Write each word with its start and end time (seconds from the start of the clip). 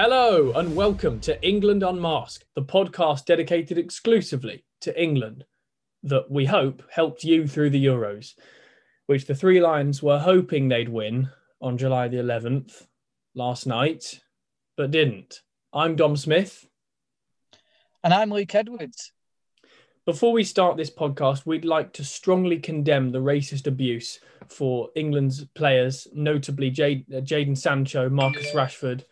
Hello 0.00 0.52
and 0.52 0.76
welcome 0.76 1.18
to 1.22 1.44
England 1.44 1.82
Unmasked, 1.82 2.44
the 2.54 2.62
podcast 2.62 3.24
dedicated 3.24 3.78
exclusively 3.78 4.64
to 4.80 4.96
England 4.96 5.44
that 6.04 6.30
we 6.30 6.44
hope 6.44 6.84
helped 6.88 7.24
you 7.24 7.48
through 7.48 7.70
the 7.70 7.84
Euros, 7.84 8.34
which 9.06 9.26
the 9.26 9.34
Three 9.34 9.60
Lions 9.60 10.00
were 10.00 10.20
hoping 10.20 10.68
they'd 10.68 10.88
win 10.88 11.30
on 11.60 11.76
July 11.76 12.06
the 12.06 12.18
11th 12.18 12.86
last 13.34 13.66
night, 13.66 14.20
but 14.76 14.92
didn't. 14.92 15.40
I'm 15.72 15.96
Dom 15.96 16.16
Smith. 16.16 16.68
And 18.04 18.14
I'm 18.14 18.30
Luke 18.30 18.54
Edwards. 18.54 19.10
Before 20.06 20.30
we 20.30 20.44
start 20.44 20.76
this 20.76 20.90
podcast, 20.90 21.44
we'd 21.44 21.64
like 21.64 21.92
to 21.94 22.04
strongly 22.04 22.60
condemn 22.60 23.10
the 23.10 23.18
racist 23.18 23.66
abuse 23.66 24.20
for 24.46 24.90
England's 24.94 25.44
players, 25.56 26.06
notably 26.14 26.70
Jadon 26.70 27.52
uh, 27.52 27.54
Sancho, 27.56 28.08
Marcus 28.08 28.54
Rashford, 28.54 29.02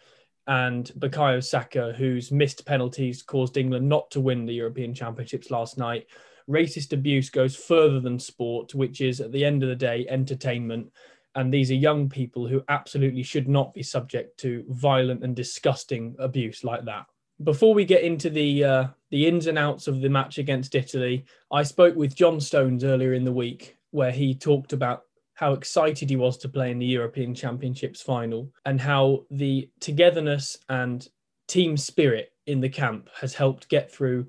and 0.46 0.92
Bukayo 0.98 1.42
Saka, 1.42 1.92
whose 1.96 2.30
missed 2.30 2.64
penalties 2.64 3.22
caused 3.22 3.56
England 3.56 3.88
not 3.88 4.10
to 4.12 4.20
win 4.20 4.46
the 4.46 4.54
European 4.54 4.94
Championships 4.94 5.50
last 5.50 5.76
night. 5.76 6.06
Racist 6.48 6.92
abuse 6.92 7.30
goes 7.30 7.56
further 7.56 7.98
than 7.98 8.18
sport, 8.18 8.74
which 8.74 9.00
is 9.00 9.20
at 9.20 9.32
the 9.32 9.44
end 9.44 9.62
of 9.62 9.68
the 9.68 9.74
day 9.74 10.06
entertainment. 10.08 10.92
And 11.34 11.52
these 11.52 11.70
are 11.70 11.74
young 11.74 12.08
people 12.08 12.46
who 12.46 12.62
absolutely 12.68 13.24
should 13.24 13.48
not 13.48 13.74
be 13.74 13.82
subject 13.82 14.38
to 14.40 14.64
violent 14.68 15.24
and 15.24 15.34
disgusting 15.34 16.14
abuse 16.18 16.62
like 16.62 16.84
that. 16.84 17.06
Before 17.42 17.74
we 17.74 17.84
get 17.84 18.02
into 18.02 18.30
the 18.30 18.64
uh, 18.64 18.86
the 19.10 19.26
ins 19.26 19.46
and 19.46 19.58
outs 19.58 19.88
of 19.88 20.00
the 20.00 20.08
match 20.08 20.38
against 20.38 20.74
Italy, 20.74 21.26
I 21.52 21.64
spoke 21.64 21.94
with 21.94 22.14
John 22.14 22.40
Stones 22.40 22.84
earlier 22.84 23.12
in 23.12 23.24
the 23.24 23.32
week, 23.32 23.76
where 23.90 24.12
he 24.12 24.34
talked 24.34 24.72
about 24.72 25.02
how 25.36 25.52
excited 25.52 26.08
he 26.10 26.16
was 26.16 26.38
to 26.38 26.48
play 26.48 26.70
in 26.70 26.78
the 26.78 26.86
European 26.86 27.34
Championships 27.34 28.00
final 28.00 28.50
and 28.64 28.80
how 28.80 29.24
the 29.30 29.70
togetherness 29.80 30.56
and 30.70 31.08
team 31.46 31.76
spirit 31.76 32.32
in 32.46 32.60
the 32.60 32.68
camp 32.68 33.08
has 33.20 33.34
helped 33.34 33.68
get 33.68 33.92
through 33.92 34.26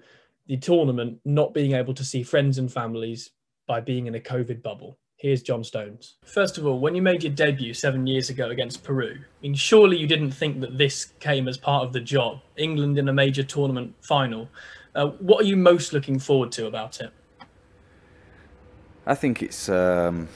the 0.47 0.57
tournament, 0.57 1.19
not 1.23 1.53
being 1.53 1.73
able 1.73 1.93
to 1.93 2.03
see 2.03 2.23
friends 2.23 2.57
and 2.57 2.71
families 2.71 3.31
by 3.67 3.79
being 3.79 4.07
in 4.07 4.15
a 4.15 4.19
COVID 4.19 4.61
bubble. 4.61 4.97
Here's 5.15 5.41
John 5.41 5.63
Stones. 5.63 6.17
First 6.25 6.57
of 6.57 6.67
all, 6.67 6.79
when 6.79 6.93
you 6.93 7.01
made 7.01 7.23
your 7.23 7.33
debut 7.33 7.73
seven 7.73 8.05
years 8.05 8.29
ago 8.29 8.49
against 8.49 8.83
Peru, 8.83 9.15
I 9.17 9.41
mean, 9.41 9.55
surely 9.55 9.97
you 9.97 10.07
didn't 10.07 10.31
think 10.31 10.59
that 10.59 10.77
this 10.77 11.13
came 11.21 11.47
as 11.47 11.57
part 11.57 11.85
of 11.85 11.93
the 11.93 12.01
job. 12.01 12.41
England 12.57 12.97
in 12.99 13.07
a 13.07 13.13
major 13.13 13.43
tournament 13.43 13.95
final. 14.01 14.49
Uh, 14.93 15.07
what 15.07 15.43
are 15.43 15.47
you 15.47 15.55
most 15.55 15.93
looking 15.93 16.19
forward 16.19 16.51
to 16.51 16.67
about 16.67 16.99
it? 16.99 17.11
I 19.05 19.15
think 19.15 19.41
it's 19.41 19.69
um, 19.69 20.27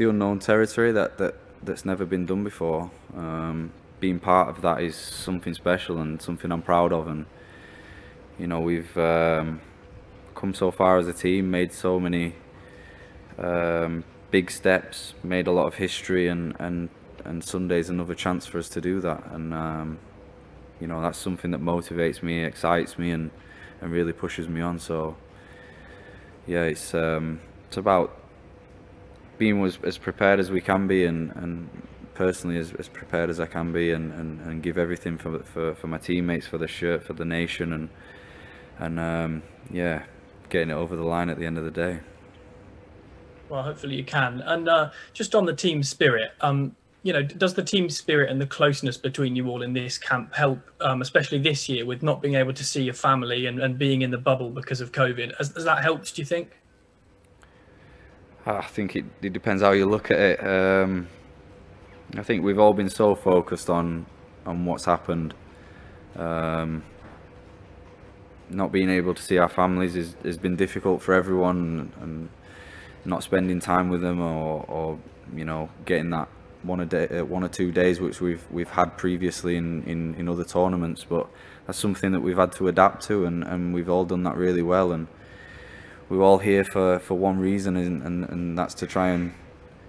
the 0.00 0.08
unknown 0.08 0.38
territory 0.38 0.92
that, 0.92 1.18
that 1.18 1.34
that's 1.62 1.84
never 1.84 2.06
been 2.06 2.24
done 2.24 2.42
before. 2.42 2.90
Um, 3.14 3.70
being 4.00 4.18
part 4.18 4.48
of 4.48 4.62
that 4.62 4.80
is 4.80 4.96
something 4.96 5.52
special 5.52 5.98
and 5.98 6.22
something 6.22 6.50
I'm 6.50 6.62
proud 6.62 6.90
of. 6.90 7.06
And 7.06 7.26
you 8.38 8.46
know, 8.46 8.60
we've 8.60 8.96
um, 8.96 9.60
come 10.34 10.54
so 10.54 10.70
far 10.70 10.96
as 10.96 11.06
a 11.06 11.12
team, 11.12 11.50
made 11.50 11.74
so 11.74 12.00
many 12.00 12.34
um, 13.38 14.04
big 14.30 14.50
steps, 14.50 15.12
made 15.22 15.46
a 15.46 15.52
lot 15.52 15.66
of 15.66 15.74
history, 15.74 16.28
and 16.28 16.56
and 16.58 16.88
and 17.26 17.44
Sunday's 17.44 17.90
another 17.90 18.14
chance 18.14 18.46
for 18.46 18.58
us 18.58 18.70
to 18.70 18.80
do 18.80 19.00
that. 19.02 19.22
And 19.32 19.52
um, 19.52 19.98
you 20.80 20.86
know, 20.86 21.02
that's 21.02 21.18
something 21.18 21.50
that 21.50 21.60
motivates 21.60 22.22
me, 22.22 22.42
excites 22.42 22.98
me, 22.98 23.10
and 23.10 23.30
and 23.82 23.92
really 23.92 24.14
pushes 24.14 24.48
me 24.48 24.62
on. 24.62 24.78
So 24.78 25.16
yeah, 26.46 26.62
it's 26.62 26.94
um, 26.94 27.40
it's 27.68 27.76
about 27.76 28.19
being 29.40 29.64
as, 29.64 29.78
as 29.82 29.98
prepared 29.98 30.38
as 30.38 30.50
we 30.50 30.60
can 30.60 30.86
be 30.86 31.06
and, 31.06 31.32
and 31.34 31.68
personally 32.14 32.58
as, 32.58 32.74
as 32.74 32.88
prepared 32.88 33.30
as 33.30 33.40
I 33.40 33.46
can 33.46 33.72
be 33.72 33.90
and, 33.90 34.12
and, 34.12 34.40
and 34.42 34.62
give 34.62 34.76
everything 34.76 35.16
for, 35.16 35.38
for, 35.40 35.74
for 35.74 35.86
my 35.86 35.96
teammates, 35.98 36.46
for 36.46 36.58
the 36.58 36.68
shirt, 36.68 37.02
for 37.02 37.14
the 37.14 37.24
nation 37.24 37.72
and 37.72 37.88
and 38.78 38.98
um, 38.98 39.42
yeah, 39.70 40.04
getting 40.48 40.70
it 40.70 40.74
over 40.74 40.96
the 40.96 41.04
line 41.04 41.28
at 41.28 41.38
the 41.38 41.46
end 41.46 41.58
of 41.58 41.64
the 41.64 41.70
day. 41.70 42.00
Well, 43.48 43.62
hopefully 43.62 43.96
you 43.96 44.04
can. 44.04 44.40
And 44.40 44.68
uh, 44.68 44.90
just 45.12 45.34
on 45.34 45.44
the 45.44 45.54
team 45.54 45.82
spirit, 45.82 46.32
um, 46.40 46.74
you 47.02 47.12
know, 47.12 47.22
does 47.22 47.54
the 47.54 47.62
team 47.62 47.90
spirit 47.90 48.30
and 48.30 48.40
the 48.40 48.46
closeness 48.46 48.96
between 48.96 49.36
you 49.36 49.48
all 49.48 49.62
in 49.62 49.72
this 49.72 49.98
camp 49.98 50.34
help, 50.34 50.60
um, 50.80 51.02
especially 51.02 51.38
this 51.38 51.68
year 51.68 51.84
with 51.84 52.02
not 52.02 52.22
being 52.22 52.34
able 52.34 52.54
to 52.54 52.64
see 52.64 52.82
your 52.82 52.94
family 52.94 53.46
and, 53.46 53.60
and 53.60 53.78
being 53.78 54.02
in 54.02 54.10
the 54.10 54.18
bubble 54.18 54.50
because 54.50 54.80
of 54.80 54.92
COVID? 54.92 55.36
Has, 55.36 55.52
has 55.52 55.64
that 55.64 55.82
helped, 55.82 56.14
do 56.14 56.22
you 56.22 56.26
think? 56.26 56.59
I 58.46 58.62
think 58.62 58.96
it, 58.96 59.04
it 59.22 59.32
depends 59.32 59.62
how 59.62 59.72
you 59.72 59.86
look 59.86 60.10
at 60.10 60.18
it. 60.18 60.46
Um, 60.46 61.08
I 62.16 62.22
think 62.22 62.42
we've 62.42 62.58
all 62.58 62.72
been 62.72 62.90
so 62.90 63.14
focused 63.14 63.70
on 63.70 64.06
on 64.46 64.64
what's 64.64 64.86
happened. 64.86 65.34
Um, 66.16 66.82
not 68.48 68.72
being 68.72 68.90
able 68.90 69.14
to 69.14 69.22
see 69.22 69.38
our 69.38 69.48
families 69.48 69.94
is, 69.94 70.16
has 70.24 70.36
been 70.36 70.56
difficult 70.56 71.02
for 71.02 71.14
everyone, 71.14 71.92
and 72.00 72.30
not 73.04 73.22
spending 73.22 73.60
time 73.60 73.88
with 73.90 74.00
them, 74.00 74.20
or, 74.20 74.64
or 74.66 74.98
you 75.34 75.44
know, 75.44 75.68
getting 75.84 76.10
that 76.10 76.28
one 76.62 76.80
a 76.80 76.86
day, 76.86 77.06
uh, 77.08 77.24
one 77.24 77.44
or 77.44 77.48
two 77.48 77.70
days, 77.70 78.00
which 78.00 78.20
we've 78.20 78.44
we've 78.50 78.70
had 78.70 78.96
previously 78.96 79.56
in, 79.56 79.82
in, 79.84 80.14
in 80.16 80.28
other 80.28 80.44
tournaments. 80.44 81.04
But 81.08 81.28
that's 81.66 81.78
something 81.78 82.12
that 82.12 82.20
we've 82.20 82.36
had 82.38 82.52
to 82.52 82.68
adapt 82.68 83.06
to, 83.06 83.24
and, 83.24 83.44
and 83.44 83.72
we've 83.72 83.88
all 83.88 84.04
done 84.04 84.24
that 84.24 84.36
really 84.36 84.62
well. 84.62 84.92
And 84.92 85.06
we're 86.10 86.22
all 86.22 86.38
here 86.38 86.64
for, 86.64 86.98
for 86.98 87.14
one 87.14 87.38
reason, 87.38 87.76
and, 87.76 88.02
and, 88.02 88.28
and 88.28 88.58
that's 88.58 88.74
to 88.74 88.86
try 88.86 89.10
and 89.10 89.32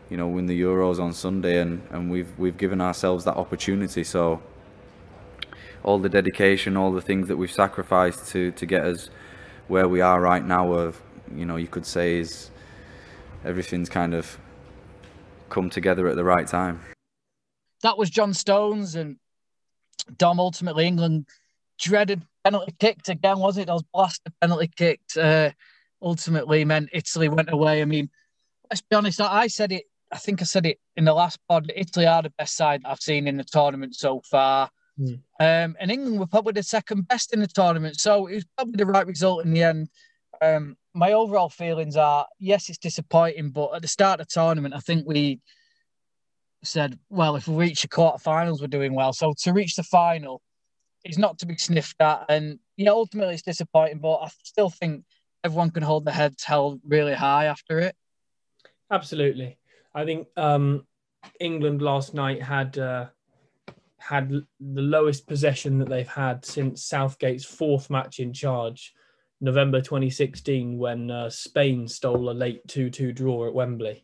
you 0.09 0.17
know 0.17 0.27
win 0.27 0.45
the 0.45 0.61
Euros 0.61 0.99
on 0.99 1.13
Sunday, 1.13 1.59
and, 1.59 1.81
and 1.89 2.11
we've 2.11 2.37
we've 2.37 2.57
given 2.57 2.79
ourselves 2.79 3.25
that 3.25 3.35
opportunity. 3.35 4.03
So 4.03 4.41
all 5.83 5.97
the 5.97 6.09
dedication, 6.09 6.77
all 6.77 6.91
the 6.91 7.01
things 7.01 7.27
that 7.27 7.37
we've 7.37 7.51
sacrificed 7.51 8.27
to 8.29 8.51
to 8.51 8.65
get 8.65 8.85
us 8.85 9.09
where 9.67 9.87
we 9.87 9.99
are 9.99 10.21
right 10.21 10.45
now, 10.45 10.71
of 10.71 11.01
you 11.35 11.45
know 11.45 11.55
you 11.55 11.67
could 11.67 11.85
say 11.85 12.19
is 12.19 12.51
everything's 13.43 13.89
kind 13.89 14.13
of 14.13 14.37
come 15.49 15.69
together 15.69 16.07
at 16.07 16.15
the 16.15 16.23
right 16.23 16.47
time. 16.47 16.81
That 17.81 17.97
was 17.97 18.11
John 18.11 18.35
Stones 18.35 18.93
and 18.93 19.17
Dom. 20.17 20.39
Ultimately, 20.39 20.85
England 20.85 21.25
dreaded 21.79 22.21
penalty 22.43 22.75
kicked 22.79 23.09
again, 23.09 23.39
was 23.39 23.57
it? 23.57 23.67
Those 23.67 23.81
blasted 23.91 24.33
penalty 24.39 24.69
kicked. 24.75 25.17
Uh, 25.17 25.49
ultimately 26.01 26.65
meant 26.65 26.89
Italy 26.93 27.29
went 27.29 27.51
away. 27.51 27.81
I 27.81 27.85
mean, 27.85 28.09
let's 28.69 28.81
be 28.81 28.95
honest, 28.95 29.21
I 29.21 29.47
said 29.47 29.71
it, 29.71 29.83
I 30.11 30.17
think 30.17 30.41
I 30.41 30.45
said 30.45 30.65
it 30.65 30.79
in 30.95 31.05
the 31.05 31.13
last 31.13 31.39
pod, 31.47 31.71
Italy 31.75 32.05
are 32.05 32.21
the 32.21 32.33
best 32.37 32.55
side 32.55 32.81
I've 32.85 32.99
seen 32.99 33.27
in 33.27 33.37
the 33.37 33.43
tournament 33.43 33.95
so 33.95 34.21
far. 34.29 34.69
Mm. 34.99 35.19
Um, 35.39 35.75
and 35.79 35.91
England 35.91 36.19
were 36.19 36.27
probably 36.27 36.53
the 36.53 36.63
second 36.63 37.07
best 37.07 37.33
in 37.33 37.39
the 37.39 37.47
tournament. 37.47 37.99
So 37.99 38.27
it 38.27 38.35
was 38.35 38.45
probably 38.57 38.77
the 38.77 38.85
right 38.85 39.07
result 39.07 39.45
in 39.45 39.53
the 39.53 39.63
end. 39.63 39.89
Um, 40.41 40.75
my 40.93 41.13
overall 41.13 41.49
feelings 41.49 41.95
are 41.95 42.25
yes, 42.39 42.69
it's 42.69 42.77
disappointing, 42.77 43.51
but 43.51 43.75
at 43.75 43.81
the 43.81 43.87
start 43.87 44.19
of 44.19 44.27
the 44.27 44.33
tournament, 44.33 44.73
I 44.73 44.79
think 44.79 45.07
we 45.07 45.39
said, 46.63 46.97
well, 47.09 47.35
if 47.35 47.47
we 47.47 47.55
reach 47.55 47.81
the 47.81 47.87
quarterfinals, 47.87 48.61
we're 48.61 48.67
doing 48.67 48.93
well. 48.93 49.13
So 49.13 49.33
to 49.43 49.53
reach 49.53 49.75
the 49.75 49.83
final 49.83 50.41
is 51.03 51.17
not 51.17 51.39
to 51.39 51.45
be 51.45 51.57
sniffed 51.57 51.99
at. 52.01 52.25
And 52.29 52.59
yeah, 52.77 52.91
ultimately 52.91 53.33
it's 53.35 53.43
disappointing, 53.43 53.99
but 53.99 54.17
I 54.17 54.29
still 54.43 54.69
think 54.69 55.03
everyone 55.43 55.71
can 55.71 55.83
hold 55.83 56.05
their 56.05 56.13
heads 56.13 56.43
held 56.43 56.79
really 56.87 57.13
high 57.13 57.45
after 57.45 57.79
it. 57.79 57.95
Absolutely, 58.89 59.57
I 59.93 60.05
think 60.05 60.27
um, 60.37 60.85
England 61.39 61.81
last 61.81 62.13
night 62.13 62.41
had 62.41 62.77
uh, 62.77 63.07
had 63.97 64.29
the 64.29 64.81
lowest 64.81 65.27
possession 65.27 65.77
that 65.79 65.89
they've 65.89 66.07
had 66.07 66.43
since 66.43 66.83
Southgate's 66.83 67.45
fourth 67.45 67.89
match 67.89 68.19
in 68.19 68.33
charge, 68.33 68.93
November 69.39 69.79
2016, 69.79 70.77
when 70.77 71.11
uh, 71.11 71.29
Spain 71.29 71.87
stole 71.87 72.29
a 72.29 72.33
late 72.33 72.65
2-2 72.67 73.13
draw 73.13 73.47
at 73.47 73.53
Wembley. 73.53 74.03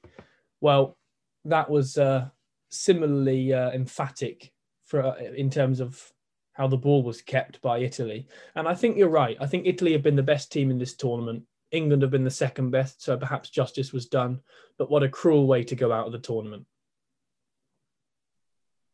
Well, 0.62 0.98
that 1.45 1.69
was 1.69 1.98
uh, 1.98 2.30
similarly 2.69 3.54
uh, 3.54 3.72
emphatic 3.72 4.51
for 4.86 5.04
uh, 5.04 5.16
in 5.36 5.50
terms 5.50 5.80
of 5.80 6.12
how 6.57 6.68
the 6.68 6.75
ball 6.75 7.04
was 7.04 7.21
kept 7.21 7.62
by 7.62 7.77
Italy. 7.77 8.27
And 8.56 8.68
I 8.68 8.74
think 8.74 8.98
you're 8.98 9.09
right. 9.09 9.38
I 9.39 9.45
think 9.45 9.68
Italy 9.68 9.94
have 9.94 10.01
been 10.01 10.15
the 10.15 10.24
best 10.24 10.51
team 10.51 10.71
in 10.71 10.80
this 10.80 10.95
tournament. 10.95 11.44
England 11.71 12.01
have 12.01 12.09
been 12.09 12.24
the 12.24 12.31
second 12.31 12.71
best, 12.71 13.04
so 13.04 13.15
perhaps 13.15 13.51
justice 13.51 13.94
was 13.94 14.07
done. 14.07 14.39
But 14.80 14.89
what 14.89 15.04
a 15.04 15.09
cruel 15.09 15.45
way 15.45 15.63
to 15.65 15.75
go 15.75 15.92
out 15.92 16.07
of 16.07 16.13
the 16.13 16.19
tournament. 16.19 16.65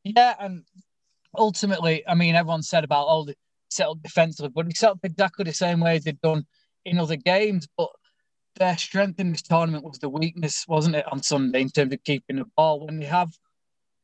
Yeah, 0.03 0.35
and 0.37 0.65
ultimately, 1.37 2.05
I 2.05 2.15
mean, 2.15 2.35
everyone 2.35 2.63
said 2.63 2.83
about 2.83 3.05
oh, 3.05 3.09
all 3.09 3.25
the 3.25 3.35
settled 3.69 4.03
defensively, 4.03 4.51
but 4.53 4.65
they 4.65 4.73
settled 4.73 4.99
exactly 5.03 5.45
the 5.45 5.53
same 5.53 5.79
way 5.79 5.95
as 5.95 6.03
they've 6.03 6.19
done 6.19 6.45
in 6.83 6.99
other 6.99 7.15
games. 7.15 7.65
But 7.77 7.91
their 8.55 8.77
strength 8.77 9.21
in 9.21 9.31
this 9.31 9.41
tournament 9.41 9.85
was 9.85 9.99
the 9.99 10.09
weakness, 10.09 10.65
wasn't 10.67 10.97
it, 10.97 11.05
on 11.09 11.23
Sunday 11.23 11.61
in 11.61 11.69
terms 11.69 11.93
of 11.93 12.03
keeping 12.03 12.35
the 12.35 12.45
ball. 12.57 12.85
When 12.85 12.99
they 12.99 13.05
have 13.05 13.31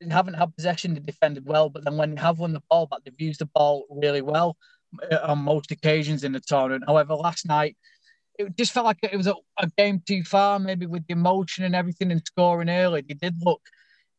haven't 0.07 0.35
had 0.35 0.55
possession, 0.55 0.93
they 0.93 0.99
defended 1.01 1.45
well, 1.45 1.69
but 1.69 1.83
then 1.83 1.97
when 1.97 2.15
they 2.15 2.21
have 2.21 2.39
won 2.39 2.53
the 2.53 2.61
ball 2.69 2.87
back, 2.87 2.99
they've 3.03 3.13
used 3.19 3.41
the 3.41 3.45
ball 3.47 3.85
really 3.89 4.21
well 4.21 4.57
uh, 5.11 5.19
on 5.23 5.39
most 5.39 5.71
occasions 5.71 6.23
in 6.23 6.31
the 6.31 6.39
tournament. 6.39 6.85
However, 6.87 7.15
last 7.15 7.45
night 7.45 7.75
it 8.37 8.55
just 8.57 8.71
felt 8.71 8.85
like 8.85 8.99
it 9.03 9.17
was 9.17 9.27
a, 9.27 9.35
a 9.59 9.69
game 9.77 10.01
too 10.07 10.23
far, 10.23 10.59
maybe 10.59 10.85
with 10.85 11.05
the 11.07 11.13
emotion 11.13 11.65
and 11.65 11.75
everything 11.75 12.11
and 12.11 12.21
scoring 12.25 12.69
early. 12.69 13.01
They 13.01 13.13
did 13.15 13.35
look 13.41 13.61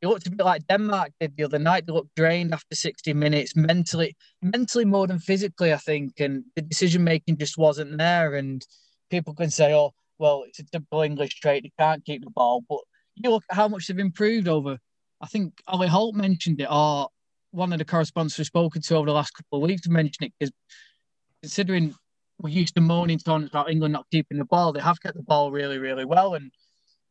He 0.00 0.06
looked 0.06 0.26
a 0.26 0.30
bit 0.30 0.44
like 0.44 0.66
Denmark 0.66 1.12
did 1.20 1.36
the 1.36 1.44
other 1.44 1.58
night. 1.58 1.86
They 1.86 1.92
looked 1.92 2.14
drained 2.16 2.54
after 2.54 2.74
60 2.74 3.12
minutes, 3.14 3.54
mentally, 3.56 4.16
mentally 4.42 4.84
more 4.84 5.06
than 5.06 5.18
physically, 5.18 5.72
I 5.72 5.76
think. 5.78 6.20
And 6.20 6.44
the 6.56 6.62
decision 6.62 7.04
making 7.04 7.38
just 7.38 7.58
wasn't 7.58 7.98
there. 7.98 8.34
And 8.34 8.64
people 9.10 9.34
can 9.34 9.50
say, 9.50 9.74
"Oh, 9.74 9.92
well, 10.18 10.44
it's 10.46 10.58
a 10.58 10.64
typical 10.64 11.02
English 11.02 11.40
trait. 11.40 11.62
They 11.64 11.72
can't 11.78 12.04
keep 12.04 12.24
the 12.24 12.30
ball." 12.30 12.62
But 12.68 12.80
you 13.14 13.30
look 13.30 13.44
at 13.50 13.56
how 13.56 13.68
much 13.68 13.86
they've 13.86 13.98
improved 13.98 14.48
over. 14.48 14.78
I 15.20 15.26
think 15.26 15.60
Ollie 15.66 15.88
Holt 15.88 16.14
mentioned 16.14 16.60
it, 16.60 16.68
or 16.70 17.08
one 17.50 17.72
of 17.72 17.78
the 17.78 17.84
correspondents 17.84 18.38
we've 18.38 18.46
spoken 18.46 18.80
to 18.82 18.96
over 18.96 19.06
the 19.06 19.12
last 19.12 19.32
couple 19.32 19.58
of 19.58 19.68
weeks 19.68 19.88
mentioned 19.88 20.28
it 20.28 20.32
because 20.38 20.52
considering 21.42 21.94
we 22.38 22.52
used 22.52 22.74
to 22.74 22.80
moaning 22.80 23.18
tournaments 23.18 23.52
about 23.52 23.70
England 23.70 23.92
not 23.92 24.06
keeping 24.10 24.38
the 24.38 24.44
ball, 24.44 24.72
they 24.72 24.80
have 24.80 25.00
kept 25.00 25.16
the 25.16 25.22
ball 25.22 25.50
really, 25.50 25.78
really 25.78 26.04
well. 26.04 26.34
And 26.34 26.50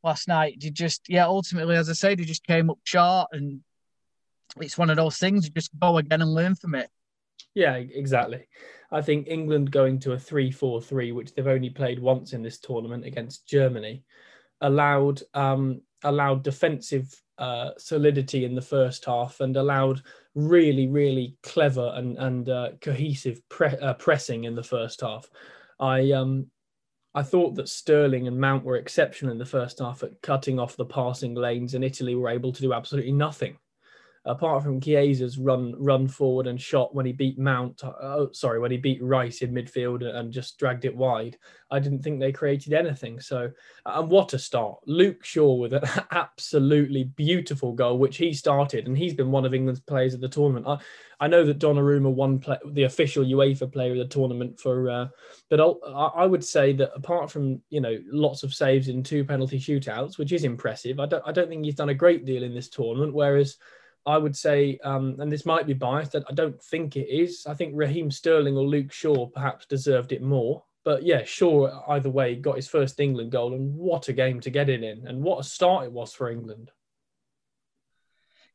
last 0.03 0.27
night, 0.27 0.57
you 0.59 0.71
just, 0.71 1.03
yeah, 1.07 1.25
ultimately, 1.25 1.75
as 1.75 1.89
I 1.89 1.93
say, 1.93 2.15
they 2.15 2.23
just 2.23 2.45
came 2.45 2.69
up 2.69 2.79
short. 2.83 3.27
And 3.31 3.61
it's 4.59 4.77
one 4.77 4.89
of 4.89 4.97
those 4.97 5.17
things 5.17 5.45
you 5.45 5.51
just 5.51 5.77
go 5.79 5.97
again 5.97 6.21
and 6.21 6.33
learn 6.33 6.55
from 6.55 6.75
it. 6.75 6.89
Yeah, 7.53 7.75
exactly. 7.75 8.47
I 8.91 9.01
think 9.01 9.27
England 9.27 9.71
going 9.71 9.99
to 9.99 10.13
a 10.13 10.19
3 10.19 10.51
4 10.51 10.81
3, 10.81 11.11
which 11.11 11.33
they've 11.33 11.45
only 11.45 11.69
played 11.69 11.99
once 11.99 12.33
in 12.33 12.41
this 12.41 12.59
tournament 12.59 13.05
against 13.05 13.47
Germany, 13.47 14.03
allowed 14.61 15.21
um, 15.33 15.81
allowed 16.03 16.43
defensive 16.43 17.21
uh, 17.37 17.71
solidity 17.77 18.45
in 18.45 18.55
the 18.55 18.61
first 18.61 19.05
half 19.05 19.39
and 19.39 19.55
allowed 19.55 20.01
really, 20.35 20.87
really 20.87 21.37
clever 21.43 21.93
and 21.95 22.17
and 22.17 22.49
uh, 22.49 22.71
cohesive 22.81 23.41
pre- 23.49 23.77
uh, 23.77 23.93
pressing 23.93 24.43
in 24.43 24.55
the 24.55 24.63
first 24.63 25.01
half. 25.01 25.29
I 25.79 26.11
um 26.11 26.47
I 27.15 27.23
thought 27.23 27.55
that 27.55 27.69
Sterling 27.69 28.27
and 28.27 28.39
Mount 28.39 28.63
were 28.63 28.75
exceptional 28.75 29.31
in 29.31 29.39
the 29.39 29.45
first 29.45 29.79
half 29.79 30.03
at 30.03 30.21
cutting 30.21 30.59
off 30.59 30.77
the 30.77 30.85
passing 30.85 31.33
lanes, 31.33 31.73
and 31.73 31.83
Italy 31.83 32.15
were 32.15 32.29
able 32.29 32.51
to 32.51 32.61
do 32.61 32.73
absolutely 32.73 33.13
nothing 33.13 33.57
apart 34.29 34.63
from 34.63 34.79
Chiesa's 34.79 35.39
run 35.39 35.73
run 35.77 36.07
forward 36.07 36.45
and 36.45 36.61
shot 36.61 36.93
when 36.93 37.05
he 37.05 37.11
beat 37.11 37.39
Mount, 37.39 37.83
uh, 37.83 37.93
oh, 37.99 38.29
sorry, 38.31 38.59
when 38.59 38.69
he 38.69 38.77
beat 38.77 39.03
Rice 39.03 39.41
in 39.41 39.51
midfield 39.51 40.03
and 40.03 40.31
just 40.31 40.59
dragged 40.59 40.85
it 40.85 40.95
wide, 40.95 41.35
I 41.71 41.79
didn't 41.79 42.03
think 42.03 42.19
they 42.19 42.31
created 42.31 42.73
anything. 42.73 43.19
So, 43.19 43.49
and 43.87 44.07
what 44.07 44.33
a 44.33 44.39
start. 44.39 44.77
Luke 44.85 45.25
Shaw 45.25 45.55
with 45.55 45.73
an 45.73 45.83
absolutely 46.11 47.05
beautiful 47.05 47.73
goal, 47.73 47.97
which 47.97 48.17
he 48.17 48.31
started, 48.31 48.87
and 48.87 48.95
he's 48.95 49.15
been 49.15 49.31
one 49.31 49.45
of 49.45 49.55
England's 49.55 49.81
players 49.81 50.13
of 50.13 50.21
the 50.21 50.29
tournament. 50.29 50.67
I, 50.67 50.77
I 51.19 51.27
know 51.27 51.43
that 51.43 51.59
Donnarumma 51.59 52.13
won 52.13 52.37
play, 52.37 52.57
the 52.73 52.83
official 52.83 53.25
UEFA 53.25 53.71
player 53.73 53.91
of 53.93 53.97
the 53.97 54.05
tournament 54.05 54.59
for, 54.59 54.91
uh, 54.91 55.07
but 55.49 55.59
I'll, 55.59 56.13
I 56.15 56.27
would 56.27 56.45
say 56.45 56.71
that 56.73 56.91
apart 56.95 57.31
from, 57.31 57.61
you 57.69 57.81
know, 57.81 57.97
lots 58.05 58.43
of 58.43 58.53
saves 58.53 58.89
in 58.89 59.01
two 59.01 59.25
penalty 59.25 59.59
shootouts, 59.59 60.19
which 60.19 60.31
is 60.31 60.43
impressive, 60.43 60.99
I 60.99 61.07
don't, 61.07 61.23
I 61.25 61.31
don't 61.31 61.49
think 61.49 61.65
he's 61.65 61.75
done 61.75 61.89
a 61.89 61.95
great 61.95 62.25
deal 62.25 62.43
in 62.43 62.53
this 62.53 62.69
tournament, 62.69 63.13
whereas 63.13 63.57
I 64.05 64.17
would 64.17 64.35
say, 64.35 64.79
um, 64.83 65.17
and 65.19 65.31
this 65.31 65.45
might 65.45 65.67
be 65.67 65.73
biased, 65.73 66.13
that 66.13 66.23
I 66.29 66.33
don't 66.33 66.61
think 66.63 66.95
it 66.95 67.09
is. 67.09 67.45
I 67.47 67.53
think 67.53 67.73
Raheem 67.75 68.09
Sterling 68.09 68.57
or 68.57 68.63
Luke 68.63 68.91
Shaw 68.91 69.27
perhaps 69.27 69.65
deserved 69.65 70.11
it 70.11 70.21
more. 70.21 70.63
But 70.85 71.03
yeah, 71.03 71.23
Shaw 71.23 71.83
either 71.89 72.09
way 72.09 72.35
got 72.35 72.55
his 72.55 72.67
first 72.67 72.99
England 72.99 73.31
goal, 73.31 73.53
and 73.53 73.75
what 73.75 74.07
a 74.07 74.13
game 74.13 74.39
to 74.41 74.49
get 74.49 74.69
it 74.69 74.83
in, 74.83 75.05
and 75.05 75.21
what 75.21 75.39
a 75.39 75.43
start 75.43 75.85
it 75.85 75.91
was 75.91 76.13
for 76.13 76.31
England. 76.31 76.71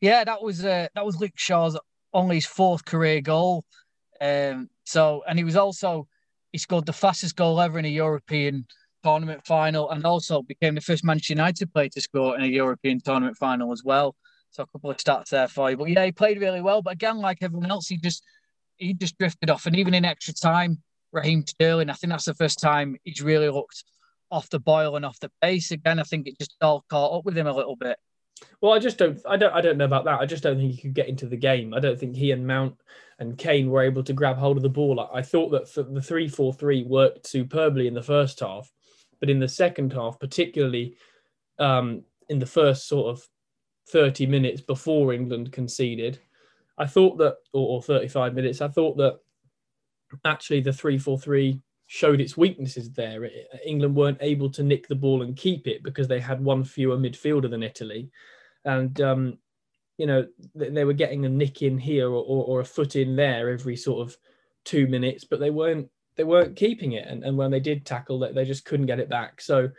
Yeah, 0.00 0.24
that 0.24 0.42
was 0.42 0.64
uh, 0.64 0.88
that 0.94 1.06
was 1.06 1.20
Luke 1.20 1.36
Shaw's 1.36 1.78
only 2.12 2.36
his 2.36 2.46
fourth 2.46 2.84
career 2.84 3.20
goal. 3.20 3.64
Um, 4.20 4.70
so, 4.84 5.22
and 5.28 5.38
he 5.38 5.44
was 5.44 5.56
also 5.56 6.08
he 6.50 6.58
scored 6.58 6.86
the 6.86 6.92
fastest 6.92 7.36
goal 7.36 7.60
ever 7.60 7.78
in 7.78 7.84
a 7.84 7.88
European 7.88 8.66
tournament 9.02 9.46
final, 9.46 9.90
and 9.90 10.04
also 10.04 10.42
became 10.42 10.74
the 10.74 10.80
first 10.80 11.04
Manchester 11.04 11.34
United 11.34 11.72
player 11.72 11.90
to 11.90 12.00
score 12.00 12.36
in 12.36 12.42
a 12.42 12.46
European 12.46 13.00
tournament 13.00 13.36
final 13.36 13.70
as 13.70 13.82
well. 13.84 14.16
So 14.54 14.62
a 14.62 14.66
couple 14.66 14.90
of 14.90 14.96
stats 14.98 15.30
there 15.30 15.48
for 15.48 15.70
you. 15.70 15.76
But 15.76 15.90
yeah, 15.90 16.04
he 16.04 16.12
played 16.12 16.40
really 16.40 16.60
well. 16.60 16.80
But 16.80 16.92
again, 16.92 17.18
like 17.18 17.38
everyone 17.42 17.70
else, 17.70 17.88
he 17.88 17.96
just 17.96 18.22
he 18.76 18.94
just 18.94 19.18
drifted 19.18 19.50
off. 19.50 19.66
And 19.66 19.74
even 19.74 19.94
in 19.94 20.04
extra 20.04 20.32
time, 20.32 20.80
Raheem 21.12 21.44
Sterling, 21.46 21.90
I 21.90 21.94
think 21.94 22.12
that's 22.12 22.26
the 22.26 22.34
first 22.34 22.60
time 22.60 22.96
he's 23.02 23.20
really 23.20 23.48
looked 23.48 23.82
off 24.30 24.48
the 24.50 24.60
boil 24.60 24.94
and 24.94 25.04
off 25.04 25.18
the 25.18 25.30
pace. 25.42 25.72
Again, 25.72 25.98
I 25.98 26.04
think 26.04 26.28
it 26.28 26.38
just 26.38 26.54
all 26.60 26.84
caught 26.88 27.18
up 27.18 27.24
with 27.24 27.36
him 27.36 27.48
a 27.48 27.52
little 27.52 27.76
bit. 27.76 27.98
Well, 28.60 28.72
I 28.72 28.78
just 28.78 28.98
don't, 28.98 29.20
I 29.28 29.36
don't, 29.36 29.52
I 29.52 29.60
don't 29.60 29.78
know 29.78 29.84
about 29.84 30.04
that. 30.04 30.20
I 30.20 30.26
just 30.26 30.42
don't 30.42 30.56
think 30.56 30.72
he 30.72 30.80
could 30.80 30.94
get 30.94 31.08
into 31.08 31.26
the 31.26 31.36
game. 31.36 31.72
I 31.72 31.80
don't 31.80 31.98
think 31.98 32.16
he 32.16 32.32
and 32.32 32.46
Mount 32.46 32.76
and 33.18 33.38
Kane 33.38 33.70
were 33.70 33.82
able 33.82 34.02
to 34.04 34.12
grab 34.12 34.36
hold 34.36 34.56
of 34.56 34.62
the 34.62 34.68
ball. 34.68 35.08
I 35.12 35.22
thought 35.22 35.50
that 35.50 35.72
the 35.92 36.02
three-four-three 36.02 36.82
worked 36.84 37.26
superbly 37.26 37.86
in 37.86 37.94
the 37.94 38.02
first 38.02 38.40
half, 38.40 38.72
but 39.20 39.30
in 39.30 39.38
the 39.38 39.48
second 39.48 39.92
half, 39.92 40.18
particularly 40.18 40.96
um, 41.60 42.02
in 42.28 42.40
the 42.40 42.46
first 42.46 42.88
sort 42.88 43.16
of 43.16 43.28
30 43.88 44.26
minutes 44.26 44.60
before 44.60 45.12
England 45.12 45.52
conceded. 45.52 46.18
I 46.78 46.86
thought 46.86 47.18
that, 47.18 47.36
or, 47.52 47.76
or 47.76 47.82
35 47.82 48.34
minutes, 48.34 48.60
I 48.60 48.68
thought 48.68 48.96
that 48.96 49.18
actually 50.24 50.60
the 50.60 50.72
3 50.72 50.98
4 50.98 51.18
3 51.18 51.60
showed 51.86 52.20
its 52.20 52.36
weaknesses 52.36 52.90
there. 52.92 53.28
England 53.64 53.94
weren't 53.94 54.18
able 54.20 54.50
to 54.50 54.62
nick 54.62 54.88
the 54.88 54.94
ball 54.94 55.22
and 55.22 55.36
keep 55.36 55.66
it 55.66 55.82
because 55.82 56.08
they 56.08 56.20
had 56.20 56.42
one 56.42 56.64
fewer 56.64 56.96
midfielder 56.96 57.50
than 57.50 57.62
Italy. 57.62 58.10
And, 58.64 58.98
um, 59.00 59.38
you 59.98 60.06
know, 60.06 60.26
they 60.54 60.84
were 60.84 60.94
getting 60.94 61.24
a 61.24 61.28
nick 61.28 61.62
in 61.62 61.78
here 61.78 62.08
or, 62.08 62.24
or, 62.24 62.44
or, 62.46 62.60
a 62.60 62.64
foot 62.64 62.96
in 62.96 63.14
there 63.14 63.50
every 63.50 63.76
sort 63.76 64.08
of 64.08 64.16
two 64.64 64.86
minutes, 64.86 65.24
but 65.24 65.38
they 65.38 65.50
weren't 65.50 65.88
they 66.16 66.24
weren't 66.24 66.56
keeping 66.56 66.92
it. 66.92 67.06
And, 67.06 67.22
and 67.22 67.36
when 67.36 67.50
they 67.50 67.60
did 67.60 67.84
tackle, 67.84 68.18
that 68.20 68.34
they 68.34 68.44
just 68.44 68.64
couldn't 68.64 68.86
get 68.86 69.00
it 69.00 69.08
back. 69.08 69.40
So 69.40 69.70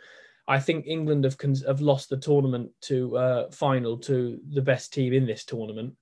I 0.48 0.60
think 0.60 0.86
England 0.86 1.24
have 1.24 1.36
have 1.66 1.80
lost 1.80 2.08
the 2.08 2.16
tournament 2.16 2.70
to 2.82 3.16
uh, 3.16 3.50
final 3.50 3.98
to 3.98 4.38
the 4.48 4.62
best 4.62 4.92
team 4.92 5.12
in 5.12 5.26
this 5.26 5.44
tournament, 5.44 5.94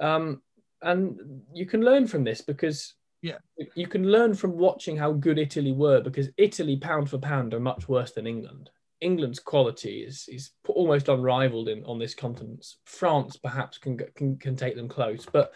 um, 0.00 0.42
and 0.80 1.18
you 1.52 1.66
can 1.66 1.82
learn 1.82 2.06
from 2.06 2.24
this 2.24 2.40
because 2.40 2.94
yeah, 3.20 3.38
you 3.74 3.86
can 3.86 4.10
learn 4.10 4.34
from 4.34 4.58
watching 4.58 4.96
how 4.96 5.12
good 5.12 5.38
Italy 5.38 5.72
were 5.72 6.00
because 6.00 6.28
Italy 6.36 6.76
pound 6.76 7.08
for 7.08 7.18
pound 7.18 7.54
are 7.54 7.60
much 7.60 7.88
worse 7.88 8.12
than 8.12 8.26
England. 8.26 8.70
England's 9.00 9.40
quality 9.40 10.02
is 10.02 10.26
is 10.28 10.50
almost 10.68 11.08
unrivaled 11.08 11.68
in 11.68 11.84
on 11.84 11.98
this 11.98 12.14
continent. 12.14 12.66
France 12.84 13.36
perhaps 13.36 13.78
can 13.78 13.98
can 14.14 14.38
can 14.38 14.56
take 14.56 14.74
them 14.74 14.88
close, 14.88 15.26
but 15.30 15.52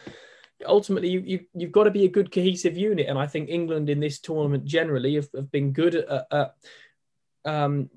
ultimately 0.65 1.09
you, 1.09 1.23
you 1.25 1.41
you've 1.55 1.73
got 1.73 1.85
to 1.85 1.91
be 1.91 2.05
a 2.05 2.11
good 2.11 2.31
cohesive 2.31 2.77
unit, 2.77 3.07
and 3.09 3.19
I 3.19 3.27
think 3.27 3.49
England 3.49 3.89
in 3.89 4.01
this 4.01 4.21
tournament 4.21 4.65
generally 4.65 5.15
have, 5.15 5.29
have 5.35 5.51
been 5.51 5.73
good 5.73 5.95
at, 5.95 6.27
at 6.31 6.55
um, 7.45 7.89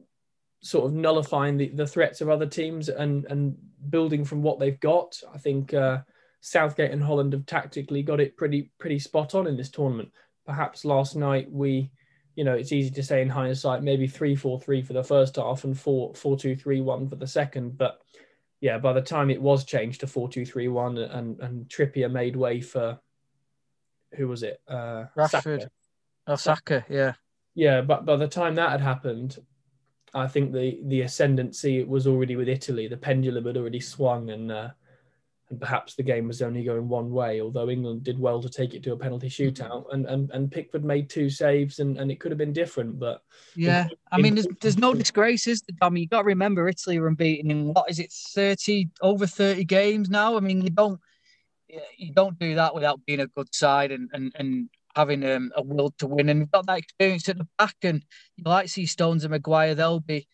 sort 0.61 0.85
of 0.85 0.93
nullifying 0.93 1.57
the, 1.57 1.69
the 1.69 1.87
threats 1.87 2.21
of 2.21 2.29
other 2.29 2.45
teams 2.45 2.89
and 2.89 3.25
and 3.25 3.57
building 3.89 4.25
from 4.25 4.41
what 4.41 4.59
they've 4.59 4.79
got. 4.79 5.21
I 5.33 5.37
think 5.37 5.73
uh, 5.73 5.99
Southgate 6.41 6.91
and 6.91 7.03
Holland 7.03 7.33
have 7.33 7.45
tactically 7.45 8.03
got 8.03 8.19
it 8.19 8.37
pretty 8.37 8.71
pretty 8.77 8.99
spot 8.99 9.35
on 9.35 9.47
in 9.47 9.57
this 9.57 9.69
tournament. 9.69 10.11
Perhaps 10.45 10.85
last 10.85 11.15
night 11.15 11.51
we, 11.51 11.91
you 12.35 12.43
know, 12.43 12.53
it's 12.53 12.71
easy 12.71 12.89
to 12.91 13.03
say 13.03 13.21
in 13.21 13.29
hindsight 13.29 13.83
maybe 13.83 14.07
three 14.07 14.35
four 14.35 14.59
three 14.59 14.81
for 14.81 14.93
the 14.93 15.03
first 15.03 15.35
half 15.37 15.63
and 15.63 15.79
four 15.79 16.13
four 16.13 16.37
two 16.37 16.55
three 16.55 16.81
one 16.81 17.07
for 17.07 17.15
the 17.15 17.27
second, 17.27 17.77
but 17.77 18.01
yeah, 18.61 18.77
by 18.77 18.91
the 18.91 19.01
time 19.01 19.29
it 19.29 19.41
was 19.41 19.63
changed 19.63 20.01
to 20.01 20.07
four 20.07 20.27
two 20.27 20.45
three 20.45 20.67
one 20.67 20.97
and 20.97 21.39
and 21.39 21.69
Trippier 21.69 22.11
made 22.11 22.35
way 22.35 22.59
for 22.59 22.99
who 24.15 24.27
was 24.27 24.43
it? 24.43 24.59
Uh, 24.67 25.05
Rashford. 25.15 25.61
Saka. 25.61 25.71
Oh, 26.27 26.35
Saka, 26.35 26.85
yeah. 26.89 27.13
Yeah, 27.55 27.81
but 27.81 28.05
by 28.05 28.15
the 28.15 28.27
time 28.27 28.55
that 28.55 28.71
had 28.71 28.81
happened, 28.81 29.37
I 30.13 30.27
think 30.27 30.51
the 30.53 30.79
the 30.85 31.01
ascendancy 31.01 31.83
was 31.83 32.07
already 32.07 32.35
with 32.35 32.49
Italy. 32.49 32.87
The 32.87 32.97
pendulum 32.97 33.45
had 33.45 33.57
already 33.57 33.79
swung, 33.79 34.29
and 34.29 34.51
uh, 34.51 34.69
and 35.49 35.59
perhaps 35.59 35.95
the 35.95 36.03
game 36.03 36.27
was 36.27 36.41
only 36.41 36.63
going 36.63 36.87
one 36.87 37.11
way. 37.11 37.41
Although 37.41 37.69
England 37.69 38.03
did 38.03 38.19
well 38.19 38.41
to 38.41 38.49
take 38.49 38.73
it 38.73 38.83
to 38.83 38.93
a 38.93 38.97
penalty 38.97 39.29
shootout, 39.29 39.85
and 39.93 40.05
and, 40.05 40.29
and 40.31 40.51
Pickford 40.51 40.83
made 40.83 41.09
two 41.09 41.29
saves, 41.29 41.79
and, 41.79 41.97
and 41.97 42.11
it 42.11 42.19
could 42.19 42.31
have 42.31 42.37
been 42.37 42.53
different. 42.53 42.99
But 42.99 43.21
yeah, 43.55 43.85
in, 43.85 43.89
I 44.11 44.17
mean, 44.21 44.35
there's, 44.35 44.47
there's 44.61 44.77
no 44.77 44.93
disgraces. 44.93 45.63
I 45.81 45.89
mean, 45.89 46.03
you 46.03 46.07
got 46.07 46.21
to 46.21 46.27
remember 46.27 46.67
Italy 46.67 46.99
were 46.99 47.07
unbeaten 47.07 47.51
in 47.51 47.73
what 47.73 47.89
is 47.89 47.99
it, 47.99 48.11
thirty 48.11 48.89
over 49.01 49.27
thirty 49.27 49.63
games 49.63 50.09
now. 50.09 50.37
I 50.37 50.39
mean, 50.39 50.61
you 50.61 50.69
don't 50.69 50.99
you 51.97 52.13
don't 52.13 52.37
do 52.39 52.55
that 52.55 52.73
without 52.73 53.05
being 53.05 53.19
a 53.19 53.27
good 53.27 53.53
side 53.53 53.91
and 53.91 54.09
and 54.13 54.31
and 54.35 54.69
having 54.99 55.23
um, 55.23 55.49
a 55.55 55.61
will 55.61 55.91
to 55.97 56.07
win 56.07 56.27
and 56.27 56.41
we've 56.41 56.51
got 56.51 56.65
that 56.67 56.77
experience 56.77 57.29
at 57.29 57.37
the 57.37 57.47
back. 57.57 57.75
And 57.83 58.03
you 58.35 58.43
like 58.45 58.67
see 58.67 58.85
Stones 58.85 59.23
and 59.23 59.31
Maguire, 59.31 59.73
they'll 59.73 60.01
be 60.01 60.27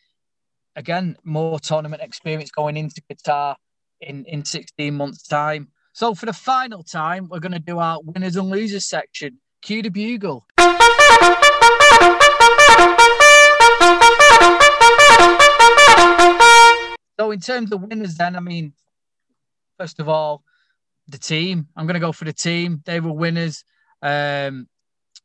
again 0.76 1.16
more 1.24 1.60
tournament 1.60 2.02
experience 2.02 2.50
going 2.50 2.76
into 2.76 3.02
Qatar 3.10 3.56
in 4.02 4.26
in 4.26 4.44
16 4.44 4.94
months' 4.94 5.28
time. 5.28 5.68
So 5.94 6.16
for 6.16 6.26
the 6.26 6.34
final 6.34 6.82
time, 6.82 7.30
we're 7.30 7.40
going 7.40 7.52
to 7.52 7.60
do 7.60 7.78
our 7.78 8.00
winners 8.04 8.36
and 8.36 8.50
losers 8.50 8.86
section. 8.86 9.40
Cue 9.62 9.84
the 9.84 9.90
bugle. 9.90 10.46
So 17.20 17.32
in 17.32 17.40
terms 17.40 17.72
of 17.72 17.82
winners, 17.82 18.16
then 18.16 18.36
I 18.36 18.40
mean, 18.40 18.74
first 19.78 20.00
of 20.00 20.10
all, 20.10 20.44
the 21.08 21.18
team. 21.20 21.68
I'm 21.76 21.86
going 21.86 21.94
to 21.94 22.00
go 22.00 22.12
for 22.12 22.26
the 22.26 22.34
team. 22.34 22.82
They 22.86 23.00
were 23.00 23.14
winners. 23.14 23.64
Um, 24.06 24.68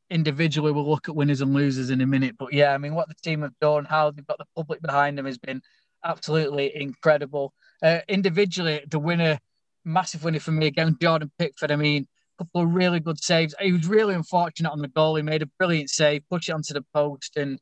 individually, 0.08 0.72
we'll 0.72 0.88
look 0.88 1.08
at 1.08 1.14
winners 1.14 1.42
and 1.42 1.52
losers 1.52 1.90
in 1.90 2.00
a 2.00 2.06
minute. 2.06 2.36
But 2.38 2.52
yeah, 2.52 2.72
I 2.72 2.78
mean, 2.78 2.94
what 2.94 3.08
the 3.08 3.14
team 3.22 3.42
have 3.42 3.58
done, 3.60 3.84
how 3.84 4.10
they've 4.10 4.26
got 4.26 4.38
the 4.38 4.46
public 4.56 4.80
behind 4.80 5.18
them 5.18 5.26
has 5.26 5.38
been 5.38 5.60
absolutely 6.04 6.74
incredible. 6.74 7.52
Uh, 7.82 8.00
individually, 8.08 8.82
the 8.88 8.98
winner, 8.98 9.38
massive 9.84 10.24
winner 10.24 10.40
for 10.40 10.52
me 10.52 10.66
again, 10.66 10.96
Jordan 11.00 11.30
Pickford. 11.38 11.70
I 11.70 11.76
mean, 11.76 12.08
a 12.38 12.44
couple 12.44 12.62
of 12.62 12.74
really 12.74 13.00
good 13.00 13.22
saves. 13.22 13.54
He 13.60 13.72
was 13.72 13.86
really 13.86 14.14
unfortunate 14.14 14.70
on 14.70 14.80
the 14.80 14.88
goal. 14.88 15.16
He 15.16 15.22
made 15.22 15.42
a 15.42 15.46
brilliant 15.58 15.90
save, 15.90 16.22
pushed 16.30 16.48
it 16.48 16.52
onto 16.52 16.72
the 16.72 16.84
post, 16.94 17.36
and 17.36 17.60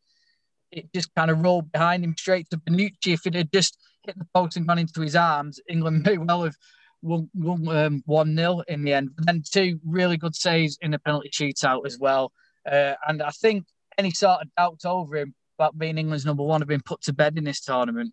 it 0.70 0.92
just 0.94 1.12
kind 1.14 1.30
of 1.30 1.42
rolled 1.42 1.72
behind 1.72 2.04
him 2.04 2.14
straight 2.16 2.48
to 2.50 2.58
Bonucci. 2.58 3.12
If 3.14 3.26
it 3.26 3.34
had 3.34 3.52
just 3.52 3.76
hit 4.04 4.18
the 4.18 4.26
post 4.34 4.56
and 4.56 4.68
gone 4.68 4.78
into 4.78 5.00
his 5.00 5.16
arms, 5.16 5.58
England 5.68 6.04
may 6.06 6.18
well 6.18 6.44
have 6.44 6.56
won, 7.02 7.30
won 7.34 7.68
um, 7.68 8.02
1 8.06 8.36
0 8.36 8.62
in 8.68 8.82
the 8.82 8.94
end. 8.94 9.10
But 9.16 9.26
then 9.26 9.42
two 9.48 9.80
really 9.84 10.16
good 10.16 10.34
saves 10.34 10.78
in 10.80 10.90
the 10.90 10.98
penalty 10.98 11.30
shootout 11.30 11.86
as 11.86 11.98
well. 11.98 12.32
Uh, 12.70 12.94
and 13.06 13.22
I 13.22 13.30
think 13.30 13.66
any 13.96 14.10
sort 14.10 14.42
of 14.42 14.48
doubts 14.56 14.84
over 14.84 15.16
him 15.16 15.34
about 15.58 15.78
being 15.78 15.98
England's 15.98 16.26
number 16.26 16.42
one 16.42 16.60
have 16.60 16.68
been 16.68 16.82
put 16.82 17.02
to 17.02 17.12
bed 17.12 17.36
in 17.36 17.44
this 17.44 17.60
tournament. 17.60 18.12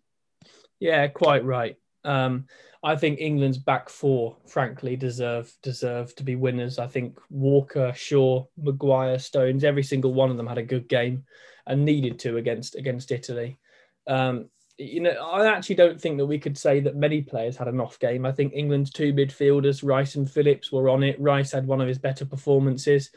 Yeah, 0.80 1.06
quite 1.08 1.44
right. 1.44 1.76
Um, 2.04 2.46
I 2.82 2.94
think 2.96 3.20
England's 3.20 3.58
back 3.58 3.88
four, 3.88 4.36
frankly, 4.46 4.96
deserve 4.96 5.52
deserve 5.62 6.14
to 6.16 6.22
be 6.22 6.36
winners. 6.36 6.78
I 6.78 6.86
think 6.86 7.18
Walker, 7.30 7.92
Shaw, 7.94 8.44
Maguire, 8.56 9.18
Stones, 9.18 9.64
every 9.64 9.82
single 9.82 10.14
one 10.14 10.30
of 10.30 10.36
them 10.36 10.46
had 10.46 10.58
a 10.58 10.62
good 10.62 10.88
game 10.88 11.24
and 11.66 11.84
needed 11.84 12.18
to 12.20 12.36
against 12.36 12.76
against 12.76 13.10
Italy. 13.10 13.58
Um, 14.06 14.50
you 14.78 15.00
know, 15.00 15.10
I 15.10 15.46
actually 15.46 15.76
don't 15.76 16.00
think 16.00 16.18
that 16.18 16.26
we 16.26 16.38
could 16.38 16.56
say 16.58 16.80
that 16.80 16.96
many 16.96 17.22
players 17.22 17.56
had 17.56 17.68
an 17.68 17.80
off 17.80 17.98
game. 17.98 18.26
I 18.26 18.32
think 18.32 18.52
England's 18.54 18.90
two 18.90 19.12
midfielders, 19.12 19.86
Rice 19.86 20.16
and 20.16 20.30
Phillips, 20.30 20.70
were 20.70 20.88
on 20.88 21.02
it. 21.02 21.20
Rice 21.20 21.52
had 21.52 21.66
one 21.66 21.80
of 21.80 21.88
his 21.88 21.98
better 21.98 22.26
performances, 22.26 23.10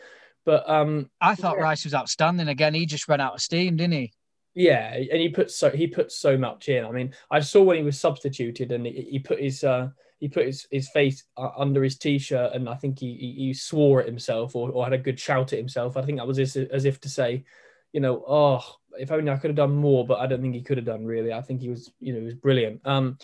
but 0.45 0.67
um, 0.69 1.09
I 1.19 1.35
thought 1.35 1.57
yeah. 1.57 1.63
Rice 1.63 1.83
was 1.83 1.93
outstanding 1.93 2.47
again. 2.47 2.73
He 2.73 2.85
just 2.85 3.09
ran 3.09 3.21
out 3.21 3.33
of 3.33 3.41
steam, 3.41 3.75
didn't 3.75 3.93
he? 3.93 4.13
Yeah, 4.55 4.93
and 4.93 5.21
he 5.21 5.29
put 5.29 5.51
so 5.51 5.69
he 5.69 5.87
put 5.87 6.11
so 6.11 6.37
much 6.37 6.69
in. 6.69 6.85
I 6.85 6.91
mean, 6.91 7.13
I 7.29 7.39
saw 7.39 7.63
when 7.63 7.77
he 7.77 7.83
was 7.83 7.99
substituted, 7.99 8.71
and 8.71 8.85
he, 8.85 9.07
he 9.11 9.19
put 9.19 9.39
his 9.39 9.63
uh, 9.63 9.89
he 10.19 10.27
put 10.27 10.45
his, 10.45 10.67
his 10.71 10.89
face 10.89 11.23
uh, 11.37 11.49
under 11.57 11.83
his 11.83 11.97
t-shirt, 11.97 12.53
and 12.53 12.67
I 12.67 12.75
think 12.75 12.99
he, 12.99 13.13
he, 13.15 13.45
he 13.45 13.53
swore 13.53 14.01
at 14.01 14.05
himself 14.05 14.55
or, 14.55 14.69
or 14.69 14.83
had 14.83 14.93
a 14.93 14.97
good 14.97 15.19
shout 15.19 15.53
at 15.53 15.59
himself. 15.59 15.95
I 15.97 16.01
think 16.01 16.17
that 16.17 16.27
was 16.27 16.39
as, 16.39 16.55
as 16.57 16.85
if 16.85 16.99
to 17.01 17.09
say, 17.09 17.45
you 17.93 18.01
know, 18.01 18.23
oh, 18.27 18.63
if 18.97 19.11
only 19.11 19.31
I 19.31 19.37
could 19.37 19.49
have 19.49 19.57
done 19.57 19.75
more, 19.75 20.05
but 20.05 20.19
I 20.19 20.27
don't 20.27 20.41
think 20.41 20.55
he 20.55 20.61
could 20.61 20.77
have 20.77 20.85
done 20.85 21.05
really. 21.05 21.33
I 21.33 21.41
think 21.41 21.61
he 21.61 21.69
was, 21.69 21.91
you 21.99 22.13
know, 22.13 22.19
he 22.19 22.25
was 22.25 22.35
brilliant. 22.35 22.81
Um, 22.85 23.17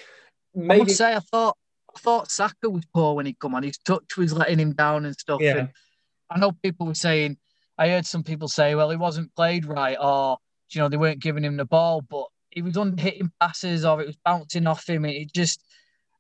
maybe... 0.54 0.82
I 0.82 0.84
must 0.84 0.98
say, 0.98 1.16
I 1.16 1.20
thought 1.20 1.58
I 1.96 2.00
thought 2.00 2.32
Saka 2.32 2.70
was 2.70 2.86
poor 2.94 3.16
when 3.16 3.26
he 3.26 3.34
come 3.34 3.56
on. 3.56 3.64
His 3.64 3.78
touch 3.78 4.18
was 4.18 4.34
letting 4.34 4.60
him 4.60 4.74
down 4.74 5.06
and 5.06 5.16
stuff. 5.16 5.42
Yeah. 5.42 5.58
And 5.58 5.70
I 6.30 6.40
know 6.40 6.52
people 6.52 6.88
were 6.88 6.94
saying, 6.94 7.38
I 7.78 7.90
heard 7.90 8.06
some 8.06 8.24
people 8.24 8.48
say, 8.48 8.76
well, 8.76 8.90
he 8.90 8.98
wasn't 8.98 9.36
played 9.36 9.66
right, 9.66 9.98
or 10.00 10.38
you 10.72 10.82
know, 10.82 10.90
they 10.90 10.98
weren't 10.98 11.22
giving 11.22 11.44
him 11.44 11.58
the 11.58 11.66
ball, 11.66 12.02
but 12.02 12.26
he 12.50 12.62
was 12.62 12.78
under 12.78 13.02
hitting 13.02 13.32
passes, 13.40 13.86
or 13.86 14.02
it 14.02 14.08
was 14.08 14.18
bouncing 14.26 14.68
off 14.68 14.88
him. 14.88 15.06
It 15.06 15.34
just 15.34 15.64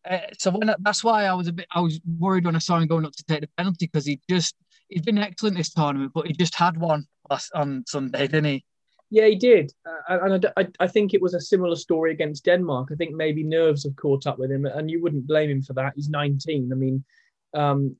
uh, 0.09 0.19
so 0.37 0.51
when 0.51 0.73
that's 0.79 1.03
why 1.03 1.25
I 1.25 1.33
was 1.33 1.47
a 1.47 1.53
bit 1.53 1.67
I 1.71 1.79
was 1.79 1.99
worried 2.19 2.45
when 2.45 2.55
I 2.55 2.59
saw 2.59 2.77
him 2.77 2.87
going 2.87 3.05
up 3.05 3.13
to 3.13 3.23
take 3.23 3.41
the 3.41 3.49
penalty 3.57 3.87
because 3.87 4.05
he 4.05 4.19
just 4.29 4.55
he's 4.87 5.01
been 5.01 5.17
excellent 5.17 5.57
this 5.57 5.73
tournament, 5.73 6.11
but 6.13 6.27
he 6.27 6.33
just 6.33 6.55
had 6.55 6.77
one 6.77 7.05
last 7.29 7.51
on 7.53 7.83
Sunday, 7.87 8.27
didn't 8.27 8.45
he? 8.45 8.65
Yeah, 9.11 9.27
he 9.27 9.35
did, 9.35 9.71
uh, 9.85 10.17
and 10.23 10.45
I, 10.57 10.67
I, 10.79 10.87
think 10.87 11.13
it 11.13 11.21
was 11.21 11.35
a 11.35 11.39
similar 11.39 11.75
story 11.75 12.11
against 12.11 12.45
Denmark. 12.45 12.89
I 12.91 12.95
think 12.95 13.13
maybe 13.13 13.43
nerves 13.43 13.83
have 13.83 13.95
caught 13.95 14.25
up 14.25 14.39
with 14.39 14.51
him, 14.51 14.65
and 14.65 14.89
you 14.89 15.01
wouldn't 15.01 15.27
blame 15.27 15.49
him 15.49 15.61
for 15.61 15.73
that. 15.73 15.93
He's 15.95 16.09
19. 16.09 16.71
I 16.71 16.75
mean, 16.75 17.03
um, 17.53 17.95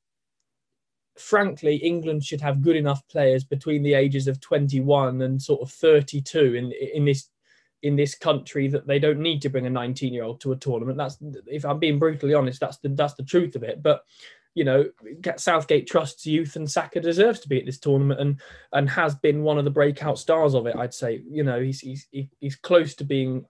frankly, 1.18 1.76
England 1.78 2.24
should 2.24 2.42
have 2.42 2.62
good 2.62 2.76
enough 2.76 3.08
players 3.08 3.44
between 3.44 3.84
the 3.84 3.94
ages 3.94 4.28
of 4.28 4.42
21 4.42 5.22
and 5.22 5.42
sort 5.42 5.62
of 5.62 5.72
32 5.72 6.56
in 6.56 6.72
in 6.72 7.06
this 7.06 7.30
in 7.84 7.96
this 7.96 8.16
country 8.16 8.68
that 8.68 8.88
they 8.88 8.98
don't 8.98 9.20
need 9.20 9.44
to 9.44 9.50
bring 9.50 9.68
a 9.68 9.70
19 9.70 10.12
year 10.12 10.24
old 10.24 10.42
to 10.42 10.52
a 10.52 10.56
tournament. 10.56 10.98
That's 10.98 11.18
if 11.48 11.66
I'm 11.66 11.80
being 11.80 12.00
brutally 12.00 12.34
honest, 12.34 12.60
that's 12.60 12.78
the 12.80 12.90
that's 12.90 13.14
the 13.14 13.24
truth 13.24 13.56
of 13.56 13.64
it. 13.64 13.84
But 13.84 14.02
you 14.56 14.64
know, 14.64 14.86
Southgate 15.36 15.86
trusts 15.86 16.26
youth, 16.26 16.56
and 16.56 16.70
Saka 16.70 17.02
deserves 17.02 17.42
to 17.42 17.50
be 17.50 17.60
at 17.60 17.66
this 17.66 17.78
tournament, 17.78 18.22
and 18.22 18.40
and 18.72 18.90
has 18.90 19.14
been 19.14 19.44
one 19.44 19.58
of 19.58 19.66
the 19.66 19.72
breakout 19.72 20.18
stars 20.18 20.56
of 20.56 20.66
it. 20.66 20.76
I'd 20.78 20.94
say, 20.94 21.22
you 21.30 21.44
know, 21.44 21.62
he's 21.62 21.82
he's 21.82 22.08
he's 22.40 22.56
close 22.56 22.96
to 22.96 23.04
being. 23.04 23.46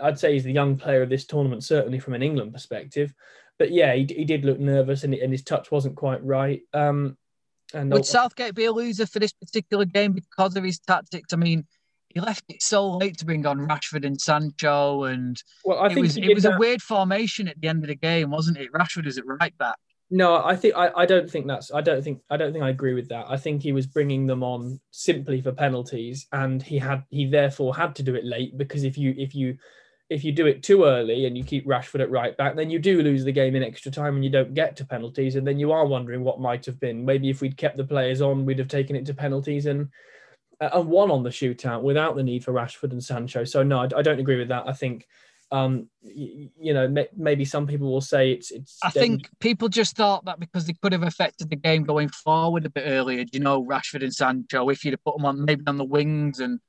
I'd 0.00 0.18
say 0.18 0.32
he's 0.32 0.44
the 0.44 0.52
young 0.52 0.76
player 0.76 1.02
of 1.02 1.10
this 1.10 1.26
tournament, 1.26 1.64
certainly 1.64 1.98
from 1.98 2.14
an 2.14 2.22
England 2.22 2.52
perspective. 2.52 3.12
But 3.58 3.72
yeah, 3.72 3.92
he, 3.94 4.06
he 4.08 4.24
did 4.24 4.44
look 4.44 4.60
nervous, 4.60 5.02
and, 5.02 5.12
and 5.12 5.32
his 5.32 5.42
touch 5.42 5.72
wasn't 5.72 5.96
quite 5.96 6.24
right. 6.24 6.62
Um, 6.72 7.18
and 7.74 7.92
would 7.92 8.06
Southgate 8.06 8.54
be 8.54 8.64
a 8.64 8.72
loser 8.72 9.06
for 9.06 9.18
this 9.18 9.32
particular 9.32 9.84
game 9.84 10.12
because 10.12 10.56
of 10.56 10.62
his 10.62 10.78
tactics? 10.78 11.32
I 11.32 11.36
mean, 11.36 11.66
he 12.08 12.20
left 12.20 12.44
it 12.48 12.62
so 12.62 12.96
late 12.96 13.18
to 13.18 13.26
bring 13.26 13.44
on 13.44 13.66
Rashford 13.66 14.06
and 14.06 14.20
Sancho, 14.20 15.02
and 15.02 15.36
well, 15.64 15.80
I 15.80 15.88
think 15.88 15.98
it 15.98 16.02
was 16.02 16.16
it 16.16 16.34
was 16.34 16.44
a 16.44 16.56
weird 16.58 16.80
formation 16.80 17.48
at 17.48 17.60
the 17.60 17.66
end 17.66 17.82
of 17.82 17.88
the 17.88 17.96
game, 17.96 18.30
wasn't 18.30 18.58
it? 18.58 18.72
Rashford 18.72 19.06
is 19.08 19.18
at 19.18 19.26
right 19.26 19.56
back. 19.58 19.76
No, 20.10 20.42
I 20.42 20.56
think 20.56 20.74
I, 20.74 20.90
I 20.96 21.06
don't 21.06 21.30
think 21.30 21.46
that's 21.46 21.70
I 21.72 21.82
don't 21.82 22.02
think 22.02 22.22
I 22.30 22.38
don't 22.38 22.52
think 22.52 22.64
I 22.64 22.70
agree 22.70 22.94
with 22.94 23.08
that. 23.10 23.26
I 23.28 23.36
think 23.36 23.62
he 23.62 23.72
was 23.72 23.86
bringing 23.86 24.26
them 24.26 24.42
on 24.42 24.80
simply 24.90 25.42
for 25.42 25.52
penalties, 25.52 26.26
and 26.32 26.62
he 26.62 26.78
had 26.78 27.04
he 27.10 27.26
therefore 27.26 27.76
had 27.76 27.94
to 27.96 28.02
do 28.02 28.14
it 28.14 28.24
late 28.24 28.56
because 28.56 28.84
if 28.84 28.96
you 28.96 29.14
if 29.18 29.34
you 29.34 29.58
if 30.08 30.24
you 30.24 30.32
do 30.32 30.46
it 30.46 30.62
too 30.62 30.84
early 30.84 31.26
and 31.26 31.36
you 31.36 31.44
keep 31.44 31.66
Rashford 31.66 32.00
at 32.00 32.10
right 32.10 32.34
back, 32.38 32.56
then 32.56 32.70
you 32.70 32.78
do 32.78 33.02
lose 33.02 33.24
the 33.24 33.32
game 33.32 33.54
in 33.54 33.62
extra 33.62 33.92
time 33.92 34.14
and 34.14 34.24
you 34.24 34.30
don't 34.30 34.54
get 34.54 34.76
to 34.76 34.86
penalties, 34.86 35.36
and 35.36 35.46
then 35.46 35.58
you 35.58 35.72
are 35.72 35.86
wondering 35.86 36.24
what 36.24 36.40
might 36.40 36.64
have 36.64 36.80
been. 36.80 37.04
Maybe 37.04 37.28
if 37.28 37.42
we'd 37.42 37.58
kept 37.58 37.76
the 37.76 37.84
players 37.84 38.22
on, 38.22 38.46
we'd 38.46 38.58
have 38.60 38.68
taken 38.68 38.96
it 38.96 39.04
to 39.06 39.14
penalties 39.14 39.66
and 39.66 39.88
and 40.60 40.88
won 40.88 41.10
on 41.10 41.22
the 41.22 41.30
shootout 41.30 41.82
without 41.82 42.16
the 42.16 42.22
need 42.22 42.44
for 42.44 42.52
Rashford 42.52 42.92
and 42.92 43.04
Sancho. 43.04 43.44
So 43.44 43.62
no, 43.62 43.80
I, 43.80 43.88
I 43.96 44.02
don't 44.02 44.20
agree 44.20 44.38
with 44.38 44.48
that. 44.48 44.66
I 44.66 44.72
think 44.72 45.06
um, 45.50 45.88
you, 46.02 46.50
you 46.60 46.74
know, 46.74 46.88
may, 46.88 47.08
maybe 47.16 47.44
some 47.44 47.66
people 47.66 47.90
will 47.90 48.00
say 48.00 48.32
it's 48.32 48.50
it's. 48.50 48.78
I 48.82 48.90
think 48.90 49.28
people 49.40 49.68
just 49.68 49.96
thought 49.96 50.24
that 50.26 50.38
because 50.38 50.66
they 50.66 50.74
could 50.82 50.92
have 50.92 51.02
affected 51.02 51.48
the 51.48 51.56
game 51.56 51.84
going 51.84 52.08
forward 52.08 52.66
a 52.66 52.70
bit 52.70 52.84
earlier. 52.86 53.24
You 53.32 53.40
know, 53.40 53.64
Rashford 53.64 54.02
and 54.02 54.14
Sancho, 54.14 54.68
if 54.68 54.84
you'd 54.84 54.92
have 54.92 55.04
put 55.04 55.16
them 55.16 55.24
on 55.24 55.44
maybe 55.44 55.62
on 55.66 55.78
the 55.78 55.84
wings 55.84 56.40
and 56.40 56.60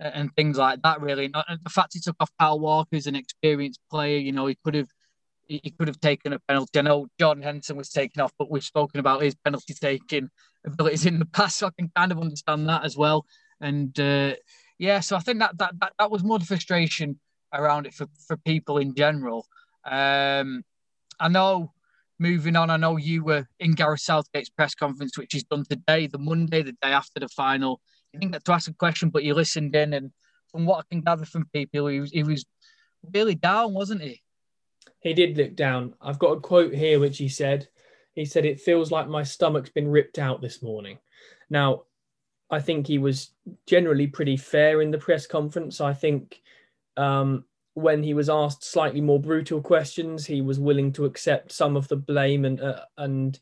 and 0.00 0.34
things 0.34 0.56
like 0.56 0.82
that. 0.82 1.00
Really, 1.00 1.28
the 1.28 1.70
fact 1.70 1.94
he 1.94 2.00
took 2.00 2.16
off 2.20 2.30
Kyle 2.40 2.58
Walker 2.58 2.96
as 2.96 3.06
an 3.06 3.16
experienced 3.16 3.80
player, 3.90 4.18
you 4.18 4.32
know, 4.32 4.46
he 4.46 4.56
could 4.64 4.74
have 4.74 4.88
he 5.46 5.72
could 5.78 5.88
have 5.88 6.00
taken 6.00 6.32
a 6.32 6.38
penalty. 6.40 6.78
I 6.78 6.82
know 6.82 7.06
Jordan 7.18 7.42
Henderson 7.42 7.76
was 7.76 7.88
taken 7.88 8.20
off, 8.20 8.32
but 8.38 8.50
we've 8.50 8.64
spoken 8.64 9.00
about 9.00 9.22
his 9.22 9.34
penalty 9.36 9.74
taking 9.74 10.28
abilities 10.66 11.06
in 11.06 11.18
the 11.18 11.26
past, 11.26 11.58
so 11.58 11.68
I 11.68 11.70
can 11.78 11.90
kind 11.94 12.12
of 12.12 12.18
understand 12.18 12.68
that 12.68 12.84
as 12.84 12.96
well. 12.96 13.26
And 13.60 13.98
uh, 13.98 14.34
yeah, 14.78 15.00
so 15.00 15.16
I 15.16 15.20
think 15.20 15.38
that 15.38 15.56
that 15.58 15.74
that, 15.80 15.92
that 15.98 16.10
was 16.10 16.24
more 16.24 16.38
the 16.38 16.44
frustration 16.44 17.18
around 17.52 17.86
it 17.86 17.94
for, 17.94 18.06
for 18.26 18.36
people 18.38 18.78
in 18.78 18.94
general. 18.94 19.46
Um, 19.84 20.64
I 21.20 21.28
know 21.28 21.72
moving 22.18 22.56
on, 22.56 22.70
I 22.70 22.76
know 22.76 22.96
you 22.96 23.24
were 23.24 23.46
in 23.60 23.72
Gareth 23.72 24.00
Southgate's 24.00 24.50
press 24.50 24.74
conference, 24.74 25.16
which 25.16 25.34
is 25.34 25.44
done 25.44 25.64
today, 25.68 26.06
the 26.06 26.18
Monday, 26.18 26.62
the 26.62 26.72
day 26.72 26.92
after 26.92 27.20
the 27.20 27.28
final. 27.28 27.80
You 28.12 28.20
didn't 28.20 28.32
get 28.32 28.44
to 28.44 28.52
ask 28.52 28.68
a 28.68 28.74
question, 28.74 29.10
but 29.10 29.24
you 29.24 29.34
listened 29.34 29.74
in, 29.74 29.92
and 29.92 30.10
from 30.50 30.66
what 30.66 30.78
I 30.78 30.82
can 30.90 31.02
gather 31.02 31.24
from 31.24 31.48
people, 31.52 31.86
he 31.86 32.00
was, 32.00 32.10
he 32.10 32.22
was 32.22 32.44
really 33.12 33.34
down, 33.34 33.74
wasn't 33.74 34.02
he? 34.02 34.22
He 35.00 35.14
did 35.14 35.36
look 35.36 35.54
down. 35.54 35.94
I've 36.00 36.18
got 36.18 36.32
a 36.32 36.40
quote 36.40 36.74
here 36.74 36.98
which 36.98 37.18
he 37.18 37.28
said. 37.28 37.68
He 38.14 38.24
said, 38.24 38.44
It 38.44 38.60
feels 38.60 38.90
like 38.90 39.08
my 39.08 39.22
stomach's 39.22 39.70
been 39.70 39.88
ripped 39.88 40.18
out 40.18 40.40
this 40.40 40.60
morning. 40.60 40.98
Now, 41.50 41.84
I 42.50 42.60
think 42.60 42.86
he 42.86 42.98
was 42.98 43.30
generally 43.66 44.06
pretty 44.06 44.36
fair 44.36 44.80
in 44.80 44.90
the 44.90 44.98
press 44.98 45.26
conference. 45.26 45.80
I 45.80 45.92
think 45.92 46.40
um, 46.98 47.44
when 47.74 48.02
he 48.02 48.12
was 48.12 48.28
asked 48.28 48.64
slightly 48.64 49.00
more 49.00 49.20
brutal 49.20 49.62
questions, 49.62 50.26
he 50.26 50.40
was 50.40 50.58
willing 50.58 50.92
to 50.92 51.04
accept 51.04 51.52
some 51.52 51.76
of 51.76 51.86
the 51.88 51.96
blame 51.96 52.44
and 52.44 52.60
uh, 52.60 52.84
and 52.96 53.38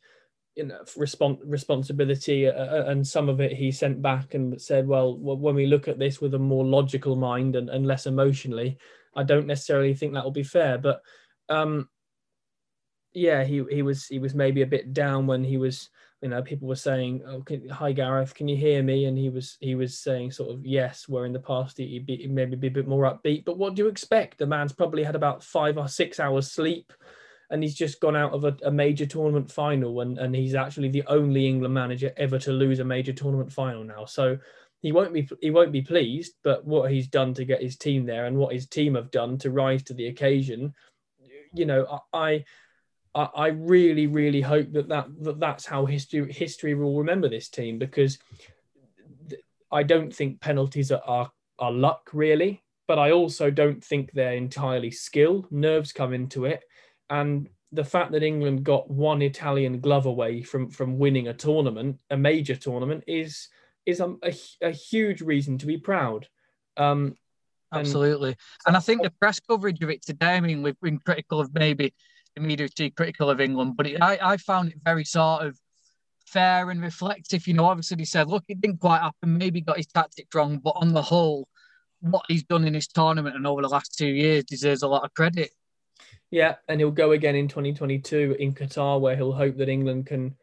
you 0.54 0.64
know 0.64 0.82
respons- 0.96 1.40
responsibility, 1.44 2.46
uh, 2.46 2.52
uh, 2.52 2.84
and 2.88 3.06
some 3.06 3.28
of 3.28 3.40
it 3.40 3.52
he 3.52 3.72
sent 3.72 4.02
back 4.02 4.34
and 4.34 4.60
said, 4.60 4.86
well, 4.86 5.16
when 5.16 5.54
we 5.54 5.66
look 5.66 5.88
at 5.88 5.98
this 5.98 6.20
with 6.20 6.34
a 6.34 6.38
more 6.38 6.64
logical 6.64 7.16
mind 7.16 7.56
and, 7.56 7.70
and 7.70 7.86
less 7.86 8.06
emotionally, 8.06 8.76
I 9.14 9.22
don't 9.22 9.46
necessarily 9.46 9.94
think 9.94 10.12
that 10.12 10.24
will 10.24 10.30
be 10.30 10.42
fair. 10.42 10.76
But 10.76 11.00
um, 11.48 11.88
yeah, 13.14 13.42
he 13.44 13.64
he 13.70 13.82
was 13.82 14.06
he 14.06 14.18
was 14.18 14.34
maybe 14.34 14.62
a 14.62 14.66
bit 14.66 14.92
down 14.92 15.26
when 15.26 15.44
he 15.44 15.56
was 15.56 15.88
you 16.22 16.28
know 16.28 16.42
people 16.42 16.66
were 16.66 16.74
saying 16.74 17.22
oh, 17.26 17.42
can, 17.42 17.68
hi 17.68 17.92
gareth 17.92 18.34
can 18.34 18.48
you 18.48 18.56
hear 18.56 18.82
me? 18.82 19.04
And 19.04 19.18
he 19.18 19.28
was 19.28 19.56
he 19.60 19.74
was 19.74 19.98
saying 19.98 20.32
sort 20.32 20.50
of 20.50 20.64
yes 20.64 21.08
where 21.08 21.26
in 21.26 21.32
the 21.32 21.38
past 21.38 21.78
he'd, 21.78 22.06
be, 22.06 22.16
he'd 22.16 22.32
maybe 22.32 22.56
be 22.56 22.68
a 22.68 22.70
bit 22.70 22.88
more 22.88 23.04
upbeat. 23.04 23.44
But 23.44 23.58
what 23.58 23.74
do 23.74 23.82
you 23.82 23.88
expect? 23.88 24.38
The 24.38 24.46
man's 24.46 24.72
probably 24.72 25.04
had 25.04 25.16
about 25.16 25.44
five 25.44 25.78
or 25.78 25.88
six 25.88 26.18
hours 26.18 26.50
sleep 26.50 26.92
and 27.50 27.62
he's 27.62 27.74
just 27.74 28.00
gone 28.00 28.16
out 28.16 28.32
of 28.32 28.44
a, 28.44 28.56
a 28.64 28.70
major 28.70 29.06
tournament 29.06 29.50
final 29.52 30.00
and, 30.00 30.18
and 30.18 30.34
he's 30.34 30.54
actually 30.54 30.88
the 30.88 31.04
only 31.06 31.46
england 31.46 31.72
manager 31.72 32.12
ever 32.16 32.38
to 32.40 32.50
lose 32.50 32.80
a 32.80 32.84
major 32.84 33.12
tournament 33.12 33.52
final 33.52 33.84
now. 33.84 34.04
So 34.04 34.38
he 34.80 34.92
won't 34.92 35.12
be 35.12 35.28
he 35.40 35.50
won't 35.50 35.72
be 35.72 35.82
pleased 35.82 36.34
but 36.44 36.64
what 36.64 36.90
he's 36.90 37.08
done 37.08 37.34
to 37.34 37.44
get 37.44 37.62
his 37.62 37.76
team 37.76 38.06
there 38.06 38.26
and 38.26 38.36
what 38.36 38.52
his 38.52 38.66
team 38.68 38.94
have 38.94 39.10
done 39.10 39.38
to 39.38 39.50
rise 39.50 39.82
to 39.82 39.94
the 39.94 40.06
occasion 40.06 40.72
you 41.52 41.64
know 41.64 42.00
i 42.12 42.44
I, 43.34 43.46
really, 43.48 44.06
really 44.06 44.42
hope 44.42 44.72
that, 44.72 44.88
that 44.88 45.06
that 45.22 45.40
that's 45.40 45.64
how 45.64 45.86
history 45.86 46.32
history 46.32 46.74
will 46.74 46.98
remember 46.98 47.28
this 47.28 47.48
team 47.48 47.78
because 47.78 48.18
I 49.72 49.82
don't 49.82 50.14
think 50.14 50.40
penalties 50.40 50.92
are, 50.92 51.02
are, 51.06 51.32
are 51.58 51.72
luck 51.72 52.10
really. 52.12 52.62
but 52.86 52.98
I 52.98 53.10
also 53.12 53.50
don't 53.50 53.82
think 53.82 54.12
they're 54.12 54.34
entirely 54.34 54.90
skill. 54.90 55.46
Nerves 55.50 55.92
come 55.92 56.12
into 56.12 56.44
it, 56.44 56.62
and 57.10 57.48
the 57.72 57.84
fact 57.84 58.12
that 58.12 58.22
England 58.22 58.64
got 58.64 58.90
one 58.90 59.22
Italian 59.22 59.80
glove 59.80 60.06
away 60.06 60.42
from 60.42 60.70
from 60.70 60.98
winning 60.98 61.28
a 61.28 61.34
tournament, 61.34 61.98
a 62.10 62.16
major 62.16 62.56
tournament, 62.56 63.04
is 63.06 63.48
is 63.84 64.00
a, 64.00 64.14
a, 64.22 64.34
a 64.62 64.70
huge 64.70 65.20
reason 65.20 65.58
to 65.58 65.66
be 65.66 65.78
proud. 65.78 66.28
Um, 66.76 67.16
Absolutely, 67.72 68.30
and, 68.30 68.38
and 68.68 68.76
I 68.76 68.80
think 68.80 69.02
the 69.02 69.10
press 69.10 69.40
coverage 69.40 69.82
of 69.82 69.90
it 69.90 70.04
today. 70.04 70.36
I 70.36 70.40
mean, 70.40 70.62
we've 70.62 70.80
been 70.80 70.98
critical 70.98 71.40
of 71.40 71.52
maybe 71.52 71.92
too 72.36 72.90
critical 72.90 73.30
of 73.30 73.40
England, 73.40 73.76
but 73.76 73.86
it, 73.86 74.02
I 74.02 74.18
I 74.22 74.36
found 74.36 74.70
it 74.70 74.78
very 74.84 75.04
sort 75.04 75.46
of 75.46 75.58
fair 76.26 76.70
and 76.70 76.82
reflective. 76.82 77.46
You 77.46 77.54
know, 77.54 77.64
obviously 77.64 77.98
he 77.98 78.04
said, 78.04 78.28
look, 78.28 78.44
it 78.48 78.60
didn't 78.60 78.80
quite 78.80 79.00
happen. 79.00 79.38
Maybe 79.38 79.60
got 79.60 79.76
his 79.76 79.86
tactics 79.86 80.34
wrong, 80.34 80.58
but 80.58 80.74
on 80.76 80.92
the 80.92 81.02
whole, 81.02 81.48
what 82.00 82.24
he's 82.28 82.44
done 82.44 82.64
in 82.64 82.74
his 82.74 82.88
tournament 82.88 83.36
and 83.36 83.46
over 83.46 83.62
the 83.62 83.68
last 83.68 83.96
two 83.96 84.08
years 84.08 84.44
deserves 84.44 84.82
a 84.82 84.88
lot 84.88 85.04
of 85.04 85.14
credit. 85.14 85.50
Yeah, 86.30 86.56
and 86.68 86.80
he'll 86.80 86.90
go 86.90 87.12
again 87.12 87.36
in 87.36 87.48
2022 87.48 88.36
in 88.38 88.52
Qatar, 88.52 89.00
where 89.00 89.16
he'll 89.16 89.32
hope 89.32 89.56
that 89.56 89.68
England 89.68 90.06
can 90.06 90.36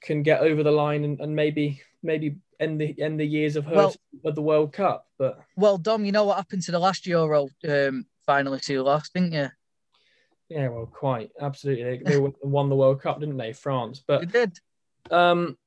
can 0.00 0.22
get 0.22 0.40
over 0.40 0.62
the 0.62 0.70
line 0.70 1.04
and, 1.04 1.20
and 1.20 1.34
maybe 1.34 1.82
maybe 2.02 2.36
end 2.60 2.80
the 2.80 3.00
end 3.00 3.20
the 3.20 3.24
years 3.24 3.56
of 3.56 3.64
hurt 3.64 3.76
well, 3.76 3.94
of 4.24 4.34
the 4.34 4.42
World 4.42 4.72
Cup. 4.72 5.06
But 5.18 5.40
well, 5.56 5.78
Dom, 5.78 6.04
you 6.04 6.12
know 6.12 6.24
what 6.24 6.36
happened 6.36 6.62
to 6.62 6.72
the 6.72 6.78
last 6.78 7.06
Euro 7.06 7.48
um, 7.68 8.06
finalists 8.26 8.68
who 8.68 8.82
lost, 8.82 9.12
didn't 9.14 9.32
you? 9.32 9.48
Yeah, 10.48 10.68
well, 10.68 10.86
quite 10.86 11.30
absolutely. 11.40 11.98
They, 11.98 12.16
they 12.16 12.32
won 12.42 12.68
the 12.68 12.76
World 12.76 13.02
Cup, 13.02 13.20
didn't 13.20 13.36
they, 13.36 13.52
France? 13.52 14.02
But 14.06 14.20
they 14.20 14.26
did. 14.26 14.58
Um, 15.10 15.58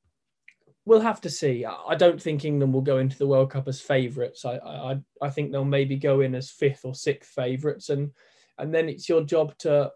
we'll 0.84 1.00
have 1.00 1.20
to 1.20 1.30
see. 1.30 1.64
I 1.64 1.94
don't 1.94 2.20
think 2.20 2.44
England 2.44 2.74
will 2.74 2.80
go 2.80 2.98
into 2.98 3.16
the 3.16 3.26
World 3.26 3.50
Cup 3.50 3.68
as 3.68 3.80
favourites. 3.80 4.44
I, 4.44 4.56
I 4.56 5.00
I 5.20 5.30
think 5.30 5.52
they'll 5.52 5.64
maybe 5.64 5.96
go 5.96 6.20
in 6.20 6.34
as 6.34 6.50
fifth 6.50 6.84
or 6.84 6.94
sixth 6.94 7.30
favourites, 7.30 7.90
and 7.90 8.10
and 8.58 8.74
then 8.74 8.88
it's 8.88 9.08
your 9.08 9.22
job 9.22 9.56
to, 9.58 9.92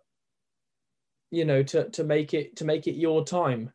you 1.31 1.45
know, 1.45 1.63
to 1.65 1.89
to 1.91 2.05
make 2.05 2.33
it 2.33 2.57
to 2.57 2.65
make 2.65 2.87
it 2.87 2.95
your 2.95 3.25
time. 3.25 3.73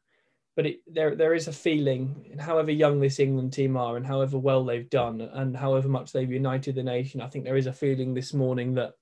But 0.56 0.66
it, 0.66 0.80
there 0.88 1.16
there 1.16 1.34
is 1.34 1.48
a 1.48 1.54
feeling, 1.54 2.38
however 2.40 2.72
young 2.72 3.02
this 3.02 3.20
England 3.20 3.52
team 3.52 3.76
are, 3.76 3.98
and 3.98 4.06
however 4.06 4.38
well 4.38 4.64
they've 4.64 4.90
done, 4.90 5.22
and 5.22 5.56
however 5.58 5.90
much 5.90 6.12
they've 6.12 6.32
united 6.32 6.76
the 6.76 6.84
nation, 6.84 7.22
I 7.22 7.28
think 7.28 7.44
there 7.44 7.58
is 7.58 7.68
a 7.68 7.74
feeling 7.74 8.14
this 8.14 8.34
morning 8.34 8.76
that 8.76 8.94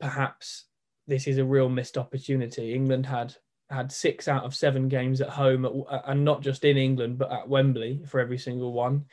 perhaps 0.00 0.64
this 1.06 1.26
is 1.26 1.38
a 1.38 1.44
real 1.44 1.68
missed 1.68 1.98
opportunity. 1.98 2.74
England 2.74 3.06
had 3.06 3.34
had 3.70 3.90
six 3.90 4.28
out 4.28 4.44
of 4.44 4.54
seven 4.54 4.88
games 4.88 5.20
at 5.20 5.30
home, 5.30 5.64
at, 5.64 6.02
and 6.06 6.24
not 6.24 6.42
just 6.42 6.64
in 6.64 6.76
England, 6.76 7.18
but 7.18 7.32
at 7.32 7.48
Wembley 7.48 8.02
for 8.06 8.20
every 8.20 8.38
single 8.38 8.72
one. 8.72 9.06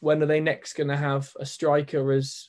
When 0.00 0.22
are 0.22 0.26
they 0.26 0.40
next 0.40 0.74
going 0.74 0.88
to 0.88 0.96
have 0.96 1.32
a 1.38 1.46
striker 1.46 2.12
as 2.12 2.48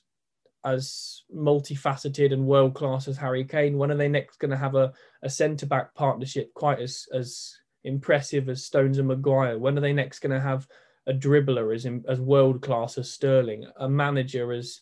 as 0.65 1.23
multifaceted 1.35 2.31
and 2.31 2.47
world 2.47 2.73
class 2.73 3.07
as 3.07 3.17
Harry 3.17 3.43
Kane? 3.43 3.77
When 3.77 3.91
are 3.91 3.97
they 3.97 4.07
next 4.07 4.37
going 4.37 4.51
to 4.51 4.57
have 4.57 4.75
a, 4.75 4.93
a 5.21 5.29
centre 5.29 5.65
back 5.65 5.93
partnership 5.93 6.53
quite 6.53 6.79
as 6.79 7.05
as 7.13 7.55
impressive 7.83 8.49
as 8.49 8.65
Stones 8.65 8.97
and 8.97 9.07
Maguire? 9.07 9.59
When 9.59 9.77
are 9.77 9.81
they 9.81 9.93
next 9.93 10.19
going 10.19 10.33
to 10.33 10.39
have 10.39 10.67
a 11.05 11.13
dribbler 11.13 11.75
as 11.75 11.85
as 12.07 12.19
world 12.19 12.61
class 12.61 12.97
as 12.97 13.11
Sterling, 13.11 13.65
a 13.77 13.89
manager 13.89 14.51
as 14.51 14.81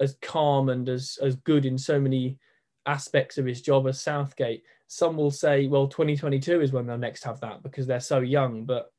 as 0.00 0.16
calm 0.22 0.68
and 0.68 0.88
as 0.88 1.18
as 1.22 1.36
good 1.36 1.66
in 1.66 1.78
so 1.78 2.00
many 2.00 2.38
aspects 2.86 3.38
of 3.38 3.46
his 3.46 3.60
job 3.60 3.86
as 3.86 4.00
Southgate? 4.00 4.62
some 4.88 5.16
will 5.16 5.30
say, 5.30 5.66
well, 5.66 5.88
2022 5.88 6.60
is 6.60 6.72
when 6.72 6.86
they'll 6.86 6.98
next 6.98 7.24
have 7.24 7.40
that 7.40 7.62
because 7.62 7.86
they're 7.86 8.00
so 8.00 8.20
young. 8.20 8.64
But, 8.64 8.92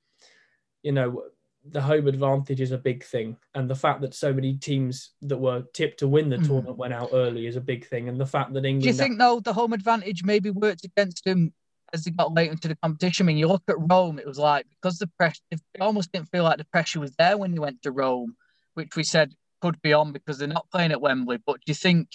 you 0.84 0.92
know, 0.92 1.24
the 1.66 1.82
home 1.82 2.08
advantage 2.08 2.62
is 2.62 2.72
a 2.72 2.78
big 2.78 3.04
thing. 3.04 3.38
And 3.56 3.70
the 3.70 3.76
fact 3.76 4.02
that 4.02 4.14
so 4.14 4.34
many 4.34 4.56
teams 4.56 5.12
that 5.22 5.38
were 5.38 5.64
tipped 5.74 6.00
to 6.00 6.08
win 6.08 6.30
the 6.30 6.38
mm. 6.38 6.46
tournament 6.46 6.78
went 6.78 6.94
out 6.94 7.10
early 7.14 7.48
is 7.48 7.56
a 7.56 7.62
big 7.62 7.88
thing. 7.88 8.10
And 8.10 8.20
the 8.20 8.26
fact 8.26 8.54
that 8.54 8.66
England. 8.66 8.84
Do 8.84 8.88
you 8.90 8.94
think, 8.94 9.18
though, 9.18 9.40
the 9.40 9.54
home 9.54 9.74
advantage 9.74 10.24
maybe 10.24 10.50
worked 10.50 10.84
against 10.84 11.26
him 11.26 11.54
as 11.94 12.04
they 12.04 12.12
got 12.12 12.34
late 12.34 12.52
into 12.52 12.68
the 12.68 12.76
competition? 12.76 13.26
I 13.26 13.28
mean, 13.28 13.38
you 13.38 13.48
look 13.48 13.64
at 13.70 13.76
Rome, 13.78 14.20
it 14.20 14.28
was 14.28 14.40
like 14.40 14.66
because 14.70 14.98
the 14.98 15.08
pressure, 15.18 15.42
it 15.52 15.62
almost 15.80 16.12
didn't 16.12 16.30
feel 16.30 16.44
like 16.44 16.58
the 16.58 16.66
pressure 16.66 17.00
was 17.00 17.12
there 17.18 17.38
when 17.38 17.54
they 17.54 17.60
went 17.60 17.82
to 17.84 17.92
Rome, 17.92 18.36
which 18.74 18.96
we 18.98 19.04
said 19.04 19.34
could 19.62 19.82
be 19.82 19.94
on 19.94 20.12
because 20.12 20.38
they're 20.38 20.48
not 20.48 20.70
playing 20.72 20.92
at 20.92 21.02
Wembley. 21.02 21.38
But 21.46 21.58
do 21.58 21.64
you 21.68 21.76
think 21.76 22.10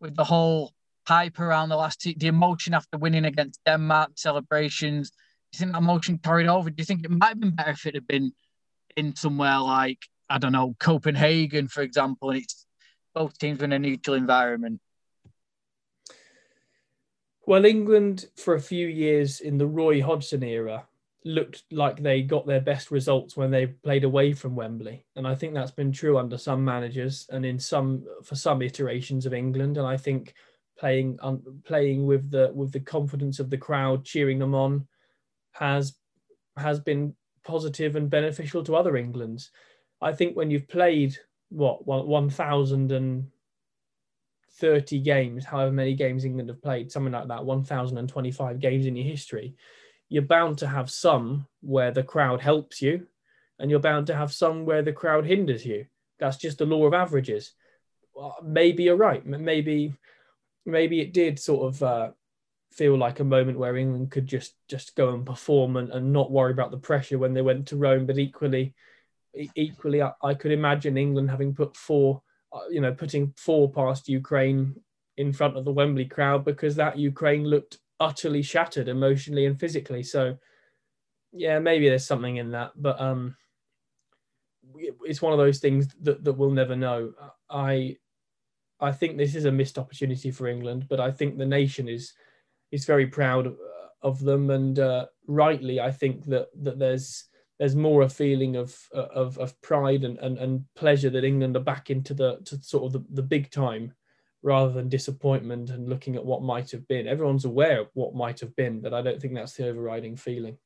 with 0.00 0.16
the 0.16 0.24
whole 0.24 0.72
hype 1.08 1.40
around 1.40 1.70
the 1.70 1.76
last 1.76 2.02
the 2.02 2.26
emotion 2.26 2.74
after 2.74 2.98
winning 2.98 3.24
against 3.24 3.60
Denmark, 3.64 4.10
celebrations. 4.16 5.10
Do 5.10 5.16
you 5.54 5.58
think 5.60 5.72
that 5.72 5.78
emotion 5.78 6.18
carried 6.18 6.48
over? 6.48 6.68
Do 6.68 6.74
you 6.76 6.84
think 6.84 7.04
it 7.04 7.10
might 7.10 7.28
have 7.28 7.40
been 7.40 7.54
better 7.54 7.70
if 7.70 7.86
it 7.86 7.94
had 7.94 8.06
been 8.06 8.32
in 8.94 9.16
somewhere 9.16 9.58
like, 9.60 9.98
I 10.28 10.36
don't 10.36 10.52
know, 10.52 10.74
Copenhagen, 10.78 11.68
for 11.68 11.82
example, 11.82 12.30
and 12.30 12.42
it's 12.42 12.66
both 13.14 13.38
teams 13.38 13.62
in 13.62 13.72
a 13.72 13.78
neutral 13.78 14.16
environment? 14.16 14.80
Well, 17.46 17.64
England 17.64 18.26
for 18.36 18.54
a 18.54 18.60
few 18.60 18.86
years 18.86 19.40
in 19.40 19.56
the 19.56 19.66
Roy 19.66 20.02
Hodgson 20.02 20.42
era 20.42 20.87
looked 21.24 21.64
like 21.72 22.00
they 22.00 22.22
got 22.22 22.46
their 22.46 22.60
best 22.60 22.90
results 22.90 23.36
when 23.36 23.50
they 23.50 23.66
played 23.66 24.04
away 24.04 24.32
from 24.32 24.54
Wembley, 24.54 25.04
and 25.16 25.26
I 25.26 25.34
think 25.34 25.52
that's 25.52 25.72
been 25.72 25.92
true 25.92 26.16
under 26.16 26.38
some 26.38 26.64
managers 26.64 27.26
and 27.30 27.44
in 27.44 27.58
some 27.58 28.04
for 28.24 28.36
some 28.36 28.62
iterations 28.62 29.26
of 29.26 29.34
England. 29.34 29.78
And 29.78 29.86
I 29.86 29.96
think 29.96 30.34
playing 30.78 31.18
um, 31.20 31.42
playing 31.64 32.06
with 32.06 32.30
the 32.30 32.52
with 32.54 32.72
the 32.72 32.80
confidence 32.80 33.40
of 33.40 33.50
the 33.50 33.58
crowd, 33.58 34.04
cheering 34.04 34.38
them 34.38 34.54
on, 34.54 34.86
has 35.52 35.96
has 36.56 36.78
been 36.80 37.14
positive 37.44 37.96
and 37.96 38.10
beneficial 38.10 38.62
to 38.64 38.76
other 38.76 38.96
Englands. 38.96 39.50
I 40.00 40.12
think 40.12 40.36
when 40.36 40.50
you've 40.50 40.68
played 40.68 41.16
what 41.48 41.86
one 41.86 42.30
thousand 42.30 42.92
and 42.92 43.26
thirty 44.52 45.00
games, 45.00 45.44
however 45.44 45.72
many 45.72 45.94
games 45.94 46.24
England 46.24 46.48
have 46.48 46.62
played, 46.62 46.92
something 46.92 47.12
like 47.12 47.28
that, 47.28 47.44
one 47.44 47.64
thousand 47.64 47.98
and 47.98 48.08
twenty-five 48.08 48.60
games 48.60 48.86
in 48.86 48.94
your 48.94 49.06
history, 49.06 49.56
you're 50.08 50.22
bound 50.22 50.58
to 50.58 50.66
have 50.66 50.90
some 50.90 51.46
where 51.60 51.90
the 51.90 52.02
crowd 52.02 52.40
helps 52.40 52.80
you, 52.80 53.06
and 53.58 53.70
you're 53.70 53.80
bound 53.80 54.06
to 54.06 54.14
have 54.14 54.32
some 54.32 54.64
where 54.64 54.82
the 54.82 54.92
crowd 54.92 55.26
hinders 55.26 55.66
you. 55.66 55.86
That's 56.18 56.36
just 56.36 56.58
the 56.58 56.66
law 56.66 56.86
of 56.86 56.94
averages. 56.94 57.52
Maybe 58.42 58.84
you're 58.84 58.96
right. 58.96 59.24
Maybe 59.24 59.94
maybe 60.66 61.00
it 61.00 61.12
did 61.12 61.38
sort 61.38 61.68
of 61.68 61.82
uh, 61.82 62.10
feel 62.72 62.96
like 62.96 63.20
a 63.20 63.24
moment 63.24 63.58
where 63.58 63.76
England 63.76 64.10
could 64.10 64.26
just 64.26 64.54
just 64.68 64.96
go 64.96 65.14
and 65.14 65.24
perform 65.24 65.76
and, 65.76 65.90
and 65.90 66.12
not 66.12 66.30
worry 66.30 66.52
about 66.52 66.70
the 66.70 66.78
pressure 66.78 67.18
when 67.18 67.34
they 67.34 67.42
went 67.42 67.66
to 67.68 67.76
Rome. 67.76 68.06
But 68.06 68.18
equally, 68.18 68.74
equally, 69.54 70.02
I, 70.02 70.12
I 70.22 70.34
could 70.34 70.52
imagine 70.52 70.96
England 70.96 71.30
having 71.30 71.54
put 71.54 71.76
four, 71.76 72.22
uh, 72.52 72.68
you 72.70 72.80
know, 72.80 72.92
putting 72.92 73.34
four 73.36 73.70
past 73.70 74.08
Ukraine 74.08 74.74
in 75.16 75.32
front 75.32 75.56
of 75.56 75.64
the 75.64 75.72
Wembley 75.72 76.04
crowd 76.04 76.44
because 76.44 76.76
that 76.76 76.98
Ukraine 76.98 77.44
looked 77.44 77.78
utterly 78.00 78.42
shattered 78.42 78.88
emotionally 78.88 79.46
and 79.46 79.58
physically. 79.58 80.02
So, 80.02 80.36
yeah, 81.32 81.58
maybe 81.58 81.88
there's 81.88 82.06
something 82.06 82.36
in 82.36 82.52
that, 82.52 82.72
but 82.76 83.00
um, 83.00 83.36
it's 85.04 85.22
one 85.22 85.32
of 85.32 85.38
those 85.38 85.58
things 85.58 85.88
that, 86.02 86.24
that 86.24 86.32
we'll 86.32 86.50
never 86.50 86.76
know. 86.76 87.12
I 87.50 87.96
I 88.80 88.92
think 88.92 89.16
this 89.16 89.34
is 89.34 89.44
a 89.44 89.52
missed 89.52 89.78
opportunity 89.78 90.30
for 90.30 90.46
England, 90.46 90.86
but 90.88 91.00
I 91.00 91.10
think 91.10 91.36
the 91.36 91.46
nation 91.46 91.88
is 91.88 92.12
is 92.70 92.84
very 92.84 93.06
proud 93.06 93.54
of, 94.02 94.20
them, 94.20 94.50
and 94.50 94.78
uh, 94.78 95.06
rightly, 95.26 95.80
I 95.80 95.90
think 95.90 96.24
that 96.26 96.48
that 96.62 96.78
there's 96.78 97.24
there's 97.58 97.74
more 97.74 98.02
a 98.02 98.08
feeling 98.08 98.56
of 98.56 98.76
of, 98.92 99.36
of 99.38 99.60
pride 99.62 100.04
and, 100.04 100.18
and, 100.18 100.38
and 100.38 100.64
pleasure 100.76 101.10
that 101.10 101.24
England 101.24 101.56
are 101.56 101.60
back 101.60 101.90
into 101.90 102.14
the 102.14 102.38
to 102.44 102.62
sort 102.62 102.84
of 102.84 102.92
the, 102.92 103.04
the 103.14 103.22
big 103.22 103.50
time 103.50 103.92
rather 104.42 104.72
than 104.72 104.88
disappointment 104.88 105.70
and 105.70 105.88
looking 105.88 106.16
at 106.16 106.24
what 106.24 106.42
might 106.42 106.70
have 106.70 106.86
been. 106.88 107.08
Everyone's 107.08 107.44
aware 107.44 107.80
of 107.80 107.88
what 107.94 108.14
might 108.14 108.40
have 108.40 108.54
been, 108.56 108.80
but 108.80 108.94
I 108.94 109.02
don't 109.02 109.20
think 109.20 109.34
that's 109.34 109.54
the 109.54 109.68
overriding 109.68 110.16
feeling. 110.16 110.58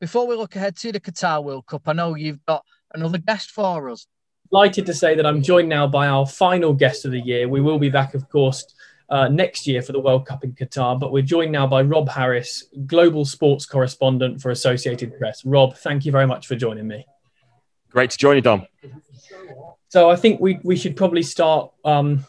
Before 0.00 0.26
we 0.26 0.36
look 0.36 0.56
ahead 0.56 0.76
to 0.78 0.92
the 0.92 1.00
Qatar 1.00 1.42
World 1.42 1.66
Cup, 1.66 1.82
I 1.86 1.92
know 1.92 2.14
you've 2.14 2.44
got 2.46 2.64
another 2.94 3.18
guest 3.18 3.50
for 3.50 3.90
us 3.90 4.06
delighted 4.52 4.84
to 4.84 4.92
say 4.92 5.14
that 5.14 5.24
I'm 5.24 5.42
joined 5.42 5.70
now 5.70 5.86
by 5.86 6.08
our 6.08 6.26
final 6.26 6.74
guest 6.74 7.06
of 7.06 7.10
the 7.10 7.20
year. 7.20 7.48
We 7.48 7.62
will 7.62 7.78
be 7.78 7.88
back, 7.88 8.12
of 8.12 8.28
course, 8.28 8.66
uh, 9.08 9.28
next 9.28 9.66
year 9.66 9.80
for 9.80 9.92
the 9.92 10.00
World 10.00 10.26
Cup 10.26 10.44
in 10.44 10.52
Qatar, 10.52 11.00
but 11.00 11.10
we're 11.10 11.22
joined 11.22 11.52
now 11.52 11.66
by 11.66 11.80
Rob 11.80 12.10
Harris, 12.10 12.64
global 12.86 13.24
sports 13.24 13.64
correspondent 13.64 14.42
for 14.42 14.50
Associated 14.50 15.16
Press. 15.18 15.42
Rob, 15.46 15.76
thank 15.78 16.04
you 16.04 16.12
very 16.12 16.26
much 16.26 16.46
for 16.46 16.54
joining 16.54 16.86
me. 16.86 17.06
Great 17.90 18.10
to 18.10 18.18
join 18.18 18.36
you, 18.36 18.42
Dom. 18.42 18.66
So 19.88 20.10
I 20.10 20.16
think 20.16 20.38
we, 20.38 20.60
we 20.62 20.76
should 20.76 20.96
probably 20.96 21.22
start 21.22 21.72
um, 21.84 22.26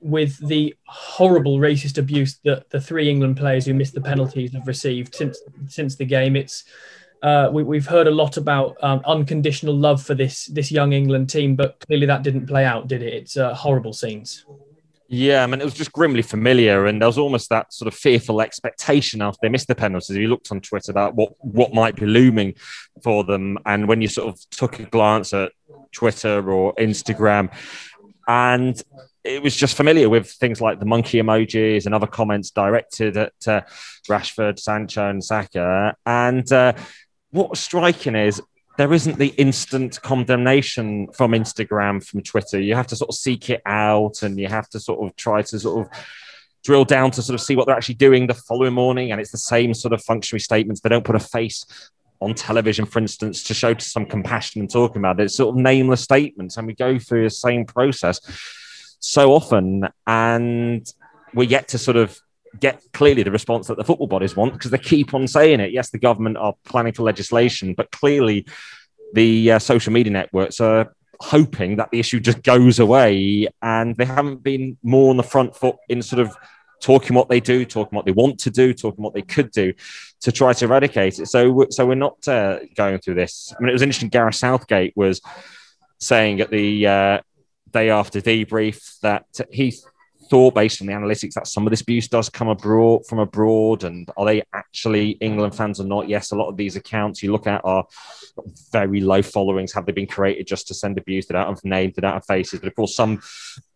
with 0.00 0.36
the 0.48 0.74
horrible 0.86 1.58
racist 1.58 1.98
abuse 1.98 2.38
that 2.44 2.70
the 2.70 2.80
three 2.80 3.08
England 3.08 3.36
players 3.36 3.66
who 3.66 3.74
missed 3.74 3.94
the 3.94 4.00
penalties 4.00 4.52
have 4.52 4.66
received 4.66 5.14
since 5.14 5.40
since 5.66 5.96
the 5.96 6.04
game. 6.04 6.36
It's 6.36 6.64
uh, 7.22 7.50
we, 7.52 7.76
have 7.76 7.86
heard 7.86 8.06
a 8.06 8.10
lot 8.10 8.36
about 8.38 8.76
um, 8.82 9.02
unconditional 9.04 9.76
love 9.76 10.02
for 10.02 10.14
this 10.14 10.46
this 10.46 10.72
young 10.72 10.92
England 10.92 11.28
team, 11.28 11.54
but 11.54 11.78
clearly 11.86 12.06
that 12.06 12.22
didn't 12.22 12.46
play 12.46 12.64
out, 12.64 12.88
did 12.88 13.02
it? 13.02 13.12
It's 13.12 13.36
uh, 13.36 13.54
horrible 13.54 13.92
scenes. 13.92 14.46
Yeah, 15.12 15.42
I 15.42 15.46
mean, 15.48 15.60
it 15.60 15.64
was 15.64 15.74
just 15.74 15.92
grimly 15.92 16.22
familiar, 16.22 16.86
and 16.86 17.02
there 17.02 17.08
was 17.08 17.18
almost 17.18 17.50
that 17.50 17.72
sort 17.72 17.92
of 17.92 17.98
fearful 17.98 18.40
expectation 18.40 19.20
after 19.20 19.40
they 19.42 19.48
missed 19.48 19.66
the 19.66 19.74
penalties. 19.74 20.16
You 20.16 20.28
looked 20.28 20.52
on 20.52 20.60
Twitter 20.60 20.92
about 20.92 21.14
what 21.14 21.34
what 21.40 21.74
might 21.74 21.96
be 21.96 22.06
looming 22.06 22.54
for 23.02 23.24
them, 23.24 23.58
and 23.66 23.88
when 23.88 24.00
you 24.00 24.08
sort 24.08 24.28
of 24.28 24.38
took 24.50 24.78
a 24.78 24.84
glance 24.84 25.34
at 25.34 25.52
Twitter 25.92 26.50
or 26.50 26.74
Instagram. 26.76 27.52
And 28.28 28.80
it 29.24 29.42
was 29.42 29.54
just 29.54 29.76
familiar 29.76 30.08
with 30.08 30.30
things 30.30 30.60
like 30.60 30.78
the 30.78 30.86
monkey 30.86 31.20
emojis 31.20 31.86
and 31.86 31.94
other 31.94 32.06
comments 32.06 32.50
directed 32.50 33.16
at 33.16 33.32
uh, 33.46 33.60
Rashford, 34.08 34.58
Sancho, 34.58 35.08
and 35.08 35.22
Saka. 35.22 35.94
And 36.06 36.50
uh, 36.52 36.72
what 37.30 37.50
was 37.50 37.60
striking 37.60 38.16
is 38.16 38.40
there 38.78 38.92
isn't 38.92 39.18
the 39.18 39.28
instant 39.28 40.00
condemnation 40.00 41.08
from 41.12 41.32
Instagram, 41.32 42.04
from 42.04 42.22
Twitter. 42.22 42.58
You 42.58 42.74
have 42.74 42.86
to 42.88 42.96
sort 42.96 43.10
of 43.10 43.14
seek 43.14 43.50
it 43.50 43.60
out 43.66 44.22
and 44.22 44.38
you 44.38 44.48
have 44.48 44.68
to 44.70 44.80
sort 44.80 45.06
of 45.06 45.14
try 45.16 45.42
to 45.42 45.58
sort 45.58 45.86
of 45.86 45.92
drill 46.64 46.84
down 46.84 47.10
to 47.10 47.22
sort 47.22 47.34
of 47.34 47.40
see 47.40 47.56
what 47.56 47.66
they're 47.66 47.76
actually 47.76 47.96
doing 47.96 48.26
the 48.26 48.34
following 48.34 48.72
morning. 48.72 49.12
And 49.12 49.20
it's 49.20 49.32
the 49.32 49.38
same 49.38 49.74
sort 49.74 49.92
of 49.92 50.02
functionary 50.02 50.40
statements. 50.40 50.80
They 50.80 50.88
don't 50.88 51.04
put 51.04 51.16
a 51.16 51.20
face 51.20 51.66
on 52.20 52.34
television, 52.34 52.86
for 52.86 52.98
instance, 53.00 53.42
to 53.44 53.54
show 53.54 53.74
some 53.78 54.06
compassion 54.06 54.60
and 54.60 54.70
talking 54.70 54.98
about 54.98 55.20
it. 55.20 55.24
It's 55.24 55.36
sort 55.36 55.54
of 55.54 55.60
nameless 55.60 56.02
statements. 56.02 56.56
And 56.56 56.66
we 56.66 56.74
go 56.74 56.98
through 56.98 57.24
the 57.24 57.30
same 57.30 57.66
process 57.66 58.20
so 59.00 59.32
often. 59.32 59.88
And 60.06 60.86
we're 61.34 61.48
yet 61.48 61.68
to 61.68 61.78
sort 61.78 61.96
of 61.96 62.20
get 62.58 62.82
clearly 62.92 63.22
the 63.22 63.30
response 63.30 63.68
that 63.68 63.76
the 63.76 63.84
football 63.84 64.06
bodies 64.06 64.36
want 64.36 64.52
because 64.52 64.70
they 64.70 64.78
keep 64.78 65.14
on 65.14 65.26
saying 65.28 65.60
it. 65.60 65.72
Yes, 65.72 65.90
the 65.90 65.98
government 65.98 66.36
are 66.36 66.54
planning 66.64 66.92
for 66.92 67.02
legislation, 67.02 67.74
but 67.74 67.90
clearly 67.90 68.46
the 69.14 69.52
uh, 69.52 69.58
social 69.58 69.92
media 69.92 70.12
networks 70.12 70.60
are 70.60 70.94
hoping 71.20 71.76
that 71.76 71.90
the 71.90 72.00
issue 72.00 72.18
just 72.18 72.42
goes 72.42 72.78
away 72.78 73.46
and 73.62 73.96
they 73.96 74.04
haven't 74.04 74.42
been 74.42 74.76
more 74.82 75.10
on 75.10 75.16
the 75.16 75.22
front 75.22 75.54
foot 75.54 75.76
in 75.88 76.00
sort 76.02 76.20
of 76.20 76.34
talking 76.80 77.14
what 77.14 77.28
they 77.28 77.40
do, 77.40 77.64
talking 77.64 77.94
what 77.94 78.06
they 78.06 78.12
want 78.12 78.38
to 78.40 78.50
do, 78.50 78.72
talking 78.72 79.04
what 79.04 79.12
they 79.12 79.22
could 79.22 79.50
do 79.50 79.72
to 80.20 80.32
try 80.32 80.52
to 80.52 80.64
eradicate 80.64 81.18
it. 81.18 81.26
So, 81.26 81.66
so 81.70 81.86
we're 81.86 81.94
not 81.94 82.26
uh, 82.26 82.60
going 82.74 82.98
through 82.98 83.14
this. 83.14 83.52
I 83.56 83.60
mean, 83.60 83.68
it 83.68 83.74
was 83.74 83.82
interesting. 83.82 84.08
Gareth 84.08 84.34
Southgate 84.34 84.94
was 84.96 85.20
saying 85.98 86.40
at 86.40 86.50
the 86.50 86.86
uh, 86.86 87.20
day 87.72 87.90
after 87.90 88.20
debrief 88.20 89.00
that 89.00 89.26
he 89.50 89.74
thought, 90.30 90.54
based 90.54 90.80
on 90.80 90.86
the 90.86 90.92
analytics, 90.92 91.34
that 91.34 91.48
some 91.48 91.66
of 91.66 91.70
this 91.70 91.80
abuse 91.80 92.06
does 92.06 92.28
come 92.28 92.48
abroad 92.48 93.04
from 93.06 93.18
abroad, 93.18 93.84
and 93.84 94.08
are 94.16 94.24
they 94.24 94.42
actually 94.54 95.10
England 95.20 95.54
fans 95.54 95.80
or 95.80 95.84
not? 95.84 96.08
Yes, 96.08 96.30
a 96.30 96.36
lot 96.36 96.48
of 96.48 96.56
these 96.56 96.76
accounts 96.76 97.22
you 97.22 97.32
look 97.32 97.46
at 97.46 97.60
are 97.64 97.84
very 98.72 99.00
low 99.00 99.22
followings. 99.22 99.72
Have 99.72 99.86
they 99.86 99.92
been 99.92 100.06
created 100.06 100.46
just 100.46 100.68
to 100.68 100.74
send 100.74 100.98
abuse? 100.98 101.26
They 101.26 101.34
don't 101.34 101.48
have 101.48 101.64
names, 101.64 101.94
they 101.96 102.02
don't 102.02 102.14
have 102.14 102.26
faces, 102.26 102.60
but 102.60 102.68
of 102.68 102.76
course 102.76 102.94
some 102.94 103.20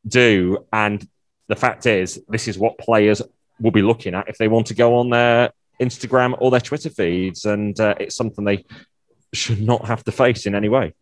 do. 0.07 0.65
And 0.73 1.07
the 1.49 1.57
fact 1.57 1.87
is, 1.87 2.23
this 2.29 2.47
is 2.47 2.57
what 2.57 2.79
players 2.79 3.21
will 3.61 3.73
be 3.73 3.83
looking 3.83 4.15
at 4.15 4.29
if 4.29 4.39
they 4.39 4.49
want 4.49 4.67
to 4.69 4.75
go 4.75 4.97
on 4.97 5.11
their 5.11 5.53
Instagram 5.81 6.37
or 6.39 6.51
their 6.51 6.61
Twitter 6.61 6.91
feeds, 6.91 7.45
and 7.45 7.79
uh, 7.81 7.97
it's 7.99 8.15
something 8.15 8.45
they 8.45 8.65
should 9.33 9.61
not 9.61 9.85
have 9.87 10.05
to 10.05 10.13
face 10.13 10.47
in 10.47 10.55
any 10.55 10.69
way. 10.69 10.95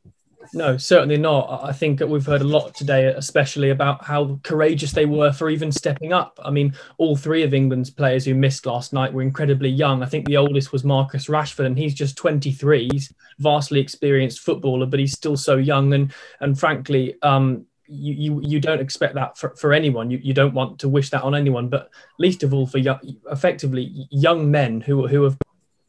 No, 0.54 0.76
certainly 0.76 1.16
not. 1.16 1.60
I 1.62 1.72
think 1.72 2.00
we've 2.00 2.26
heard 2.26 2.42
a 2.42 2.46
lot 2.46 2.74
today, 2.74 3.06
especially 3.06 3.70
about 3.70 4.04
how 4.04 4.38
courageous 4.42 4.92
they 4.92 5.06
were 5.06 5.32
for 5.32 5.48
even 5.48 5.72
stepping 5.72 6.12
up. 6.12 6.38
I 6.44 6.50
mean, 6.50 6.74
all 6.98 7.16
three 7.16 7.42
of 7.42 7.54
England's 7.54 7.90
players 7.90 8.24
who 8.24 8.34
missed 8.34 8.66
last 8.66 8.92
night 8.92 9.12
were 9.12 9.22
incredibly 9.22 9.68
young. 9.68 10.02
I 10.02 10.06
think 10.06 10.26
the 10.26 10.36
oldest 10.36 10.72
was 10.72 10.84
Marcus 10.84 11.26
Rashford, 11.26 11.66
and 11.66 11.78
he's 11.78 11.94
just 11.94 12.16
23. 12.16 12.88
He's 12.92 13.12
vastly 13.38 13.80
experienced 13.80 14.40
footballer, 14.40 14.86
but 14.86 15.00
he's 15.00 15.12
still 15.12 15.36
so 15.36 15.56
young. 15.56 15.94
And 15.94 16.12
and 16.40 16.58
frankly, 16.58 17.16
um, 17.22 17.66
you, 17.86 18.14
you 18.14 18.40
you 18.42 18.60
don't 18.60 18.80
expect 18.80 19.14
that 19.14 19.36
for, 19.36 19.54
for 19.56 19.72
anyone. 19.72 20.10
You, 20.10 20.18
you 20.22 20.34
don't 20.34 20.54
want 20.54 20.78
to 20.80 20.88
wish 20.88 21.10
that 21.10 21.22
on 21.22 21.34
anyone, 21.34 21.68
but 21.68 21.90
least 22.18 22.42
of 22.42 22.54
all 22.54 22.66
for 22.66 22.78
young, 22.78 22.98
effectively 23.30 24.06
young 24.10 24.50
men 24.50 24.80
who 24.80 25.06
who 25.06 25.22
have 25.22 25.36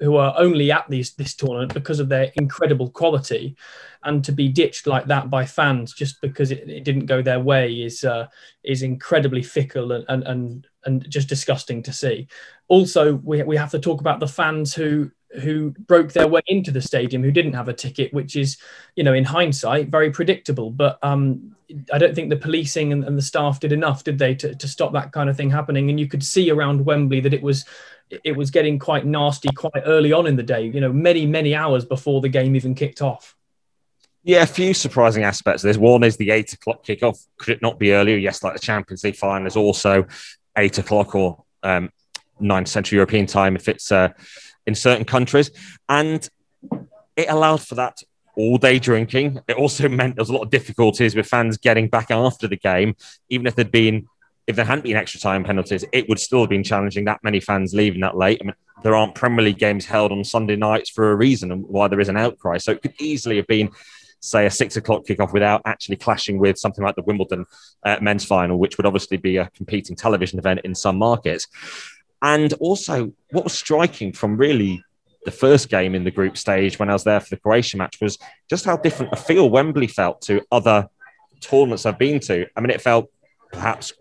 who 0.03 0.17
are 0.17 0.35
only 0.37 0.69
at 0.69 0.85
these 0.89 1.13
this 1.13 1.33
tournament 1.33 1.73
because 1.73 2.01
of 2.01 2.09
their 2.09 2.29
incredible 2.35 2.89
quality, 2.89 3.55
and 4.03 4.23
to 4.25 4.33
be 4.33 4.49
ditched 4.49 4.85
like 4.85 5.05
that 5.05 5.29
by 5.29 5.45
fans 5.45 5.93
just 5.93 6.19
because 6.21 6.51
it, 6.51 6.69
it 6.69 6.83
didn't 6.83 7.05
go 7.05 7.21
their 7.21 7.39
way 7.39 7.73
is 7.73 8.03
uh, 8.03 8.27
is 8.63 8.83
incredibly 8.83 9.41
fickle 9.41 9.93
and, 9.93 10.05
and 10.09 10.23
and 10.27 10.67
and 10.85 11.09
just 11.09 11.29
disgusting 11.29 11.81
to 11.81 11.93
see. 11.93 12.27
Also, 12.67 13.15
we 13.15 13.41
we 13.43 13.55
have 13.55 13.71
to 13.71 13.79
talk 13.79 14.01
about 14.01 14.19
the 14.19 14.27
fans 14.27 14.73
who 14.73 15.09
who 15.41 15.71
broke 15.71 16.13
their 16.13 16.27
way 16.27 16.41
into 16.47 16.71
the 16.71 16.81
stadium 16.81 17.23
who 17.23 17.31
didn't 17.31 17.53
have 17.53 17.67
a 17.67 17.73
ticket, 17.73 18.13
which 18.13 18.35
is, 18.35 18.57
you 18.95 19.03
know, 19.03 19.13
in 19.13 19.23
hindsight, 19.23 19.89
very 19.89 20.11
predictable. 20.11 20.69
But 20.69 20.99
um, 21.01 21.55
I 21.91 21.97
don't 21.97 22.13
think 22.13 22.29
the 22.29 22.35
policing 22.35 22.91
and, 22.91 23.03
and, 23.03 23.17
the 23.17 23.21
staff 23.21 23.59
did 23.59 23.71
enough, 23.71 24.03
did 24.03 24.19
they, 24.19 24.35
to, 24.35 24.53
to 24.53 24.67
stop 24.67 24.93
that 24.93 25.11
kind 25.11 25.29
of 25.29 25.37
thing 25.37 25.49
happening? 25.49 25.89
And 25.89 25.99
you 25.99 26.07
could 26.07 26.23
see 26.23 26.51
around 26.51 26.85
Wembley 26.85 27.19
that 27.21 27.33
it 27.33 27.41
was 27.41 27.65
it 28.23 28.33
was 28.33 28.51
getting 28.51 28.77
quite 28.77 29.05
nasty 29.05 29.49
quite 29.55 29.83
early 29.85 30.13
on 30.13 30.27
in 30.27 30.35
the 30.35 30.43
day, 30.43 30.65
you 30.67 30.79
know, 30.79 30.93
many, 30.93 31.25
many 31.25 31.55
hours 31.55 31.83
before 31.85 32.21
the 32.21 32.29
game 32.29 32.55
even 32.55 32.75
kicked 32.75 33.01
off. 33.01 33.35
Yeah, 34.23 34.43
a 34.43 34.47
few 34.47 34.73
surprising 34.73 35.23
aspects. 35.23 35.63
There's 35.63 35.77
one 35.77 36.03
is 36.03 36.15
the 36.15 36.29
eight 36.29 36.53
o'clock 36.53 36.85
kickoff. 36.85 37.25
Could 37.37 37.55
it 37.55 37.61
not 37.61 37.79
be 37.79 37.93
earlier? 37.93 38.17
Yes, 38.17 38.43
like 38.43 38.53
the 38.53 38.59
Champions 38.59 39.03
League 39.03 39.15
final 39.15 39.47
is 39.47 39.57
also 39.57 40.05
eight 40.57 40.77
o'clock 40.77 41.15
or 41.15 41.43
um, 41.63 41.91
nine 42.39 42.65
Central 42.65 42.97
European 42.97 43.25
time 43.25 43.55
if 43.55 43.67
it's 43.67 43.91
uh, 43.91 44.09
in 44.65 44.75
certain 44.75 45.05
countries. 45.05 45.51
And 45.89 46.27
it 47.15 47.29
allowed 47.29 47.61
for 47.61 47.75
that 47.75 48.01
all 48.35 48.57
day 48.57 48.79
drinking. 48.79 49.39
It 49.47 49.57
also 49.57 49.89
meant 49.99 50.15
there 50.15 50.21
was 50.21 50.29
a 50.29 50.33
lot 50.33 50.43
of 50.43 50.49
difficulties 50.49 51.15
with 51.15 51.27
fans 51.27 51.57
getting 51.57 51.87
back 51.87 52.11
after 52.11 52.47
the 52.47 52.57
game, 52.57 52.95
even 53.29 53.47
if 53.47 53.55
there'd 53.55 53.71
been 53.71 54.07
if 54.45 54.55
there 54.55 54.65
hadn't 54.65 54.83
been 54.83 54.97
extra 54.97 55.19
time 55.19 55.43
penalties, 55.43 55.85
it 55.93 56.09
would 56.09 56.19
still 56.19 56.41
have 56.41 56.49
been 56.49 56.63
challenging 56.63 57.05
that 57.05 57.23
many 57.23 57.39
fans 57.39 57.73
leaving 57.73 58.01
that 58.01 58.17
late. 58.17 58.39
I 58.41 58.45
mean, 58.45 58.55
there 58.83 58.95
aren't 58.95 59.15
Premier 59.15 59.45
League 59.45 59.57
games 59.57 59.85
held 59.85 60.11
on 60.11 60.23
Sunday 60.23 60.55
nights 60.55 60.89
for 60.89 61.11
a 61.11 61.15
reason 61.15 61.51
and 61.51 61.65
why 61.65 61.87
there 61.87 61.99
is 61.99 62.09
an 62.09 62.17
outcry. 62.17 62.57
So 62.57 62.73
it 62.73 62.81
could 62.81 62.93
easily 62.99 63.37
have 63.37 63.47
been, 63.47 63.69
say, 64.19 64.45
a 64.45 64.51
six 64.51 64.75
o'clock 64.75 65.05
kickoff 65.05 65.31
without 65.31 65.61
actually 65.65 65.95
clashing 65.95 66.39
with 66.39 66.57
something 66.57 66.83
like 66.83 66.95
the 66.95 67.03
Wimbledon 67.03 67.45
uh, 67.83 67.97
men's 68.01 68.25
final, 68.25 68.59
which 68.59 68.75
would 68.77 68.85
obviously 68.85 69.15
be 69.15 69.37
a 69.37 69.49
competing 69.55 69.95
television 69.95 70.39
event 70.39 70.59
in 70.65 70.75
some 70.75 70.97
markets. 70.97 71.47
And 72.23 72.53
also, 72.53 73.11
what 73.31 73.43
was 73.43 73.53
striking 73.53 74.13
from 74.13 74.37
really 74.37 74.81
the 75.25 75.31
first 75.31 75.69
game 75.69 75.93
in 75.93 76.03
the 76.03 76.11
group 76.11 76.37
stage 76.37 76.79
when 76.79 76.89
I 76.89 76.93
was 76.93 77.03
there 77.03 77.19
for 77.19 77.29
the 77.29 77.37
Croatia 77.37 77.77
match 77.77 77.99
was 78.01 78.17
just 78.49 78.65
how 78.65 78.77
different 78.77 79.13
a 79.13 79.17
feel 79.17 79.49
Wembley 79.49 79.87
felt 79.87 80.21
to 80.23 80.41
other 80.51 80.89
tournaments 81.41 81.85
I've 81.85 81.99
been 81.99 82.19
to. 82.21 82.47
I 82.55 82.61
mean, 82.61 82.69
it 82.69 82.81
felt 82.81 83.09
perhaps 83.51 83.93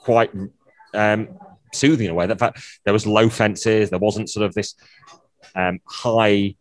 quite 0.00 0.30
um, 0.94 1.28
soothing 1.72 2.06
in 2.06 2.12
a 2.12 2.14
way. 2.14 2.26
That 2.26 2.38
fact 2.38 2.62
there 2.84 2.92
was 2.92 3.06
low 3.06 3.28
fences, 3.28 3.90
there 3.90 3.98
wasn't 3.98 4.30
sort 4.30 4.46
of 4.46 4.54
this 4.54 4.74
um, 5.54 5.80
high 5.84 6.54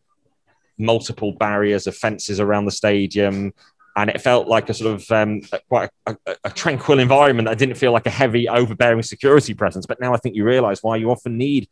multiple 0.78 1.32
barriers 1.32 1.88
of 1.88 1.96
fences 1.96 2.40
around 2.40 2.66
the 2.66 2.72
stadium. 2.72 3.54
And 3.96 4.10
it 4.10 4.20
felt 4.20 4.48
like 4.48 4.70
a 4.70 4.74
sort 4.74 4.94
of 4.94 5.12
um, 5.12 5.42
quite 5.70 5.90
a, 6.06 6.18
a, 6.26 6.36
a, 6.46 6.50
tranquil 6.50 7.00
environment 7.00 7.48
that 7.48 7.58
didn't 7.58 7.76
feel 7.76 7.94
like 7.94 8.06
a 8.06 8.10
heavy, 8.10 8.50
overbearing 8.50 9.02
security 9.04 9.54
presence. 9.54 9.86
But 9.86 10.02
now 10.02 10.14
I 10.14 10.18
think 10.18 10.36
you 10.36 10.44
realize 10.44 10.84
why 10.84 10.98
you 10.98 11.12
often 11.12 11.38
need 11.38 11.70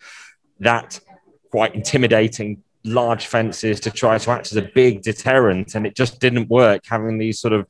that 0.62 1.00
quite 1.52 1.76
intimidating 1.76 2.64
large 2.86 3.28
fences 3.28 3.80
to 3.82 3.92
try 3.92 4.18
to 4.18 4.32
act 4.32 4.52
as 4.52 4.58
a 4.58 4.62
big 4.62 5.02
deterrent. 5.02 5.76
And 5.76 5.86
it 5.86 5.96
just 5.96 6.20
didn't 6.20 6.50
work 6.50 6.84
having 6.86 7.18
these 7.18 7.40
sort 7.40 7.54
of 7.54 7.68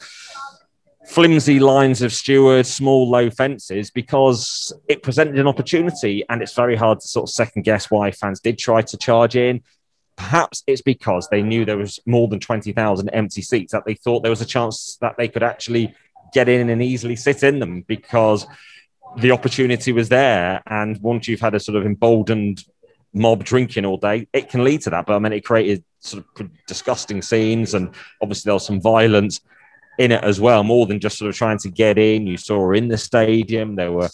flimsy 1.06 1.60
lines 1.60 2.02
of 2.02 2.14
stewards, 2.14 2.72
small 2.72 3.10
low 3.10 3.30
fences, 3.30 3.92
because 3.92 4.74
it 4.88 5.04
presented 5.04 5.38
an 5.38 5.48
opportunity, 5.48 6.24
and 6.30 6.42
it's 6.42 6.54
very 6.54 6.76
hard 6.76 7.00
to 7.00 7.08
sort 7.08 7.30
of 7.30 7.34
second 7.34 7.64
guess 7.64 7.92
why 7.92 8.12
fans 8.12 8.40
did 8.40 8.58
try 8.58 8.82
to 8.82 8.98
charge 8.98 9.36
in. 9.36 9.62
Perhaps 10.16 10.64
it's 10.68 10.82
because 10.82 11.28
they 11.30 11.42
knew 11.42 11.66
there 11.66 11.78
was 11.78 12.00
more 12.06 12.28
than 12.28 12.40
twenty 12.40 12.72
thousand 12.72 13.10
empty 13.10 13.42
seats 13.42 13.72
that 13.72 13.84
they 13.86 13.96
thought 13.96 14.22
there 14.22 14.30
was 14.30 14.42
a 14.42 14.46
chance 14.46 14.98
that 15.02 15.16
they 15.18 15.28
could 15.28 15.44
actually 15.44 15.94
get 16.34 16.50
in 16.50 16.70
and 16.70 16.82
easily 16.82 17.16
sit 17.16 17.44
in 17.44 17.60
them 17.60 17.82
because 17.88 18.46
the 19.18 19.32
opportunity 19.32 19.92
was 19.92 20.10
there. 20.10 20.62
And 20.68 21.00
once 21.02 21.28
you've 21.28 21.42
had 21.42 21.56
a 21.56 21.60
sort 21.60 21.78
of 21.78 21.86
emboldened 21.86 22.64
mob 23.14 23.44
drinking 23.44 23.86
all 23.86 23.98
day, 23.98 24.28
it 24.34 24.50
can 24.50 24.64
lead 24.64 24.82
to 24.82 24.90
that. 24.92 25.06
But 25.06 25.16
I 25.16 25.20
mean, 25.20 25.34
it 25.34 25.46
created 25.46 25.84
sort 26.00 26.26
of 26.40 26.50
disgusting 26.68 27.22
scenes, 27.22 27.74
and 27.74 27.90
obviously 28.22 28.50
there 28.50 28.56
was 28.56 28.66
some 28.66 28.82
violence 28.82 29.42
in 30.00 30.12
it 30.12 30.24
as 30.24 30.42
well, 30.42 30.64
more 30.64 30.88
than 30.88 31.00
just 31.00 31.18
sort 31.18 31.30
of 31.30 31.36
trying 31.36 31.60
to 31.60 31.70
get 31.70 31.98
in. 31.98 32.26
You 32.26 32.38
saw 32.38 32.72
in 32.72 32.88
the 32.88 32.98
stadium 32.98 33.76
there 33.76 33.92
were 33.92 34.10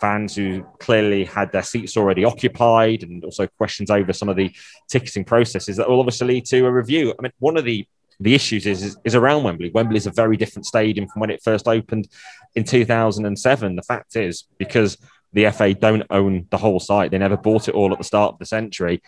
fans 0.00 0.34
who 0.34 0.64
clearly 0.78 1.24
had 1.24 1.52
their 1.52 1.62
seats 1.62 1.96
already 1.96 2.24
occupied, 2.24 3.02
and 3.02 3.22
also 3.24 3.46
questions 3.46 3.90
over 3.90 4.12
some 4.12 4.28
of 4.28 4.36
the 4.36 4.52
ticketing 4.88 5.24
processes 5.24 5.76
that 5.76 5.88
will 5.88 6.00
obviously 6.00 6.28
lead 6.28 6.44
to 6.46 6.66
a 6.66 6.72
review. 6.72 7.14
I 7.18 7.22
mean, 7.22 7.32
one 7.38 7.56
of 7.56 7.64
the 7.64 7.86
the 8.22 8.34
issues 8.34 8.66
is, 8.66 8.82
is, 8.82 8.96
is 9.02 9.14
around 9.14 9.44
Wembley. 9.44 9.70
Wembley 9.70 9.96
is 9.96 10.06
a 10.06 10.10
very 10.10 10.36
different 10.36 10.66
stadium 10.66 11.08
from 11.08 11.20
when 11.20 11.30
it 11.30 11.42
first 11.42 11.66
opened 11.66 12.06
in 12.54 12.64
2007. 12.64 13.76
The 13.76 13.82
fact 13.82 14.14
is, 14.14 14.44
because 14.58 14.98
the 15.32 15.50
FA 15.50 15.72
don't 15.72 16.02
own 16.10 16.46
the 16.50 16.58
whole 16.58 16.80
site, 16.80 17.10
they 17.10 17.18
never 17.18 17.38
bought 17.38 17.68
it 17.68 17.74
all 17.74 17.92
at 17.92 17.98
the 17.98 18.04
start 18.04 18.34
of 18.34 18.38
the 18.38 18.44
century. 18.44 19.00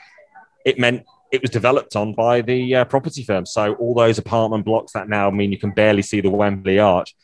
It 0.65 0.79
meant 0.79 1.05
it 1.31 1.43
was 1.43 1.51
developed 1.51 1.95
on 1.95 2.15
by 2.15 2.41
the 2.41 2.77
uh, 2.77 2.85
property 2.87 3.23
firm. 3.23 3.45
So 3.45 3.75
all 3.75 3.95
those 3.95 4.19
apartment 4.19 4.65
blocks 4.65 4.93
that 4.93 5.09
now 5.09 5.31
mean 5.31 5.53
you 5.53 5.59
can 5.59 5.73
barely 5.73 6.03
see 6.03 6.21
the 6.21 6.31
Wembley 6.31 6.79
Arch 6.79 7.15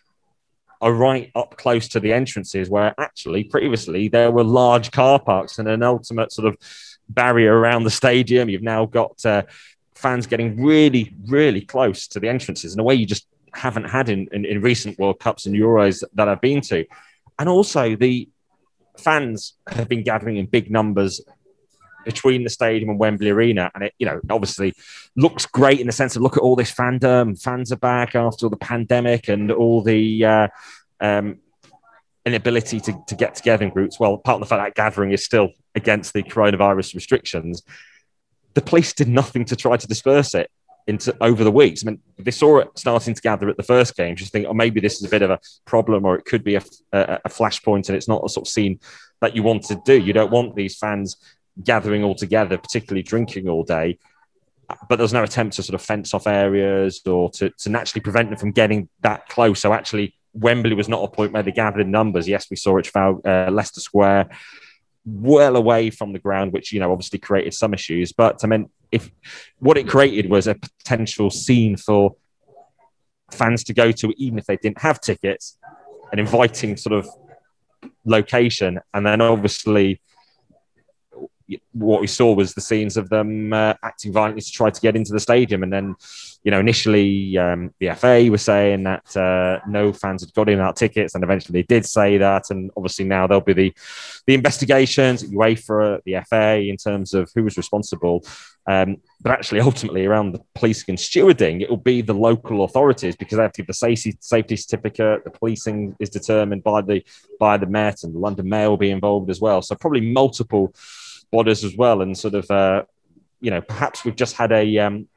are 0.81 0.93
right 0.93 1.31
up 1.35 1.57
close 1.57 1.89
to 1.89 2.01
the 2.01 2.13
entrances, 2.13 2.71
where 2.71 2.95
actually 2.99 3.45
previously 3.45 4.09
there 4.09 4.31
were 4.31 4.45
large 4.45 4.91
car 4.91 5.19
parks 5.19 5.59
and 5.59 5.69
an 5.69 5.83
ultimate 5.83 6.33
sort 6.33 6.47
of 6.47 6.57
barrier 7.09 7.57
around 7.57 7.85
the 7.85 7.91
stadium. 7.91 8.49
You've 8.49 8.63
now 8.63 8.87
got 8.87 9.25
uh, 9.25 9.43
fans 9.95 10.27
getting 10.27 10.63
really, 10.63 11.15
really 11.27 11.61
close 11.61 12.07
to 12.09 12.21
the 12.21 12.29
entrances 12.29 12.75
in 12.75 12.81
a 12.81 12.85
way 12.85 12.95
you 12.95 13.07
just 13.07 13.27
haven't 13.53 13.85
had 13.85 14.09
in, 14.09 14.29
in, 14.33 14.45
in 14.45 14.61
recent 14.61 14.99
World 14.99 15.19
Cups 15.19 15.47
and 15.47 15.55
Euros 15.55 16.05
that 16.15 16.29
I've 16.29 16.41
been 16.41 16.61
to. 16.63 16.85
And 17.39 17.49
also, 17.49 17.97
the 17.97 18.29
fans 18.99 19.55
have 19.69 19.89
been 19.89 20.03
gathering 20.03 20.37
in 20.37 20.47
big 20.47 20.71
numbers 20.71 21.21
between 22.09 22.43
the 22.43 22.49
stadium 22.49 22.89
and 22.89 22.99
Wembley 22.99 23.29
Arena, 23.29 23.71
and 23.75 23.85
it, 23.85 23.93
you 23.99 24.07
know, 24.07 24.19
obviously 24.31 24.73
looks 25.15 25.45
great 25.45 25.79
in 25.79 25.87
the 25.87 25.93
sense 25.93 26.17
of 26.17 26.23
look 26.23 26.39
at 26.39 26.43
all 26.43 26.57
this 26.57 26.73
fandom. 26.73 27.39
Fans 27.39 27.71
are 27.71 27.77
back 27.77 28.15
after 28.15 28.49
the 28.49 28.57
pandemic 28.57 29.29
and 29.29 29.53
all 29.53 29.83
the 29.83 30.25
uh, 30.25 30.49
um, 31.01 31.39
inability 32.25 32.81
to, 32.81 32.99
to 33.07 33.15
get 33.15 33.35
together 33.35 33.63
in 33.63 33.71
groups. 33.71 34.01
Well, 34.01 34.15
apart 34.15 34.37
from 34.37 34.41
the 34.41 34.47
fact 34.47 34.65
that 34.65 34.83
gathering 34.83 35.13
is 35.13 35.23
still 35.23 35.51
against 35.75 36.15
the 36.15 36.23
coronavirus 36.23 36.95
restrictions, 36.95 37.63
the 38.55 38.63
police 38.63 38.95
did 38.95 39.09
nothing 39.09 39.45
to 39.45 39.55
try 39.55 39.77
to 39.77 39.87
disperse 39.87 40.35
it 40.35 40.51
into 40.87 41.15
over 41.21 41.45
the 41.45 41.53
weeks. 41.53 41.85
I 41.85 41.91
mean, 41.91 42.01
they 42.19 42.31
saw 42.31 42.61
it 42.61 42.71
starting 42.77 43.13
to 43.13 43.21
gather 43.21 43.51
at 43.51 43.59
the 43.59 43.63
first 43.63 43.95
game, 43.95 44.17
just 44.17 44.33
think, 44.33 44.47
oh, 44.49 44.55
maybe 44.55 44.81
this 44.81 44.97
is 44.97 45.05
a 45.05 45.11
bit 45.11 45.21
of 45.21 45.31
a 45.31 45.39
problem, 45.67 46.07
or 46.07 46.17
it 46.17 46.25
could 46.25 46.43
be 46.43 46.55
a, 46.55 46.63
a, 46.93 47.21
a 47.27 47.29
flashpoint, 47.29 47.89
and 47.89 47.97
it's 47.97 48.09
not 48.09 48.25
a 48.25 48.31
sort 48.31 48.49
of 48.49 48.51
scene 48.51 48.81
that 49.21 49.37
you 49.37 49.43
want 49.43 49.65
to 49.65 49.81
do. 49.85 50.01
You 50.01 50.15
don't 50.15 50.33
want 50.33 50.57
these 50.57 50.79
fans 50.79 51.19
gathering 51.63 52.05
all 52.05 52.15
together, 52.15 52.59
particularly 52.59 53.03
drinking 53.03 53.49
all 53.49 53.65
day. 53.65 53.99
But 54.89 54.97
there's 54.97 55.15
no 55.15 55.23
attempt 55.23 55.57
to 55.57 55.63
sort 55.63 55.75
of 55.75 55.83
fence 55.83 56.13
off 56.13 56.27
areas 56.27 57.01
or 57.07 57.31
to, 57.33 57.51
to 57.51 57.71
naturally 57.71 58.03
prevent 58.03 58.29
them 58.29 58.39
from 58.39 58.53
getting 58.53 58.89
that 59.01 59.29
close. 59.29 59.61
So 59.61 59.73
actually, 59.73 60.15
Wembley 60.35 60.75
was 60.75 60.89
not 60.89 61.03
a 61.03 61.09
point 61.09 61.33
where 61.33 61.43
they 61.43 61.53
gathered 61.53 61.81
in 61.81 61.91
numbers. 61.91 62.29
Yes, 62.29 62.49
we 62.51 62.57
saw 62.57 62.77
it 62.77 62.87
foul 62.87 63.21
uh, 63.25 63.51
Leicester 63.51 63.81
Square, 63.81 64.29
well 65.05 65.57
away 65.57 65.91
from 65.91 66.13
the 66.13 66.19
ground, 66.19 66.53
which 66.53 66.73
you 66.73 66.81
know 66.81 66.93
obviously 66.93 67.19
created 67.19 67.55
some 67.55 67.73
issues. 67.73 68.13
But 68.13 68.45
I 68.45 68.47
mean, 68.47 68.69
if 68.93 69.11
what 69.59 69.79
it 69.79 69.89
created 69.89 70.31
was 70.31 70.47
a 70.47 70.55
potential 70.55 71.31
scene 71.31 71.77
for 71.77 72.17
fans 73.31 73.65
to 73.65 73.75
go 73.75 73.93
to, 73.93 74.13
even 74.17 74.39
if 74.39 74.47
they 74.47 74.57
didn't 74.57 74.81
have 74.81 75.01
tickets, 75.01 75.59
an 76.13 76.19
inviting 76.19 76.77
sort 76.77 76.93
of 76.93 77.09
location, 78.05 78.81
and 78.95 79.07
then 79.07 79.21
obviously 79.21 80.01
what 81.73 82.01
we 82.01 82.07
saw 82.07 82.35
was 82.35 82.55
the 82.55 82.61
scenes 82.61 82.97
of 82.97 83.09
them 83.09 83.53
uh, 83.53 83.75
acting 83.83 84.13
violently 84.13 84.43
to 84.43 84.53
try 84.53 84.71
to 84.71 84.81
get 84.81 84.97
into 84.97 85.13
the 85.13 85.21
stadium. 85.21 85.63
And 85.63 85.73
then, 85.73 85.95
you 86.43 86.51
know, 86.51 86.61
initially 86.61 87.37
um, 87.39 87.73
the 87.79 87.95
FA 87.95 88.29
was 88.31 88.43
saying 88.43 88.85
that 88.85 89.17
uh, 89.17 89.61
no 89.67 89.93
fans 89.93 90.23
had 90.23 90.35
got 90.35 90.49
in 90.49 90.59
without 90.59 90.77
tickets, 90.77 91.15
and 91.15 91.25
eventually 91.25 91.61
they 91.61 91.67
did 91.67 91.87
say 91.87 92.19
that. 92.19 92.51
And 92.51 92.71
obviously 92.77 93.05
now 93.05 93.27
there'll 93.27 93.41
be 93.41 93.53
the 93.53 93.75
the 94.27 94.35
investigations 94.35 95.23
at 95.23 95.31
UEFA, 95.31 96.01
the 96.05 96.23
FA, 96.29 96.61
in 96.61 96.77
terms 96.77 97.15
of 97.15 97.31
who 97.35 97.45
was 97.45 97.57
responsible. 97.57 98.25
Um, 98.69 98.99
but 99.23 99.33
actually, 99.33 99.61
ultimately, 99.61 100.05
around 100.05 100.33
the 100.33 100.43
policing 100.55 100.85
and 100.91 100.99
stewarding, 100.99 101.63
it 101.63 101.71
will 101.71 101.79
be 101.79 102.03
the 102.03 102.13
local 102.15 102.65
authorities 102.65 103.17
because 103.17 103.37
they 103.37 103.43
have 103.43 103.53
to 103.53 103.63
give 103.63 103.67
the 103.67 103.75
safety 103.75 104.17
safety 104.21 104.57
certificate. 104.57 105.25
The 105.25 105.31
policing 105.31 105.97
is 105.99 106.11
determined 106.11 106.63
by 106.63 106.83
the 106.83 107.03
by 107.41 107.57
the 107.57 107.67
Met, 107.67 108.05
and 108.05 108.15
the 108.15 108.19
London 108.19 108.49
Mayor 108.49 108.69
will 108.69 108.77
be 108.77 108.91
involved 108.91 109.31
as 109.31 109.41
well. 109.41 109.63
So 109.63 109.75
probably 109.75 110.03
multiple 110.03 110.75
bodies 111.31 111.65
as 111.65 111.77
well, 111.77 112.03
and 112.03 112.17
sort 112.17 112.35
of 112.35 112.51
uh, 112.51 112.85
you 113.41 113.51
know 113.51 113.61
perhaps 113.61 114.05
we've 114.05 114.17
just 114.17 114.37
had 114.37 114.53
a 114.53 114.79
um, 114.79 115.09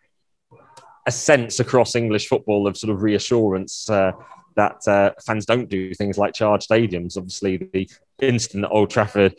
a 1.07 1.11
sense 1.11 1.59
across 1.59 1.95
English 1.95 2.27
football 2.27 2.67
of 2.67 2.77
sort 2.77 2.93
of 2.93 3.01
reassurance 3.01 3.89
uh, 3.89 4.11
that 4.55 4.87
uh, 4.87 5.11
fans 5.25 5.45
don't 5.45 5.69
do 5.69 5.93
things 5.93 6.17
like 6.17 6.33
charge 6.33 6.67
stadiums. 6.67 7.17
Obviously, 7.17 7.57
the 7.57 7.89
incident 8.19 8.65
at 8.65 8.71
Old 8.71 8.89
Trafford 8.89 9.35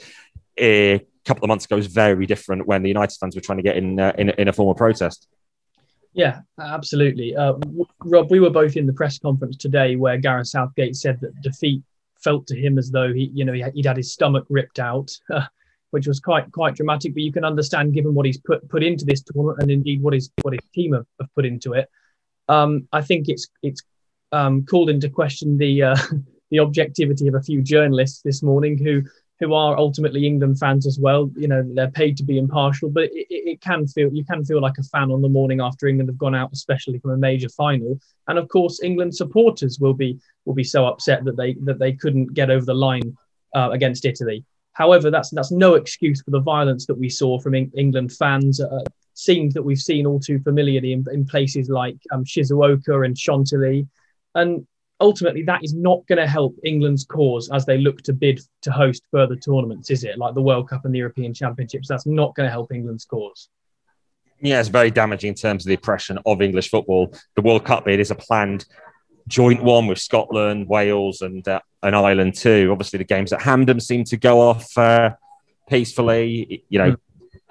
a 0.59 1.01
couple 1.25 1.45
of 1.45 1.49
months 1.49 1.65
ago 1.65 1.77
was 1.77 1.87
very 1.87 2.27
different 2.27 2.67
when 2.67 2.83
the 2.83 2.89
United 2.89 3.17
fans 3.19 3.35
were 3.35 3.41
trying 3.41 3.59
to 3.59 3.63
get 3.63 3.77
in 3.77 4.01
uh, 4.01 4.13
in, 4.19 4.31
in 4.31 4.49
a 4.49 4.53
form 4.53 4.71
of 4.71 4.77
protest. 4.77 5.29
Yeah, 6.15 6.41
absolutely. 6.61 7.35
Uh, 7.35 7.55
Rob, 8.05 8.31
we 8.31 8.39
were 8.39 8.51
both 8.51 8.77
in 8.77 8.87
the 8.87 8.93
press 8.93 9.19
conference 9.19 9.57
today 9.57 9.97
where 9.97 10.19
Gareth 10.19 10.49
Southgate 10.49 10.95
said 10.95 11.19
that 11.21 11.41
defeat 11.41 11.83
felt 12.23 12.47
to 12.49 12.57
him 12.57 12.79
as 12.79 12.91
though 12.91 13.13
he, 13.13 13.31
you 13.35 13.45
know, 13.45 13.53
he'd 13.53 13.87
had 13.87 13.97
his 13.97 14.13
stomach 14.13 14.45
ripped 14.51 14.79
out. 14.79 15.11
which 15.93 16.07
was 16.07 16.21
quite 16.21 16.51
quite 16.53 16.75
dramatic. 16.75 17.15
But 17.15 17.23
you 17.23 17.33
can 17.33 17.45
understand, 17.45 17.95
given 17.95 18.15
what 18.15 18.27
he's 18.27 18.39
put 18.39 18.69
put 18.69 18.83
into 18.83 19.05
this 19.05 19.23
tournament, 19.23 19.61
and 19.61 19.71
indeed 19.71 20.03
what 20.03 20.15
his 20.15 20.31
what 20.43 20.55
his 20.55 20.69
team 20.75 20.95
have, 20.95 21.07
have 21.21 21.35
put 21.35 21.47
into 21.47 21.75
it. 21.75 21.89
Um, 22.49 22.89
I 22.93 23.03
think 23.03 23.29
it's 23.29 23.49
it's 23.63 23.83
um, 24.33 24.65
called 24.65 24.91
into 24.91 25.09
question 25.09 25.57
the 25.59 25.83
uh, 25.83 25.97
the 26.51 26.59
objectivity 26.59 27.29
of 27.29 27.35
a 27.35 27.43
few 27.43 27.63
journalists 27.63 28.23
this 28.23 28.43
morning 28.43 28.77
who 28.77 29.03
who 29.39 29.55
are 29.55 29.77
ultimately 29.77 30.25
England 30.25 30.59
fans 30.59 30.87
as 30.87 30.99
well. 31.01 31.29
You 31.37 31.49
know, 31.49 31.69
they're 31.75 31.91
paid 31.91 32.17
to 32.19 32.25
be 32.25 32.39
impartial, 32.39 32.89
but 32.91 33.05
it, 33.13 33.27
it, 33.29 33.61
can 33.61 33.87
feel 33.89 34.09
you 34.13 34.25
can 34.25 34.45
feel 34.45 34.61
like 34.61 34.79
a 34.79 34.85
fan 34.85 35.11
on 35.11 35.21
the 35.21 35.29
morning 35.29 35.61
after 35.61 35.89
England 35.89 36.09
have 36.11 36.19
gone 36.19 36.35
out, 36.35 36.51
especially 36.53 37.01
from 37.01 37.11
a 37.11 37.17
major 37.17 37.49
final. 37.49 37.99
And 38.29 38.39
of 38.39 38.49
course, 38.49 38.83
England 38.83 39.15
supporters 39.15 39.79
will 39.81 39.95
be 39.95 40.19
will 40.45 40.55
be 40.55 40.65
so 40.65 40.87
upset 40.87 41.25
that 41.25 41.37
they 41.37 41.55
that 41.65 41.79
they 41.79 41.93
couldn't 41.93 42.35
get 42.35 42.51
over 42.51 42.65
the 42.65 42.75
line 42.75 43.17
uh, 43.55 43.71
against 43.73 44.05
Italy. 44.05 44.45
However, 44.73 45.11
that's 45.11 45.31
that's 45.31 45.53
no 45.53 45.75
excuse 45.75 46.23
for 46.23 46.31
the 46.31 46.41
violence 46.41 46.87
that 46.87 46.99
we 46.99 47.09
saw 47.09 47.39
from 47.39 47.55
England 47.55 48.13
fans. 48.13 48.61
Uh, 48.61 48.85
scenes 49.15 49.53
that 49.53 49.63
we've 49.63 49.79
seen 49.79 50.07
all 50.07 50.19
too 50.19 50.39
familiarly 50.41 50.93
in, 50.93 51.05
in 51.13 51.27
places 51.27 51.69
like 51.69 51.97
um, 52.13 52.25
Shizuoka 52.25 53.05
and 53.05 53.17
Chantilly, 53.17 53.87
and 54.35 54.67
ultimately 55.01 55.43
that 55.43 55.61
is 55.63 55.75
not 55.75 56.07
going 56.07 56.19
to 56.19 56.27
help 56.27 56.57
England's 56.65 57.05
cause 57.05 57.51
as 57.53 57.67
they 57.67 57.77
look 57.77 58.01
to 58.03 58.13
bid 58.13 58.41
to 58.63 58.71
host 58.71 59.03
further 59.11 59.37
tournaments, 59.37 59.91
is 59.91 60.05
it? 60.05 60.17
Like 60.17 60.35
the 60.35 60.43
World 60.43 60.71
Cup 60.71 60.85
and 60.85 60.95
the 60.95 60.99
European 60.99 61.35
Championships. 61.35 61.89
That's 61.89 62.07
not 62.07 62.35
going 62.35 62.47
to 62.47 62.51
help 62.51 62.73
England's 62.73 63.05
cause. 63.05 63.49
Yeah, 64.41 64.59
it's 64.59 64.69
very 64.69 64.91
damaging 64.91 65.29
in 65.29 65.35
terms 65.35 65.65
of 65.65 65.69
the 65.69 65.75
oppression 65.75 66.19
of 66.25 66.41
English 66.41 66.71
football. 66.71 67.15
The 67.37 67.43
World 67.43 67.65
Cup 67.65 67.85
bid 67.85 68.01
is 68.01 68.11
a 68.11 68.17
planned 68.17 68.65
joint 69.29 69.63
one 69.63 69.87
with 69.87 69.99
Scotland, 69.99 70.69
Wales, 70.69 71.21
and 71.21 71.47
uh, 71.47 71.61
and 71.83 71.95
Ireland 71.95 72.35
too. 72.35 72.69
Obviously, 72.71 72.99
the 72.99 73.05
games 73.05 73.33
at 73.33 73.43
Hampden 73.43 73.81
seem 73.81 74.05
to 74.05 74.17
go 74.17 74.41
off 74.41 74.77
uh, 74.79 75.15
peacefully. 75.69 76.65
You 76.69 76.79
know, 76.79 76.97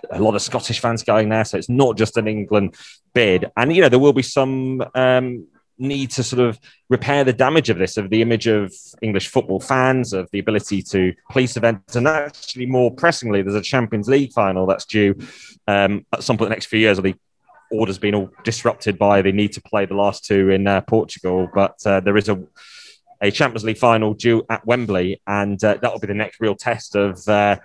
a 0.09 0.19
lot 0.19 0.35
of 0.35 0.41
Scottish 0.41 0.79
fans 0.79 1.03
going 1.03 1.29
there, 1.29 1.45
so 1.45 1.57
it's 1.57 1.69
not 1.69 1.97
just 1.97 2.17
an 2.17 2.27
England 2.27 2.75
bid. 3.13 3.51
And 3.57 3.75
you 3.75 3.81
know, 3.81 3.89
there 3.89 3.99
will 3.99 4.13
be 4.13 4.23
some 4.23 4.83
um, 4.95 5.47
need 5.77 6.11
to 6.11 6.23
sort 6.23 6.41
of 6.41 6.59
repair 6.89 7.23
the 7.23 7.33
damage 7.33 7.69
of 7.69 7.77
this, 7.77 7.97
of 7.97 8.09
the 8.09 8.21
image 8.21 8.47
of 8.47 8.73
English 9.01 9.27
football 9.27 9.59
fans, 9.59 10.13
of 10.13 10.29
the 10.31 10.39
ability 10.39 10.81
to 10.83 11.13
police 11.29 11.57
events, 11.57 11.95
and 11.95 12.07
actually 12.07 12.65
more 12.65 12.91
pressingly, 12.91 13.41
there's 13.41 13.55
a 13.55 13.61
Champions 13.61 14.07
League 14.07 14.31
final 14.31 14.65
that's 14.65 14.85
due 14.85 15.15
um, 15.67 16.05
at 16.13 16.23
some 16.23 16.37
point 16.37 16.47
in 16.47 16.49
the 16.51 16.55
next 16.55 16.67
few 16.67 16.79
years. 16.79 16.99
Or 16.99 17.01
the 17.01 17.15
order's 17.71 17.97
been 17.97 18.15
all 18.15 18.29
disrupted 18.43 18.97
by 18.97 19.21
the 19.21 19.31
need 19.31 19.53
to 19.53 19.61
play 19.61 19.85
the 19.85 19.95
last 19.95 20.25
two 20.25 20.49
in 20.49 20.67
uh, 20.67 20.81
Portugal, 20.81 21.49
but 21.53 21.75
uh, 21.85 21.99
there 21.99 22.17
is 22.17 22.29
a 22.29 22.41
a 23.21 23.31
Champions 23.31 23.63
League 23.63 23.77
final 23.77 24.13
due 24.13 24.43
at 24.49 24.65
Wembley, 24.65 25.21
and 25.27 25.63
uh, 25.63 25.77
that 25.81 25.91
will 25.91 25.99
be 25.99 26.07
the 26.07 26.13
next 26.13 26.39
real 26.39 26.55
test 26.55 26.95
of 26.95 27.27
uh, 27.27 27.57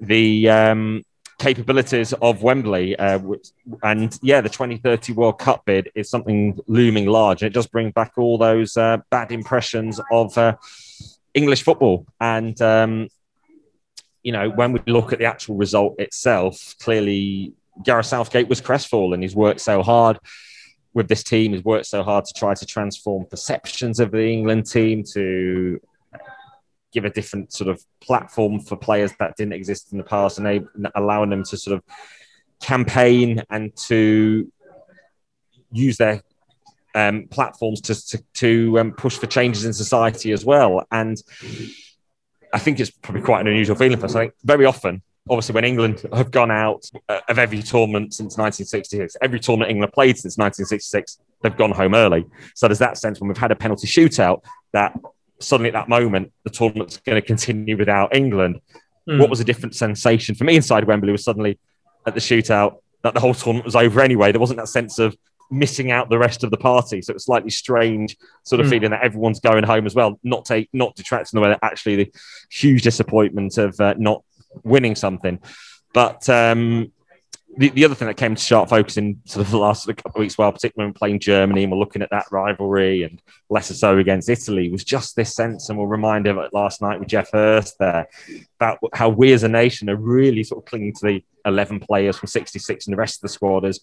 the 0.00 0.48
um, 0.48 1.04
capabilities 1.38 2.12
of 2.14 2.42
Wembley. 2.42 2.96
Uh, 2.98 3.18
and 3.82 4.18
yeah, 4.22 4.40
the 4.40 4.48
2030 4.48 5.12
World 5.12 5.38
Cup 5.38 5.64
bid 5.66 5.90
is 5.94 6.08
something 6.08 6.58
looming 6.66 7.06
large, 7.06 7.42
and 7.42 7.48
it 7.48 7.54
does 7.54 7.66
bring 7.66 7.90
back 7.90 8.12
all 8.16 8.38
those 8.38 8.76
uh, 8.76 8.98
bad 9.10 9.30
impressions 9.32 10.00
of 10.10 10.36
uh, 10.38 10.56
English 11.34 11.62
football. 11.62 12.06
And 12.20 12.60
um, 12.62 13.08
you 14.22 14.32
know, 14.32 14.48
when 14.48 14.72
we 14.72 14.80
look 14.86 15.12
at 15.12 15.18
the 15.18 15.26
actual 15.26 15.56
result 15.56 16.00
itself, 16.00 16.74
clearly 16.80 17.52
Gareth 17.84 18.06
Southgate 18.06 18.48
was 18.48 18.62
crestfallen. 18.62 19.20
He's 19.20 19.36
worked 19.36 19.60
so 19.60 19.82
hard 19.82 20.18
with 20.96 21.08
this 21.08 21.22
team. 21.22 21.52
has 21.52 21.62
worked 21.62 21.84
so 21.84 22.02
hard 22.02 22.24
to 22.24 22.32
try 22.32 22.54
to 22.54 22.64
transform 22.64 23.26
perceptions 23.26 24.00
of 24.00 24.10
the 24.10 24.26
England 24.26 24.64
team 24.64 25.04
to 25.12 25.78
give 26.90 27.04
a 27.04 27.10
different 27.10 27.52
sort 27.52 27.68
of 27.68 27.84
platform 28.00 28.58
for 28.58 28.76
players 28.76 29.12
that 29.18 29.36
didn't 29.36 29.52
exist 29.52 29.92
in 29.92 29.98
the 29.98 30.04
past 30.04 30.38
and 30.38 30.66
allowing 30.94 31.28
them 31.28 31.44
to 31.44 31.54
sort 31.58 31.76
of 31.76 31.84
campaign 32.62 33.42
and 33.50 33.76
to 33.76 34.50
use 35.70 35.98
their 35.98 36.22
um, 36.94 37.28
platforms 37.30 37.82
to, 37.82 38.06
to, 38.06 38.24
to 38.32 38.80
um, 38.80 38.92
push 38.92 39.18
for 39.18 39.26
changes 39.26 39.66
in 39.66 39.74
society 39.74 40.32
as 40.32 40.46
well. 40.46 40.86
And 40.90 41.22
I 42.54 42.58
think 42.58 42.80
it's 42.80 42.90
probably 42.90 43.20
quite 43.20 43.42
an 43.42 43.48
unusual 43.48 43.76
feeling 43.76 43.98
for 43.98 44.06
us. 44.06 44.14
I 44.14 44.20
think 44.20 44.34
very 44.42 44.64
often 44.64 45.02
obviously 45.28 45.54
when 45.54 45.64
England 45.64 46.06
have 46.12 46.30
gone 46.30 46.50
out 46.50 46.88
uh, 47.08 47.20
of 47.28 47.38
every 47.38 47.62
tournament 47.62 48.14
since 48.14 48.38
1966, 48.38 49.16
every 49.20 49.40
tournament 49.40 49.70
England 49.70 49.92
played 49.92 50.16
since 50.16 50.38
1966, 50.38 51.18
they've 51.42 51.56
gone 51.56 51.72
home 51.72 51.94
early. 51.94 52.26
So 52.54 52.68
there's 52.68 52.78
that 52.78 52.98
sense 52.98 53.20
when 53.20 53.28
we've 53.28 53.36
had 53.36 53.50
a 53.50 53.56
penalty 53.56 53.86
shootout 53.86 54.42
that 54.72 54.98
suddenly 55.40 55.68
at 55.68 55.74
that 55.74 55.88
moment 55.88 56.32
the 56.44 56.50
tournament's 56.50 56.96
going 56.98 57.20
to 57.20 57.26
continue 57.26 57.76
without 57.76 58.14
England. 58.14 58.60
Mm. 59.08 59.20
What 59.20 59.30
was 59.30 59.40
a 59.40 59.44
different 59.44 59.74
sensation 59.74 60.34
for 60.34 60.44
me 60.44 60.56
inside 60.56 60.84
Wembley 60.84 61.12
was 61.12 61.24
suddenly 61.24 61.58
at 62.06 62.14
the 62.14 62.20
shootout 62.20 62.78
that 63.02 63.14
the 63.14 63.20
whole 63.20 63.34
tournament 63.34 63.64
was 63.64 63.76
over 63.76 64.00
anyway. 64.00 64.32
There 64.32 64.40
wasn't 64.40 64.58
that 64.58 64.68
sense 64.68 64.98
of 64.98 65.16
missing 65.50 65.90
out 65.90 66.08
the 66.10 66.18
rest 66.18 66.42
of 66.42 66.50
the 66.50 66.56
party. 66.56 67.00
So 67.02 67.12
it's 67.12 67.26
slightly 67.26 67.50
strange 67.50 68.16
sort 68.42 68.60
of 68.60 68.66
mm. 68.66 68.70
feeling 68.70 68.90
that 68.90 69.02
everyone's 69.02 69.40
going 69.40 69.64
home 69.64 69.86
as 69.86 69.94
well, 69.94 70.18
not 70.24 70.44
take 70.44 70.68
not 70.72 70.94
detracting 70.96 71.38
the 71.38 71.42
way 71.42 71.50
that 71.50 71.60
actually 71.62 71.96
the 71.96 72.12
huge 72.50 72.82
disappointment 72.82 73.58
of 73.58 73.78
uh, 73.80 73.94
not 73.98 74.24
winning 74.62 74.94
something. 74.94 75.40
But 75.92 76.28
um, 76.28 76.92
the, 77.56 77.70
the 77.70 77.84
other 77.84 77.94
thing 77.94 78.08
that 78.08 78.16
came 78.16 78.34
to 78.34 78.42
sharp 78.42 78.68
focus 78.68 78.96
in 78.96 79.20
sort 79.24 79.46
of 79.46 79.50
the 79.50 79.58
last 79.58 79.86
couple 79.86 80.10
of 80.10 80.16
weeks, 80.16 80.36
well, 80.36 80.52
particularly 80.52 80.88
when 80.88 80.94
playing 80.94 81.20
Germany 81.20 81.62
and 81.62 81.72
we're 81.72 81.78
looking 81.78 82.02
at 82.02 82.10
that 82.10 82.26
rivalry 82.30 83.02
and 83.02 83.22
lesser 83.48 83.74
so 83.74 83.96
against 83.96 84.28
Italy, 84.28 84.68
was 84.68 84.84
just 84.84 85.16
this 85.16 85.34
sense, 85.34 85.68
and 85.68 85.78
we'll 85.78 85.86
remind 85.86 86.26
of 86.26 86.36
it 86.36 86.52
last 86.52 86.82
night 86.82 86.98
with 86.98 87.08
Geoff 87.08 87.30
Hurst 87.32 87.78
there, 87.78 88.08
about 88.60 88.78
how 88.92 89.08
we 89.08 89.32
as 89.32 89.42
a 89.42 89.48
nation 89.48 89.88
are 89.88 89.96
really 89.96 90.44
sort 90.44 90.62
of 90.62 90.68
clinging 90.68 90.92
to 90.94 91.06
the 91.06 91.24
11 91.46 91.80
players 91.80 92.16
from 92.18 92.26
66 92.26 92.86
and 92.86 92.92
the 92.92 92.98
rest 92.98 93.16
of 93.16 93.22
the 93.22 93.28
squad 93.28 93.64
as 93.64 93.80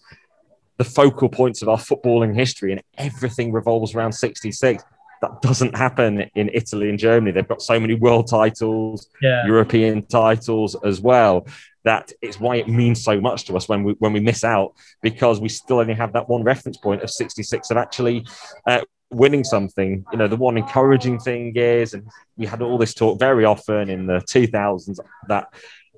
the 0.76 0.84
focal 0.84 1.28
points 1.28 1.62
of 1.62 1.68
our 1.68 1.78
footballing 1.78 2.34
history, 2.34 2.72
and 2.72 2.82
everything 2.96 3.52
revolves 3.52 3.94
around 3.94 4.12
66 4.12 4.84
that 5.24 5.40
doesn't 5.40 5.76
happen 5.76 6.30
in 6.34 6.50
Italy 6.52 6.90
and 6.90 6.98
Germany. 6.98 7.32
They've 7.32 7.48
got 7.48 7.62
so 7.62 7.80
many 7.80 7.94
world 7.94 8.28
titles, 8.28 9.08
yeah. 9.22 9.46
European 9.46 10.06
titles 10.06 10.76
as 10.84 11.00
well. 11.00 11.46
That 11.84 12.12
it's 12.22 12.40
why 12.40 12.56
it 12.56 12.68
means 12.68 13.02
so 13.02 13.20
much 13.20 13.44
to 13.46 13.56
us 13.56 13.68
when 13.68 13.84
we 13.84 13.94
when 13.98 14.12
we 14.12 14.20
miss 14.20 14.44
out 14.44 14.72
because 15.02 15.40
we 15.40 15.48
still 15.48 15.80
only 15.80 15.94
have 15.94 16.12
that 16.14 16.28
one 16.28 16.42
reference 16.42 16.78
point 16.78 17.02
of 17.02 17.10
66 17.10 17.70
of 17.70 17.76
actually 17.76 18.26
uh, 18.66 18.82
winning 19.10 19.44
something. 19.44 20.04
You 20.12 20.18
know, 20.18 20.28
the 20.28 20.36
one 20.36 20.56
encouraging 20.56 21.18
thing 21.18 21.52
is, 21.56 21.94
and 21.94 22.06
we 22.36 22.46
had 22.46 22.62
all 22.62 22.78
this 22.78 22.94
talk 22.94 23.18
very 23.18 23.44
often 23.44 23.90
in 23.90 24.06
the 24.06 24.20
2000s 24.30 24.98
that 25.28 25.48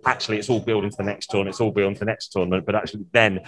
actually 0.04 0.38
it's 0.38 0.50
all 0.50 0.60
building 0.60 0.90
to 0.90 0.96
the 0.96 1.02
next 1.02 1.28
tournament, 1.28 1.54
it's 1.54 1.60
all 1.60 1.72
building 1.72 1.94
to 1.94 2.00
the 2.00 2.06
next 2.06 2.28
tournament, 2.28 2.64
but 2.64 2.74
actually 2.74 3.04
then 3.12 3.40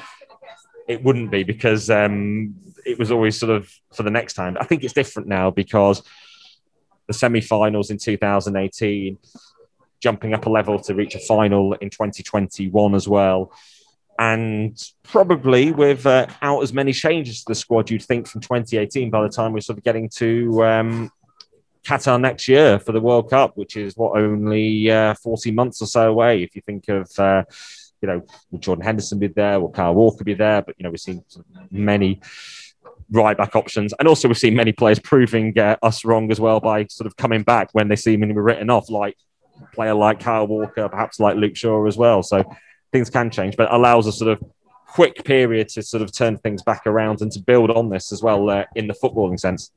it 0.88 1.05
wouldn't 1.05 1.31
be 1.31 1.44
because 1.44 1.90
um, 1.90 2.55
it 2.85 2.98
was 2.98 3.11
always 3.11 3.38
sort 3.38 3.51
of 3.51 3.70
for 3.92 4.03
the 4.03 4.11
next 4.11 4.33
time. 4.33 4.57
I 4.59 4.64
think 4.64 4.83
it's 4.83 4.94
different 4.94 5.29
now 5.29 5.51
because 5.51 6.03
the 7.07 7.12
semi-finals 7.12 7.90
in 7.90 7.98
2018, 7.98 9.18
jumping 10.01 10.35
up 10.35 10.46
a 10.46 10.51
level 10.51 10.79
to 10.81 10.94
reach 10.94 11.14
a 11.14 11.18
final 11.20 11.74
in 11.74 11.90
2021 11.90 12.94
as 12.94 13.07
well, 13.07 13.53
and 14.18 14.77
probably 15.03 15.72
without 15.72 16.31
uh, 16.42 16.61
as 16.61 16.72
many 16.72 16.92
changes 16.92 17.40
to 17.40 17.44
the 17.48 17.55
squad 17.55 17.90
you'd 17.90 18.03
think 18.03 18.27
from 18.27 18.40
2018 18.40 19.11
by 19.11 19.22
the 19.22 19.29
time 19.29 19.53
we're 19.53 19.61
sort 19.61 19.79
of 19.79 19.85
getting 19.85 20.09
to 20.09 20.64
um, 20.64 21.12
Qatar 21.85 22.20
next 22.20 22.48
year 22.48 22.79
for 22.79 22.92
the 22.92 23.01
World 23.01 23.31
Cup, 23.31 23.57
which 23.57 23.77
is 23.77 23.96
what 23.96 24.18
only 24.18 24.90
uh, 24.90 25.14
40 25.14 25.53
months 25.53 25.81
or 25.83 25.87
so 25.87 26.11
away. 26.11 26.42
If 26.42 26.57
you 26.57 26.62
think 26.62 26.88
of 26.88 27.11
uh, 27.18 27.44
you 28.01 28.09
know, 28.09 28.23
will 28.51 28.59
Jordan 28.59 28.85
Henderson 28.85 29.19
be 29.19 29.29
there? 29.29 29.61
Will 29.61 29.71
Kyle 29.71 29.95
Walker 29.95 30.25
be 30.25 30.35
there? 30.35 30.63
But, 30.63 30.77
you 30.79 30.85
know, 30.85 30.91
we've 30.91 31.01
seen 31.01 31.25
many 31.71 32.21
right 33.11 33.37
back 33.37 33.57
options. 33.57 33.95
And 33.99 34.07
also, 34.09 34.29
we've 34.29 34.39
seen 34.39 34.55
many 34.55 34.73
players 34.73 34.99
proving 34.99 35.59
uh, 35.59 35.77
us 35.83 36.05
wrong 36.05 36.31
as 36.31 36.41
well 36.41 36.61
by 36.61 36.87
sort 36.87 37.07
of 37.07 37.17
coming 37.17 37.43
back 37.43 37.71
when 37.73 37.89
they 37.89 37.97
seemingly 37.97 38.35
were 38.35 38.43
written 38.43 38.71
off, 38.71 38.91
like 38.91 39.17
player 39.73 39.95
like 39.95 40.21
Kyle 40.21 40.47
Walker, 40.47 40.89
perhaps 40.89 41.19
like 41.19 41.37
Luke 41.37 41.57
Shaw 41.57 41.87
as 41.87 41.97
well. 41.97 42.23
So 42.23 42.45
things 42.93 43.11
can 43.11 43.31
change, 43.31 43.57
but 43.57 43.73
allows 43.73 44.07
a 44.07 44.13
sort 44.13 44.31
of 44.31 44.43
quick 44.87 45.25
period 45.25 45.69
to 45.69 45.83
sort 45.83 46.03
of 46.03 46.13
turn 46.13 46.39
things 46.39 46.63
back 46.63 46.87
around 46.87 47.21
and 47.21 47.31
to 47.33 47.41
build 47.41 47.71
on 47.71 47.91
this 47.91 48.13
as 48.13 48.23
well 48.23 48.49
uh, 48.49 48.65
in 48.75 48.87
the 48.87 48.95
footballing 48.95 49.39
sense. 49.39 49.71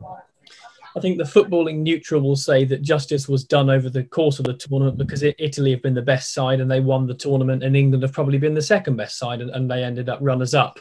I 0.95 0.99
think 0.99 1.17
the 1.17 1.23
footballing 1.23 1.77
neutral 1.77 2.21
will 2.21 2.35
say 2.35 2.65
that 2.65 2.81
justice 2.81 3.27
was 3.27 3.43
done 3.43 3.69
over 3.69 3.89
the 3.89 4.03
course 4.03 4.39
of 4.39 4.45
the 4.45 4.53
tournament 4.53 4.97
because 4.97 5.23
Italy 5.23 5.71
have 5.71 5.81
been 5.81 5.93
the 5.93 6.01
best 6.01 6.33
side 6.33 6.59
and 6.59 6.69
they 6.69 6.79
won 6.79 7.07
the 7.07 7.13
tournament, 7.13 7.63
and 7.63 7.75
England 7.75 8.03
have 8.03 8.13
probably 8.13 8.37
been 8.37 8.53
the 8.53 8.61
second 8.61 8.97
best 8.97 9.17
side 9.17 9.41
and, 9.41 9.49
and 9.51 9.69
they 9.69 9.83
ended 9.83 10.09
up 10.09 10.19
runners 10.21 10.53
up. 10.53 10.79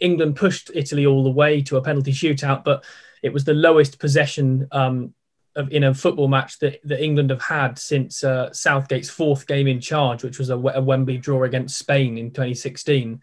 England 0.00 0.36
pushed 0.36 0.70
Italy 0.74 1.04
all 1.04 1.22
the 1.22 1.30
way 1.30 1.60
to 1.62 1.76
a 1.76 1.82
penalty 1.82 2.12
shootout, 2.12 2.64
but 2.64 2.84
it 3.22 3.32
was 3.32 3.44
the 3.44 3.54
lowest 3.54 3.98
possession 3.98 4.66
um, 4.72 5.12
of, 5.56 5.70
in 5.70 5.84
a 5.84 5.94
football 5.94 6.28
match 6.28 6.58
that, 6.60 6.80
that 6.84 7.02
England 7.02 7.30
have 7.30 7.42
had 7.42 7.78
since 7.78 8.24
uh, 8.24 8.50
Southgate's 8.52 9.10
fourth 9.10 9.46
game 9.46 9.66
in 9.66 9.80
charge, 9.80 10.24
which 10.24 10.38
was 10.38 10.50
a, 10.50 10.56
a 10.56 10.80
Wembley 10.80 11.18
draw 11.18 11.44
against 11.44 11.78
Spain 11.78 12.18
in 12.18 12.30
2016. 12.30 13.22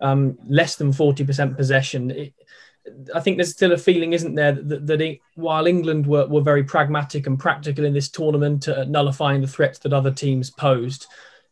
Um, 0.00 0.38
less 0.48 0.76
than 0.76 0.92
40% 0.92 1.56
possession. 1.56 2.10
It, 2.10 2.34
I 3.14 3.20
think 3.20 3.36
there's 3.36 3.52
still 3.52 3.72
a 3.72 3.78
feeling, 3.78 4.12
isn't 4.12 4.34
there, 4.34 4.52
that, 4.52 4.86
that 4.86 5.00
it, 5.00 5.20
while 5.34 5.66
England 5.66 6.06
were, 6.06 6.26
were 6.26 6.40
very 6.40 6.64
pragmatic 6.64 7.26
and 7.26 7.38
practical 7.38 7.84
in 7.84 7.92
this 7.92 8.08
tournament, 8.08 8.68
uh, 8.68 8.84
nullifying 8.84 9.40
the 9.40 9.46
threats 9.46 9.78
that 9.80 9.92
other 9.92 10.10
teams 10.10 10.50
posed, 10.50 11.06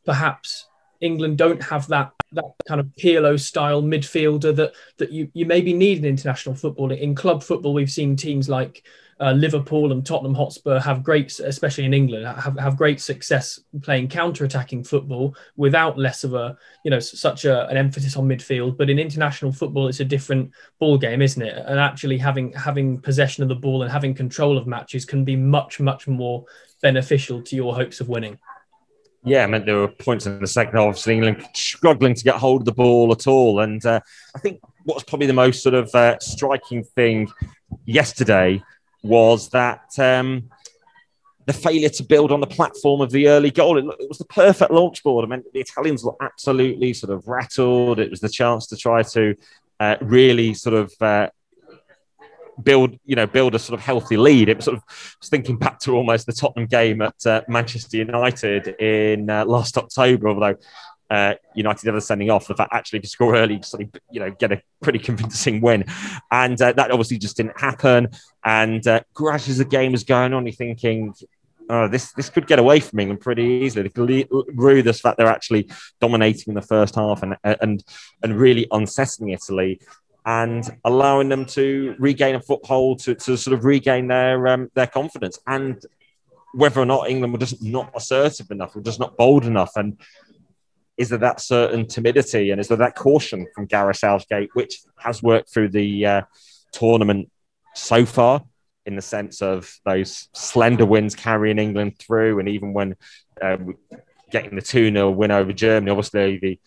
perhaps 0.05 0.69
England 1.01 1.38
don't 1.38 1.62
have 1.62 1.87
that 1.88 2.12
that 2.33 2.45
kind 2.67 2.81
of 2.81 2.87
Pirlo 2.99 3.41
style 3.41 3.83
midfielder 3.83 4.55
that 4.57 4.73
that 4.99 5.11
you 5.11 5.31
you 5.33 5.47
maybe 5.47 5.73
need 5.73 5.99
in 5.99 6.05
international 6.05 6.55
football. 6.55 6.91
In 6.91 7.14
club 7.14 7.43
football, 7.43 7.73
we've 7.73 7.91
seen 7.91 8.17
teams 8.17 8.49
like 8.49 8.85
uh, 9.21 9.33
Liverpool 9.33 9.93
and 9.93 10.05
Tottenham 10.07 10.35
Hotspur 10.35 10.79
have 10.79 11.03
great, 11.03 11.39
especially 11.41 11.85
in 11.85 11.95
England, 11.95 12.27
have, 12.27 12.59
have 12.59 12.77
great 12.77 13.01
success 13.01 13.61
playing 13.83 14.09
counter-attacking 14.09 14.85
football 14.85 15.35
without 15.57 15.99
less 15.99 16.25
of 16.25 16.35
a, 16.35 16.57
you 16.85 16.91
know, 16.91 17.01
such 17.01 17.45
a, 17.45 17.67
an 17.69 17.77
emphasis 17.77 18.17
on 18.17 18.29
midfield. 18.29 18.77
But 18.77 18.91
in 18.91 18.99
international 18.99 19.53
football, 19.53 19.89
it's 19.89 20.01
a 20.01 20.05
different 20.05 20.53
ball 20.79 20.99
game, 20.99 21.21
isn't 21.21 21.43
it? 21.43 21.65
And 21.67 21.81
actually 21.81 22.19
having 22.19 22.53
having 22.53 23.01
possession 23.01 23.43
of 23.43 23.49
the 23.49 23.57
ball 23.57 23.83
and 23.83 23.91
having 23.91 24.15
control 24.15 24.57
of 24.57 24.67
matches 24.67 25.05
can 25.05 25.25
be 25.25 25.37
much 25.37 25.81
much 25.81 26.07
more 26.07 26.45
beneficial 26.81 27.43
to 27.43 27.57
your 27.57 27.75
hopes 27.75 28.01
of 28.01 28.09
winning. 28.09 28.39
Yeah, 29.25 29.43
I 29.43 29.47
meant 29.47 29.67
there 29.67 29.79
were 29.79 29.89
points 29.89 30.27
in 30.27 30.39
the 30.39 30.47
second 30.47 30.79
half 30.79 30.99
of 30.99 31.09
England 31.09 31.45
struggling 31.53 32.15
to 32.15 32.25
get 32.25 32.37
hold 32.37 32.63
of 32.63 32.67
the 32.67 32.73
ball 32.73 33.11
at 33.11 33.27
all, 33.27 33.61
and 33.61 33.85
uh, 33.85 34.01
I 34.35 34.39
think 34.39 34.61
what's 34.85 35.03
probably 35.03 35.27
the 35.27 35.33
most 35.33 35.63
sort 35.63 35.75
of 35.75 35.93
uh, 35.95 36.19
striking 36.21 36.85
thing 36.85 37.29
yesterday 37.85 38.63
was 39.03 39.49
that 39.51 39.99
um, 39.99 40.51
the 41.47 41.53
failure 41.55 41.89
to 41.89 42.03
build 42.03 42.31
on 42.31 42.41
the 42.41 42.47
platform 42.47 43.01
of 43.01 43.11
the 43.11 43.29
early 43.29 43.51
goal. 43.51 43.79
It, 43.79 43.87
it, 43.99 44.09
was 44.09 44.19
the 44.19 44.27
perfect 44.27 44.71
launch 44.71 45.03
board. 45.03 45.25
I 45.25 45.29
mean, 45.29 45.45
the 45.55 45.61
Italians 45.61 46.05
were 46.05 46.15
absolutely 46.21 46.93
sort 46.93 47.13
of 47.13 47.27
rattled. 47.27 47.99
It 47.99 48.11
was 48.11 48.21
the 48.21 48.29
chance 48.29 48.67
to 48.67 48.77
try 48.77 49.03
to 49.03 49.35
uh, 49.81 49.97
really 50.03 50.53
sort 50.53 50.75
of 50.75 50.93
uh, 51.01 51.29
build, 52.63 52.99
you 53.07 53.17
know, 53.17 53.27
build 53.27 53.55
a 53.55 53.59
sort 53.59 53.79
of 53.79 53.85
healthy 53.85 54.17
lead. 54.17 54.49
It 54.49 54.57
was 54.57 54.67
sort 54.67 54.77
of 54.77 54.83
was 55.21 55.31
thinking 55.31 55.57
back 55.57 55.79
to 55.81 55.97
almost 55.97 56.27
the 56.27 56.33
Tottenham 56.33 56.67
game 56.67 57.01
at 57.01 57.27
uh, 57.27 57.43
Manchester 57.49 57.97
United 57.97 58.69
in 58.81 59.31
uh, 59.31 59.45
last 59.47 59.79
October, 59.79 60.29
although 60.29 60.57
uh, 61.11 61.35
United 61.55 61.88
ever 61.88 62.01
sending 62.01 62.31
off. 62.31 62.49
The 62.49 62.55
fact 62.55 62.73
actually 62.73 63.01
to 63.01 63.09
score 63.09 63.37
early, 63.37 63.62
you 64.11 64.21
know, 64.21 64.31
get 64.31 64.53
a 64.53 64.62
pretty 64.83 64.99
convincing 65.11 65.61
win, 65.61 65.85
and 66.31 66.61
uh, 66.61 66.73
that 66.73 66.90
obviously 66.90 67.18
just 67.18 67.37
didn't 67.37 67.61
happen. 67.61 68.09
And 68.44 68.87
uh, 68.87 69.01
gradually, 69.14 69.53
as 69.53 69.59
the 69.59 69.64
game 69.64 69.92
was 69.92 70.05
going 70.05 70.33
on, 70.33 70.47
you're 70.47 70.55
thinking. 70.55 71.14
Oh, 71.71 71.87
this 71.87 72.12
this 72.12 72.31
could 72.31 72.47
get 72.47 72.59
away 72.59 72.81
from 72.81 72.99
England 72.99 73.21
pretty 73.21 73.42
easily. 73.42 73.83
They 73.83 73.90
could 73.90 74.27
rue 74.55 74.81
the 74.81 74.94
fact 74.94 75.18
they're 75.18 75.27
actually 75.27 75.68
dominating 76.01 76.44
in 76.47 76.55
the 76.55 76.62
first 76.62 76.94
half 76.94 77.23
and 77.23 77.37
and 77.42 77.85
and 78.23 78.40
really 78.40 78.66
unsettling 78.71 79.33
Italy 79.33 79.79
and 80.29 80.79
allowing 80.85 81.31
them 81.31 81.47
to 81.47 81.94
regain 81.99 82.35
a 82.35 82.40
foothold 82.40 83.01
to, 83.01 83.14
to 83.14 83.37
sort 83.37 83.57
of 83.57 83.64
regain 83.64 84.09
their 84.09 84.47
um, 84.49 84.71
their 84.75 84.87
confidence 84.87 85.38
and 85.47 85.83
whether 86.53 86.81
or 86.81 86.87
not 86.87 87.09
England 87.09 87.33
were 87.33 87.38
just 87.38 87.62
not 87.62 87.90
assertive 87.94 88.51
enough 88.51 88.77
or 88.77 88.83
just 88.83 89.01
not 89.01 89.16
bold 89.16 89.44
enough 89.44 89.73
and 89.77 89.99
is 90.99 91.09
there 91.09 91.19
that 91.19 91.41
certain 91.41 91.87
timidity 91.87 92.51
and 92.51 92.61
is 92.61 92.69
there 92.69 92.77
that 92.77 92.97
caution 92.97 93.47
from 93.55 93.67
Gareth 93.67 93.99
Southgate, 93.99 94.51
which 94.55 94.81
has 94.99 95.23
worked 95.23 95.53
through 95.53 95.69
the 95.69 96.05
uh, 96.05 96.23
tournament 96.73 97.31
so 97.75 98.05
far 98.05 98.43
in 98.85 98.97
the 98.97 99.03
sense 99.03 99.41
of 99.41 99.73
those 99.85 100.29
slender 100.33 100.85
wins 100.85 101.15
carrying 101.15 101.59
England 101.59 101.99
through, 101.99 102.41
and 102.41 102.49
even 102.49 102.73
when 102.73 102.97
uh, 103.43 103.59
getting 104.31 104.57
the 104.57 104.63
2 104.63 104.91
0 104.91 105.11
win 105.11 105.31
over 105.31 105.53
Germany, 105.53 105.91
obviously 105.91 106.39
the 106.39 106.59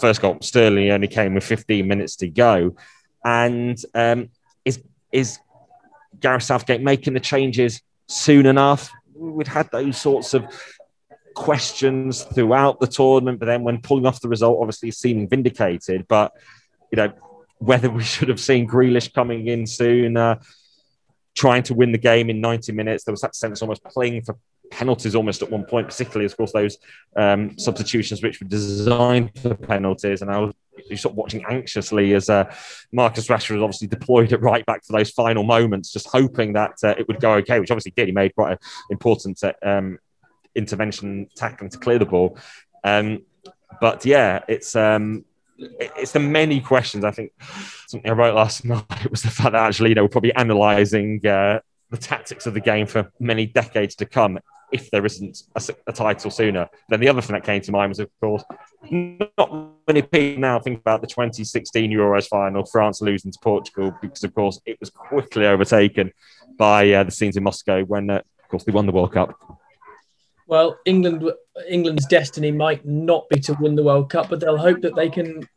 first 0.00 0.20
goal, 0.20 0.38
Sterling 0.40 0.90
only 0.90 1.08
came 1.08 1.34
with 1.34 1.44
15 1.44 1.86
minutes 1.88 2.16
to 2.16 2.28
go. 2.28 2.76
And 3.24 3.82
um, 3.94 4.28
is, 4.64 4.82
is 5.10 5.38
Gareth 6.20 6.42
Southgate 6.42 6.82
making 6.82 7.14
the 7.14 7.20
changes 7.20 7.82
soon 8.08 8.46
enough? 8.46 8.90
We'd 9.14 9.48
had 9.48 9.70
those 9.70 9.98
sorts 9.98 10.34
of 10.34 10.44
questions 11.34 12.22
throughout 12.22 12.80
the 12.80 12.86
tournament, 12.86 13.38
but 13.38 13.46
then 13.46 13.62
when 13.62 13.80
pulling 13.80 14.06
off 14.06 14.20
the 14.20 14.28
result, 14.28 14.58
obviously 14.60 14.90
seeming 14.90 15.28
vindicated. 15.28 16.06
But 16.08 16.32
you 16.90 16.96
know 16.96 17.12
whether 17.58 17.90
we 17.90 18.02
should 18.02 18.28
have 18.28 18.40
seen 18.40 18.66
Grealish 18.66 19.12
coming 19.12 19.46
in 19.46 19.66
soon, 19.66 20.16
uh, 20.16 20.40
trying 21.34 21.62
to 21.62 21.74
win 21.74 21.92
the 21.92 21.98
game 21.98 22.30
in 22.30 22.40
90 22.40 22.72
minutes. 22.72 23.04
There 23.04 23.12
was 23.12 23.20
that 23.20 23.36
sense 23.36 23.62
almost 23.62 23.84
playing 23.84 24.22
for 24.22 24.36
penalties 24.70 25.14
almost 25.14 25.42
at 25.42 25.50
one 25.50 25.64
point, 25.64 25.88
particularly 25.88 26.26
of 26.26 26.36
course 26.36 26.52
those 26.52 26.78
um, 27.16 27.58
substitutions 27.58 28.22
which 28.22 28.40
were 28.40 28.48
designed 28.48 29.36
for 29.38 29.54
penalties. 29.54 30.22
And 30.22 30.30
I 30.30 30.38
was 30.38 30.54
sort 30.96 31.12
of 31.12 31.16
watching 31.16 31.44
anxiously 31.48 32.14
as 32.14 32.30
uh, 32.30 32.52
Marcus 32.92 33.28
Rashford 33.28 33.56
was 33.56 33.62
obviously 33.62 33.88
deployed 33.88 34.32
at 34.32 34.40
right 34.40 34.64
back 34.64 34.84
for 34.84 34.96
those 34.96 35.10
final 35.10 35.42
moments, 35.42 35.92
just 35.92 36.08
hoping 36.08 36.54
that 36.54 36.72
uh, 36.82 36.94
it 36.96 37.06
would 37.08 37.20
go 37.20 37.34
okay, 37.34 37.60
which 37.60 37.70
obviously 37.70 37.92
did. 37.94 38.06
He 38.06 38.12
made 38.12 38.34
quite 38.34 38.52
an 38.52 38.58
important 38.90 39.42
uh, 39.44 39.52
um, 39.62 39.98
intervention 40.54 41.28
tackling 41.34 41.70
to 41.70 41.78
clear 41.78 41.98
the 41.98 42.06
ball. 42.06 42.38
Um, 42.84 43.22
but 43.80 44.04
yeah, 44.04 44.40
it's 44.48 44.74
um, 44.76 45.24
it's 45.58 46.12
the 46.12 46.20
many 46.20 46.60
questions. 46.60 47.04
I 47.04 47.10
think 47.10 47.32
something 47.86 48.10
I 48.10 48.14
wrote 48.14 48.34
last 48.34 48.64
night 48.64 49.10
was 49.10 49.22
the 49.22 49.30
fact 49.30 49.52
that 49.52 49.66
actually, 49.66 49.90
you 49.90 49.94
know, 49.94 50.02
we're 50.02 50.08
probably 50.08 50.32
analysing 50.34 51.24
uh, 51.26 51.60
the 51.90 51.96
tactics 51.96 52.46
of 52.46 52.54
the 52.54 52.60
game 52.60 52.86
for 52.86 53.10
many 53.18 53.46
decades 53.46 53.94
to 53.96 54.06
come. 54.06 54.38
if 54.72 54.90
there 54.90 55.04
isn't 55.04 55.42
a, 55.56 55.62
a, 55.88 55.92
title 55.92 56.30
sooner. 56.30 56.68
Then 56.88 57.00
the 57.00 57.08
other 57.08 57.20
thing 57.20 57.34
that 57.34 57.44
came 57.44 57.60
to 57.62 57.72
mind 57.72 57.90
was, 57.90 57.98
of 57.98 58.08
course, 58.20 58.44
not 59.36 59.70
many 59.86 60.02
people 60.02 60.40
now 60.40 60.60
think 60.60 60.78
about 60.78 61.00
the 61.00 61.08
2016 61.08 61.90
Euros 61.90 62.28
final, 62.28 62.64
France 62.64 63.00
losing 63.00 63.32
to 63.32 63.38
Portugal, 63.42 63.92
because 64.00 64.22
of 64.22 64.32
course 64.34 64.60
it 64.66 64.78
was 64.78 64.90
quickly 64.90 65.46
overtaken 65.46 66.12
by 66.56 66.92
uh, 66.92 67.02
the 67.02 67.10
scenes 67.10 67.36
in 67.36 67.42
Moscow 67.42 67.82
when, 67.84 68.10
uh, 68.10 68.16
of 68.16 68.48
course, 68.48 68.64
they 68.64 68.72
won 68.72 68.86
the 68.86 68.92
World 68.92 69.12
Cup. 69.12 69.59
Well, 70.50 70.80
England, 70.84 71.30
England's 71.68 72.06
destiny 72.06 72.50
might 72.50 72.84
not 72.84 73.28
be 73.28 73.38
to 73.38 73.56
win 73.60 73.76
the 73.76 73.84
World 73.84 74.10
Cup, 74.10 74.28
but 74.28 74.40
they'll 74.40 74.58
hope 74.58 74.80
that 74.80 74.96
they 74.96 75.08
can 75.08 75.48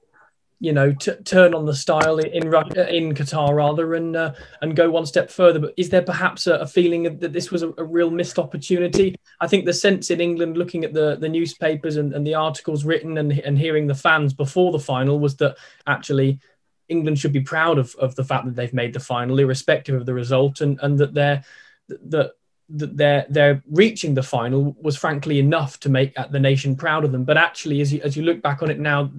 you 0.60 0.72
know, 0.72 0.94
t- 0.94 1.12
turn 1.26 1.54
on 1.54 1.66
the 1.66 1.76
style 1.76 2.20
in 2.20 2.32
in 2.32 3.14
Qatar 3.14 3.54
rather, 3.54 3.96
and 3.96 4.16
uh, 4.16 4.34
and 4.62 4.78
go 4.78 4.90
one 4.90 5.06
step 5.06 5.30
further. 5.30 5.60
But 5.60 5.74
is 5.76 5.90
there 5.90 6.04
perhaps 6.04 6.48
a, 6.48 6.54
a 6.54 6.68
feeling 6.68 7.04
that 7.20 7.34
this 7.34 7.52
was 7.52 7.64
a, 7.64 7.74
a, 7.78 7.84
real 7.84 8.10
missed 8.10 8.40
opportunity? 8.40 9.14
I 9.42 9.48
think 9.48 9.66
the 9.66 9.74
sense 9.74 10.10
in 10.10 10.22
England, 10.22 10.56
looking 10.56 10.86
at 10.86 10.94
the 10.94 11.18
the 11.18 11.28
newspapers 11.28 11.98
and, 11.98 12.14
and 12.14 12.26
the 12.26 12.36
articles 12.36 12.86
written 12.86 13.18
and 13.18 13.34
and 13.40 13.58
hearing 13.58 13.88
the 13.88 13.96
fans 13.96 14.32
before 14.32 14.72
the 14.72 14.80
final, 14.80 15.20
was 15.20 15.36
that 15.38 15.58
actually 15.86 16.40
England 16.88 17.20
should 17.20 17.34
be 17.34 17.42
proud 17.42 17.78
of, 17.78 17.94
of 17.96 18.16
the 18.16 18.24
fact 18.24 18.46
that 18.46 18.56
they've 18.56 18.74
made 18.74 18.94
the 18.94 19.02
final, 19.02 19.40
irrespective 19.40 19.96
of 19.96 20.06
the 20.06 20.14
result, 20.14 20.62
and 20.62 20.80
and 20.82 20.98
that 21.00 21.14
they're 21.14 21.44
that 21.90 22.36
that 22.74 22.98
they're 22.98 23.26
they're 23.30 23.64
reaching 23.70 24.14
the 24.14 24.24
final 24.24 24.76
was 24.82 24.98
frankly 24.98 25.40
enough 25.40 25.80
to 25.82 25.90
make 25.90 26.16
the 26.32 26.40
nation 26.40 26.76
proud 26.76 27.04
of 27.06 27.12
them. 27.12 27.24
But 27.24 27.38
actually, 27.38 27.82
as 27.82 27.94
you 27.94 28.02
as 28.04 28.18
you 28.18 28.24
look 28.24 28.42
back 28.42 28.64
on 28.64 28.72
it 28.72 28.80
now, 28.80 29.12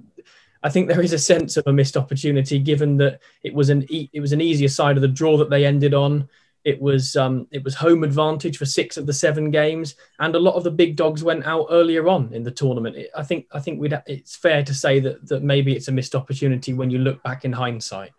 I 0.63 0.71
think 0.71 0.89
there 0.89 1.03
is 1.03 1.13
a 1.13 1.19
sense 1.19 1.57
of 1.57 1.67
a 1.67 1.73
missed 1.73 1.97
opportunity, 1.97 2.59
given 2.59 2.97
that 2.99 3.21
it 3.43 3.55
was 3.55 3.69
an 3.71 3.87
e- 3.89 4.11
it 4.13 4.21
was 4.21 4.33
an 4.33 4.41
easier 4.41 4.69
side 4.69 4.97
of 4.97 5.03
the 5.03 5.09
draw 5.09 5.37
that 5.39 5.51
they 5.51 5.65
ended 5.65 5.95
on. 5.95 6.29
It 6.65 6.81
was 6.81 7.15
um, 7.15 7.47
it 7.53 7.63
was 7.63 7.75
home 7.75 8.03
advantage 8.03 8.57
for 8.57 8.65
six 8.65 8.97
of 8.97 9.07
the 9.07 9.13
seven 9.13 9.51
games, 9.51 9.95
and 10.19 10.35
a 10.35 10.39
lot 10.39 10.55
of 10.55 10.65
the 10.65 10.71
big 10.71 10.97
dogs 10.97 11.23
went 11.23 11.47
out 11.47 11.67
earlier 11.71 12.09
on 12.09 12.33
in 12.33 12.43
the 12.43 12.51
tournament. 12.51 12.97
I 13.15 13.23
think 13.23 13.47
I 13.53 13.61
think 13.61 13.79
we'd 13.79 13.97
it's 14.07 14.35
fair 14.35 14.65
to 14.65 14.75
say 14.75 14.99
that 15.01 15.29
that 15.29 15.43
maybe 15.43 15.77
it's 15.77 15.89
a 15.89 15.93
missed 15.93 16.15
opportunity 16.15 16.73
when 16.73 16.91
you 16.91 16.99
look 16.99 17.23
back 17.23 17.45
in 17.45 17.53
hindsight. 17.53 18.13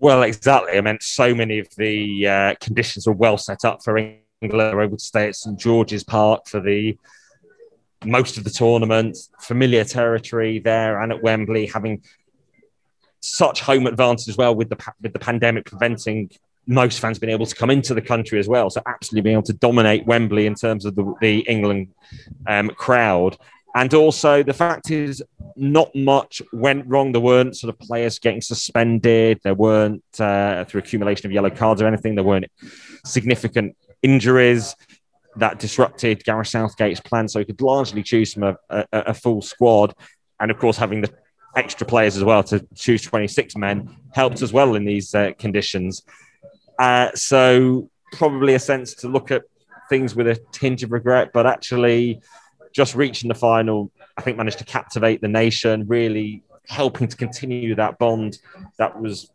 Well, 0.00 0.22
exactly. 0.22 0.78
I 0.78 0.80
mean, 0.80 0.98
so 1.00 1.34
many 1.34 1.58
of 1.58 1.68
the 1.76 2.26
uh, 2.26 2.54
conditions 2.60 3.06
were 3.06 3.12
well 3.12 3.36
set 3.36 3.64
up 3.64 3.82
for 3.82 3.96
England. 3.98 4.22
They 4.40 4.74
were 4.74 4.82
able 4.82 4.96
to 4.96 5.04
stay 5.04 5.28
at 5.28 5.36
St 5.36 5.58
George's 5.58 6.04
Park 6.04 6.46
for 6.46 6.60
the 6.60 6.96
most 8.04 8.38
of 8.38 8.44
the 8.44 8.50
tournament, 8.50 9.18
familiar 9.40 9.82
territory 9.82 10.60
there 10.60 11.00
and 11.00 11.12
at 11.12 11.22
Wembley, 11.22 11.66
having 11.66 12.02
such 13.20 13.60
home 13.60 13.86
advantage 13.88 14.28
as 14.28 14.36
well 14.36 14.54
with 14.54 14.68
the 14.68 14.92
with 15.02 15.12
the 15.12 15.18
pandemic 15.18 15.64
preventing 15.64 16.30
most 16.68 17.00
fans 17.00 17.18
being 17.18 17.32
able 17.32 17.46
to 17.46 17.54
come 17.54 17.70
into 17.70 17.94
the 17.94 18.02
country 18.02 18.38
as 18.38 18.46
well. 18.46 18.68
So 18.70 18.82
absolutely 18.86 19.22
being 19.22 19.34
able 19.34 19.42
to 19.44 19.54
dominate 19.54 20.06
Wembley 20.06 20.46
in 20.46 20.54
terms 20.54 20.84
of 20.84 20.94
the, 20.94 21.14
the 21.20 21.40
England 21.40 21.88
um, 22.46 22.68
crowd. 22.68 23.36
And 23.74 23.92
also 23.94 24.42
the 24.42 24.54
fact 24.54 24.90
is 24.90 25.22
not 25.56 25.94
much 25.94 26.40
went 26.52 26.86
wrong. 26.86 27.12
There 27.12 27.20
weren't 27.20 27.56
sort 27.56 27.72
of 27.72 27.78
players 27.78 28.18
getting 28.18 28.40
suspended. 28.40 29.40
There 29.42 29.54
weren't 29.54 30.02
uh, 30.18 30.64
through 30.64 30.80
accumulation 30.80 31.26
of 31.26 31.32
yellow 31.32 31.50
cards 31.50 31.82
or 31.82 31.86
anything. 31.86 32.14
There 32.14 32.24
weren't 32.24 32.46
significant 33.04 33.76
injuries 34.02 34.74
that 35.36 35.58
disrupted 35.58 36.24
Gareth 36.24 36.48
Southgate's 36.48 37.00
plan. 37.00 37.28
So 37.28 37.38
he 37.38 37.44
could 37.44 37.60
largely 37.60 38.02
choose 38.02 38.32
from 38.32 38.42
a, 38.44 38.56
a, 38.70 38.86
a 38.92 39.14
full 39.14 39.42
squad. 39.42 39.94
And 40.40 40.50
of 40.50 40.58
course, 40.58 40.76
having 40.76 41.00
the 41.00 41.12
extra 41.56 41.86
players 41.86 42.16
as 42.16 42.24
well 42.24 42.42
to 42.44 42.66
choose 42.74 43.02
26 43.02 43.56
men 43.56 43.96
helped 44.12 44.42
as 44.42 44.52
well 44.52 44.74
in 44.74 44.84
these 44.84 45.14
uh, 45.14 45.32
conditions. 45.38 46.02
Uh, 46.78 47.10
so 47.14 47.90
probably 48.12 48.54
a 48.54 48.58
sense 48.58 48.94
to 48.94 49.08
look 49.08 49.30
at 49.30 49.42
things 49.88 50.14
with 50.14 50.28
a 50.28 50.36
tinge 50.52 50.82
of 50.82 50.92
regret, 50.92 51.30
but 51.32 51.46
actually 51.46 52.20
just 52.72 52.94
reaching 52.94 53.28
the 53.28 53.34
final, 53.34 53.90
I 54.16 54.22
think 54.22 54.36
managed 54.36 54.58
to 54.58 54.64
captivate 54.64 55.20
the 55.20 55.28
nation, 55.28 55.86
really 55.86 56.42
helping 56.66 57.08
to 57.08 57.16
continue 57.16 57.74
that 57.74 57.98
bond 57.98 58.38
that 58.78 59.00
was 59.00 59.30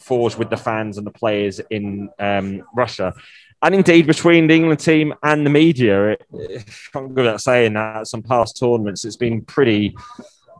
forged 0.00 0.38
with 0.38 0.50
the 0.50 0.56
fans 0.56 0.98
and 0.98 1.06
the 1.06 1.10
players 1.10 1.60
in 1.70 2.10
um, 2.18 2.62
Russia 2.74 3.14
and 3.62 3.74
indeed 3.74 4.06
between 4.06 4.46
the 4.46 4.54
England 4.54 4.80
team 4.80 5.14
and 5.22 5.44
the 5.44 5.50
media. 5.50 6.10
It, 6.10 6.64
I'm 6.94 7.14
good 7.14 7.26
at 7.26 7.40
saying 7.40 7.74
that. 7.74 8.06
Some 8.06 8.22
past 8.22 8.58
tournaments, 8.58 9.04
it's 9.04 9.16
been 9.16 9.42
pretty 9.42 9.96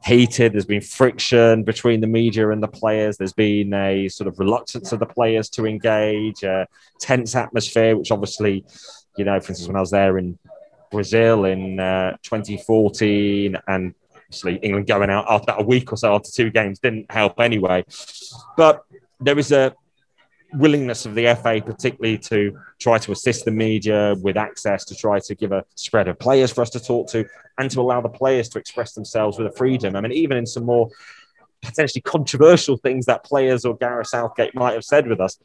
heated. 0.05 0.53
There's 0.53 0.65
been 0.65 0.81
friction 0.81 1.63
between 1.63 2.01
the 2.01 2.07
media 2.07 2.51
and 2.51 2.63
the 2.63 2.69
players. 2.69 3.17
There's 3.17 3.33
been 3.33 3.73
a 3.73 4.09
sort 4.09 4.29
of 4.29 4.39
reluctance 4.39 4.93
of 4.93 4.99
the 4.99 5.07
players 5.07 5.49
to 5.51 5.67
engage, 5.67 6.43
a 6.43 6.67
tense 7.01 7.35
atmosphere, 7.37 7.97
which 7.97 8.11
obviously, 8.11 8.65
you 9.17 9.25
know, 9.25 9.39
for 9.41 9.51
instance, 9.53 9.69
when 9.69 9.77
I 9.77 9.81
was 9.81 9.91
there 9.91 10.19
in 10.19 10.39
Brazil 10.91 11.45
in 11.45 11.81
uh, 11.81 12.17
2014 12.23 13.57
and 13.67 13.95
obviously 14.17 14.57
England 14.57 14.87
going 14.87 15.11
out 15.11 15.25
after 15.29 15.53
a 15.53 15.63
week 15.63 15.93
or 15.93 15.97
so 15.97 16.15
after 16.15 16.31
two 16.31 16.51
games 16.51 16.79
didn't 16.79 17.11
help 17.11 17.41
anyway. 17.41 17.85
But 18.57 18.85
there 19.21 19.39
is 19.39 19.53
a 19.53 19.75
willingness 20.55 21.07
of 21.07 21.15
the 21.15 21.35
FA, 21.43 21.61
particularly 21.65 22.19
to 22.19 22.59
try 22.79 22.99
to 22.99 23.13
assist 23.13 23.45
the 23.45 23.51
media 23.51 24.15
with 24.21 24.37
access 24.37 24.85
to 24.87 24.95
try 24.95 25.19
to 25.21 25.35
give 25.35 25.53
a 25.53 25.65
spread 25.75 26.09
of 26.09 26.19
players 26.19 26.53
for 26.53 26.63
us 26.63 26.71
to 26.71 26.81
talk 26.81 27.09
to 27.09 27.27
and 27.59 27.71
to 27.71 27.81
allow 27.81 28.01
the 28.01 28.09
players 28.09 28.49
to 28.51 28.59
express 28.59 28.93
themselves 28.93 29.39
with 29.39 29.47
a 29.47 29.53
freedom. 29.53 29.97
I 29.97 30.01
mean, 30.01 30.13
even 30.13 30.37
in 30.37 30.47
some 30.47 30.65
more 30.65 30.89
potentially 31.63 32.03
controversial 32.03 32.77
things 32.77 33.07
that 33.07 33.25
players 33.25 33.65
or 33.65 33.77
Gareth 33.77 34.09
Southgate 34.09 34.55
might 34.55 34.75
have 34.75 34.85
said 34.85 35.07
with 35.07 35.21
us, 35.21 35.39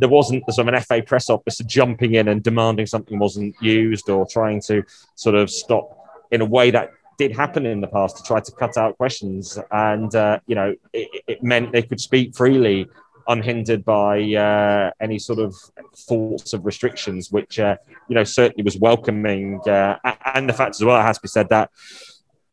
there 0.00 0.08
wasn't 0.08 0.42
sort 0.50 0.66
of 0.66 0.74
an 0.74 0.80
FA 0.80 1.02
press 1.02 1.30
officer 1.30 1.62
jumping 1.64 2.14
in 2.14 2.28
and 2.28 2.42
demanding 2.42 2.86
something 2.86 3.18
wasn't 3.18 3.54
used 3.60 4.08
or 4.08 4.26
trying 4.26 4.60
to 4.62 4.82
sort 5.14 5.36
of 5.36 5.50
stop 5.50 5.96
in 6.30 6.40
a 6.40 6.44
way 6.44 6.70
that 6.70 6.90
did 7.18 7.36
happen 7.36 7.66
in 7.66 7.82
the 7.82 7.86
past 7.86 8.16
to 8.16 8.22
try 8.22 8.40
to 8.40 8.50
cut 8.52 8.78
out 8.78 8.96
questions. 8.96 9.58
And, 9.70 10.14
uh, 10.14 10.40
you 10.46 10.54
know, 10.54 10.74
it, 10.94 11.22
it 11.26 11.42
meant 11.42 11.70
they 11.70 11.82
could 11.82 12.00
speak 12.00 12.34
freely 12.34 12.88
unhindered 13.28 13.84
by 13.84 14.34
uh, 14.34 14.90
any 15.00 15.18
sort 15.18 15.38
of 15.38 15.54
thoughts 15.94 16.54
of 16.54 16.64
restrictions, 16.64 17.30
which 17.30 17.58
uh, 17.58 17.76
you 18.08 18.14
know 18.14 18.24
certainly 18.24 18.64
was 18.64 18.78
welcoming. 18.78 19.60
Uh, 19.68 19.98
and 20.34 20.48
the 20.48 20.52
fact 20.52 20.76
as 20.76 20.84
well, 20.84 20.98
it 20.98 21.04
has 21.04 21.18
to 21.18 21.22
be 21.22 21.28
said 21.28 21.48
that 21.50 21.70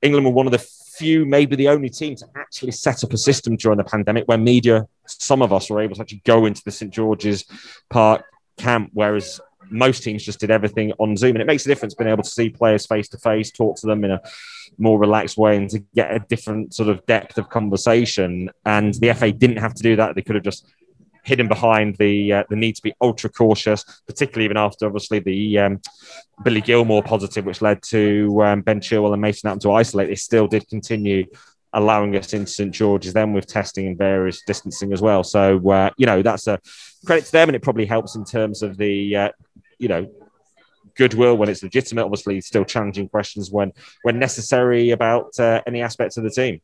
England 0.02 0.26
were 0.26 0.34
one 0.34 0.46
of 0.46 0.52
the 0.52 0.60
few, 0.98 1.26
maybe 1.26 1.56
the 1.56 1.70
only 1.70 1.90
team 1.90 2.16
to 2.16 2.26
actually 2.36 2.72
set 2.72 3.04
up 3.04 3.14
a 3.14 3.18
system 3.18 3.56
during 3.56 3.78
the 3.78 3.84
pandemic 3.84 4.26
where 4.26 4.38
media, 4.38 4.88
some 5.06 5.42
of 5.42 5.54
us 5.54 5.70
were 5.70 5.82
able 5.82 5.96
to 5.96 6.02
actually 6.02 6.22
go 6.26 6.46
into 6.46 6.62
the 6.64 6.72
St 6.72 6.92
George's 6.92 7.46
Park 7.90 8.26
camp, 8.58 8.90
whereas 8.94 9.40
most 9.70 10.04
teams 10.04 10.24
just 10.24 10.40
did 10.40 10.52
everything 10.52 10.94
on 11.00 11.16
Zoom. 11.18 11.32
And 11.32 11.42
it 11.42 11.48
makes 11.48 11.66
a 11.66 11.70
difference 11.70 11.94
being 11.94 12.10
able 12.10 12.24
to 12.24 12.30
see 12.30 12.50
players 12.50 12.86
face 12.86 13.10
to 13.10 13.18
face, 13.18 13.52
talk 13.52 13.78
to 13.78 13.88
them 13.88 14.04
in 14.04 14.12
a 14.12 14.22
more 14.78 15.00
relaxed 15.00 15.38
way, 15.38 15.58
and 15.58 15.70
to 15.70 15.80
get 15.94 16.14
a 16.14 16.20
different 16.20 16.74
sort 16.74 16.90
of 16.90 17.06
depth 17.06 17.38
of 17.38 17.50
conversation. 17.50 18.50
And 18.66 18.94
the 18.96 19.14
FA 19.14 19.32
didn't 19.32 19.58
have 19.58 19.74
to 19.76 19.84
do 19.84 19.96
that. 19.98 20.16
They 20.16 20.22
could 20.22 20.36
have 20.36 20.44
just 20.44 20.66
hidden 21.28 21.48
behind 21.48 21.96
the 21.98 22.34
uh, 22.34 22.44
the 22.50 22.56
need 22.56 22.76
to 22.76 22.82
be 22.82 22.94
ultra 23.02 23.30
cautious, 23.30 23.84
particularly 24.08 24.46
even 24.46 24.58
after 24.58 24.86
obviously 24.86 25.20
the 25.20 25.60
um, 25.60 25.82
Billy 26.44 26.62
Gilmour 26.62 27.04
positive, 27.04 27.46
which 27.46 27.62
led 27.62 27.84
to 27.84 28.42
um, 28.44 28.62
Ben 28.62 28.80
Chilwell 28.80 29.14
and 29.14 29.22
Mason 29.22 29.50
Mount 29.50 29.62
to 29.62 29.72
isolate. 29.72 30.08
They 30.08 30.16
still 30.16 30.48
did 30.48 30.68
continue 30.70 31.26
allowing 31.74 32.16
us 32.16 32.34
into 32.34 32.50
St 32.50 32.74
George's 32.74 33.14
then 33.14 33.34
with 33.34 33.46
testing 33.46 33.88
and 33.88 33.98
various 33.98 34.42
distancing 34.48 34.94
as 34.94 35.02
well. 35.02 35.24
So 35.24 35.70
uh, 35.70 35.92
you 35.98 36.06
know 36.06 36.22
that's 36.22 36.48
a 36.48 36.60
credit 37.06 37.26
to 37.26 37.32
them, 37.32 37.50
and 37.50 37.56
it 37.56 37.62
probably 37.62 37.86
helps 37.86 38.16
in 38.16 38.24
terms 38.24 38.64
of 38.64 38.78
the 38.78 39.16
uh, 39.16 39.30
you 39.78 39.90
know 39.90 40.10
goodwill 40.96 41.38
when 41.38 41.50
it's 41.50 41.62
legitimate. 41.62 42.06
Obviously, 42.06 42.40
still 42.42 42.66
challenging 42.66 43.10
questions 43.10 43.52
when 43.52 43.74
when 44.04 44.18
necessary 44.18 44.92
about 44.92 45.38
uh, 45.40 45.62
any 45.68 45.82
aspects 45.82 46.18
of 46.18 46.24
the 46.24 46.32
team. 46.32 46.62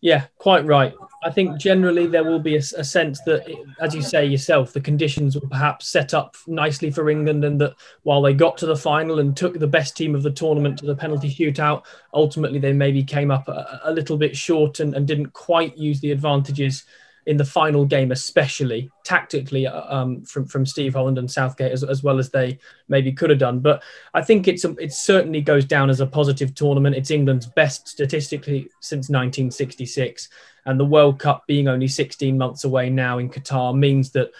Yeah, 0.00 0.26
quite 0.38 0.64
right. 0.64 0.94
I 1.24 1.30
think 1.30 1.58
generally 1.58 2.06
there 2.06 2.22
will 2.22 2.38
be 2.38 2.54
a, 2.54 2.60
a, 2.76 2.84
sense 2.84 3.20
that, 3.22 3.44
as 3.80 3.92
you 3.92 4.02
say 4.02 4.24
yourself, 4.24 4.72
the 4.72 4.80
conditions 4.80 5.34
were 5.34 5.48
perhaps 5.48 5.88
set 5.88 6.14
up 6.14 6.36
nicely 6.46 6.92
for 6.92 7.10
England, 7.10 7.44
and 7.44 7.60
that 7.60 7.74
while 8.04 8.22
they 8.22 8.32
got 8.32 8.56
to 8.58 8.66
the 8.66 8.76
final 8.76 9.18
and 9.18 9.36
took 9.36 9.58
the 9.58 9.66
best 9.66 9.96
team 9.96 10.14
of 10.14 10.22
the 10.22 10.30
tournament 10.30 10.78
to 10.78 10.86
the 10.86 10.94
penalty 10.94 11.28
shootout, 11.28 11.84
ultimately 12.14 12.60
they 12.60 12.72
maybe 12.72 13.02
came 13.02 13.32
up 13.32 13.48
a, 13.48 13.80
a 13.84 13.92
little 13.92 14.16
bit 14.16 14.36
short 14.36 14.78
and, 14.78 14.94
and 14.94 15.08
didn't 15.08 15.32
quite 15.32 15.76
use 15.76 16.00
the 16.00 16.12
advantages 16.12 16.84
in 17.28 17.36
the 17.36 17.44
final 17.44 17.84
game, 17.84 18.10
especially 18.10 18.90
tactically 19.04 19.66
uh, 19.66 19.94
um, 19.94 20.22
from 20.22 20.46
from 20.46 20.64
Steve 20.64 20.94
Holland 20.94 21.18
and 21.18 21.30
Southgate, 21.30 21.70
as, 21.70 21.84
as 21.84 22.02
well 22.02 22.18
as 22.18 22.30
they 22.30 22.58
maybe 22.88 23.12
could 23.12 23.28
have 23.28 23.38
done. 23.38 23.60
But 23.60 23.82
I 24.14 24.22
think 24.22 24.48
it's 24.48 24.64
a, 24.64 24.70
it 24.78 24.94
certainly 24.94 25.42
goes 25.42 25.66
down 25.66 25.90
as 25.90 26.00
a 26.00 26.06
positive 26.06 26.54
tournament. 26.54 26.96
It's 26.96 27.10
England's 27.10 27.44
best 27.44 27.86
statistically 27.86 28.70
since 28.80 29.10
1966, 29.10 30.30
and 30.64 30.80
the 30.80 30.86
World 30.86 31.18
Cup 31.18 31.46
being 31.46 31.68
only 31.68 31.86
16 31.86 32.38
months 32.38 32.64
away 32.64 32.88
now 32.88 33.18
in 33.18 33.28
Qatar 33.28 33.76
means 33.76 34.10
that 34.12 34.30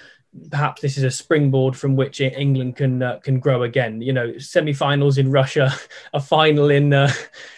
perhaps 0.50 0.82
this 0.82 0.96
is 0.96 1.04
a 1.04 1.10
springboard 1.10 1.76
from 1.76 1.96
which 1.96 2.20
England 2.20 2.76
can 2.76 3.02
uh, 3.02 3.18
can 3.20 3.40
grow 3.40 3.62
again. 3.62 4.00
You 4.00 4.12
know, 4.12 4.38
semi-finals 4.38 5.18
in 5.18 5.30
Russia, 5.30 5.72
a 6.12 6.20
final 6.20 6.70
in 6.70 6.92
uh, 6.92 7.12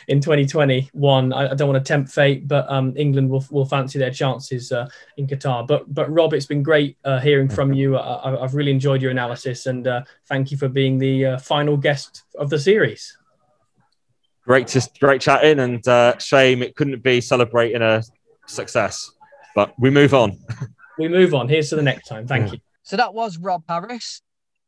in 0.09 0.21
2021. 0.21 1.33
I, 1.33 1.51
I, 1.51 1.55
don't 1.55 1.69
want 1.69 1.85
to 1.85 1.89
tempt 1.89 2.11
fate, 2.11 2.47
but 2.47 2.71
um, 2.71 2.95
England 2.97 3.31
will, 3.31 3.45
will 3.51 3.65
fancy 3.65 3.99
their 3.99 4.11
chances 4.11 4.73
uh, 4.73 4.89
in 5.17 5.27
Qatar. 5.27 5.67
But 5.67 5.93
but 5.93 6.11
Rob, 6.11 6.33
it's 6.33 6.47
been 6.47 6.63
great 6.63 6.97
uh, 7.05 7.19
hearing 7.21 7.49
from 7.49 7.73
you. 7.73 7.99
I, 7.99 8.37
have 8.41 8.55
really 8.55 8.71
enjoyed 8.71 9.03
your 9.03 9.11
analysis, 9.11 9.67
and 9.67 9.87
uh, 9.87 10.03
thank 10.27 10.51
you 10.51 10.57
for 10.57 10.69
being 10.69 10.99
the 10.99 11.27
uh, 11.27 11.39
final 11.39 11.77
guest 11.77 12.25
of 12.39 12.51
the 12.51 12.59
series. 12.59 13.17
Great, 14.45 14.69
to, 14.69 14.89
great 14.99 15.21
chatting, 15.21 15.61
and 15.61 16.21
shame 16.21 16.63
it 16.63 16.75
couldn't 16.75 17.03
be 17.03 17.21
celebrating 17.21 17.83
a 17.83 18.03
success. 18.47 19.11
But 19.55 19.75
we 19.79 19.91
move 19.91 20.15
on. 20.15 20.39
we 21.01 21.09
move 21.09 21.35
on. 21.35 21.49
Here's 21.49 21.71
to 21.71 21.77
the 21.77 21.83
next 21.83 22.09
time. 22.09 22.27
Thank 22.27 22.49
yeah. 22.49 22.53
you. 22.55 22.59
So 22.83 22.97
that 22.97 23.15
was 23.15 23.39
Rob 23.39 23.65
Harris. 23.67 24.21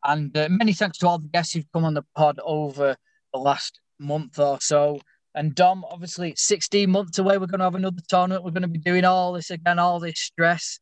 And 0.04 0.36
uh, 0.36 0.48
many 0.50 0.72
thanks 0.72 0.98
to 0.98 1.08
all 1.08 1.18
the 1.18 1.28
guests 1.28 1.52
who've 1.52 1.70
come 1.72 1.84
on 1.84 1.94
the 1.94 2.04
pod 2.16 2.40
over 2.42 2.96
the 3.32 3.38
last 3.38 3.80
month 3.98 4.38
or 4.38 4.60
so. 4.60 5.00
And 5.34 5.54
Dom, 5.54 5.84
obviously, 5.84 6.34
16 6.36 6.90
months 6.90 7.18
away, 7.18 7.38
we're 7.38 7.46
going 7.46 7.60
to 7.60 7.64
have 7.64 7.74
another 7.74 8.02
tournament. 8.08 8.44
We're 8.44 8.50
going 8.50 8.62
to 8.62 8.68
be 8.68 8.78
doing 8.78 9.04
all 9.04 9.32
this 9.32 9.50
again, 9.50 9.78
all 9.78 10.00
this 10.00 10.18
stress. 10.18 10.80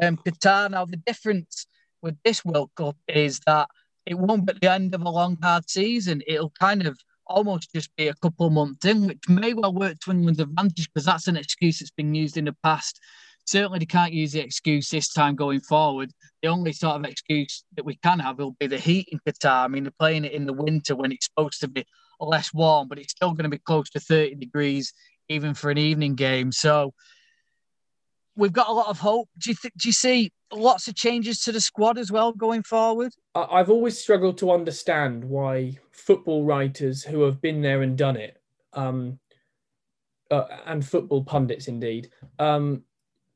Um, 0.00 0.16
Qatar, 0.18 0.70
now 0.70 0.84
the 0.84 0.96
difference 0.96 1.66
with 2.02 2.16
this 2.24 2.44
World 2.44 2.70
Cup 2.76 2.96
is 3.08 3.40
that 3.46 3.68
it 4.04 4.18
won't 4.18 4.46
be 4.46 4.52
the 4.60 4.70
end 4.70 4.94
of 4.94 5.02
a 5.02 5.08
long, 5.08 5.38
hard 5.42 5.68
season. 5.70 6.22
It'll 6.26 6.52
kind 6.58 6.86
of 6.86 6.98
almost 7.26 7.72
just 7.74 7.94
be 7.96 8.08
a 8.08 8.14
couple 8.14 8.50
months 8.50 8.84
in, 8.84 9.06
which 9.06 9.28
may 9.28 9.54
well 9.54 9.72
work 9.72 9.98
to 10.00 10.10
England's 10.10 10.40
advantage 10.40 10.88
because 10.92 11.06
that's 11.06 11.28
an 11.28 11.36
excuse 11.36 11.78
that's 11.78 11.90
been 11.90 12.14
used 12.14 12.36
in 12.36 12.46
the 12.46 12.56
past 12.62 13.00
certainly 13.48 13.78
they 13.78 13.86
can't 13.86 14.12
use 14.12 14.32
the 14.32 14.40
excuse 14.40 14.88
this 14.88 15.12
time 15.12 15.34
going 15.34 15.60
forward. 15.60 16.12
The 16.42 16.48
only 16.48 16.72
sort 16.72 16.96
of 16.96 17.04
excuse 17.04 17.64
that 17.76 17.84
we 17.84 17.96
can 17.96 18.18
have 18.18 18.38
will 18.38 18.56
be 18.60 18.66
the 18.66 18.78
heat 18.78 19.08
in 19.10 19.18
Qatar. 19.26 19.64
I 19.64 19.68
mean, 19.68 19.84
they're 19.84 19.92
playing 19.98 20.24
it 20.24 20.32
in 20.32 20.46
the 20.46 20.52
winter 20.52 20.94
when 20.94 21.12
it's 21.12 21.26
supposed 21.26 21.60
to 21.60 21.68
be 21.68 21.84
less 22.20 22.52
warm, 22.52 22.88
but 22.88 22.98
it's 22.98 23.12
still 23.12 23.32
going 23.32 23.44
to 23.44 23.48
be 23.48 23.58
close 23.58 23.88
to 23.90 24.00
30 24.00 24.34
degrees 24.34 24.92
even 25.28 25.54
for 25.54 25.70
an 25.70 25.78
evening 25.78 26.14
game. 26.14 26.52
So 26.52 26.92
we've 28.36 28.52
got 28.52 28.68
a 28.68 28.72
lot 28.72 28.88
of 28.88 28.98
hope. 28.98 29.28
Do 29.38 29.50
you 29.50 29.56
th- 29.60 29.74
do 29.76 29.88
you 29.88 29.92
see 29.92 30.32
lots 30.52 30.88
of 30.88 30.94
changes 30.94 31.40
to 31.42 31.52
the 31.52 31.60
squad 31.60 31.98
as 31.98 32.10
well 32.10 32.32
going 32.32 32.62
forward? 32.62 33.12
I've 33.34 33.70
always 33.70 33.98
struggled 33.98 34.38
to 34.38 34.50
understand 34.50 35.24
why 35.24 35.78
football 35.92 36.44
writers 36.44 37.02
who 37.02 37.22
have 37.22 37.40
been 37.40 37.62
there 37.62 37.82
and 37.82 37.96
done 37.96 38.16
it, 38.16 38.40
um, 38.72 39.18
uh, 40.30 40.44
and 40.66 40.84
football 40.84 41.24
pundits 41.24 41.68
indeed, 41.68 42.10
um, 42.38 42.84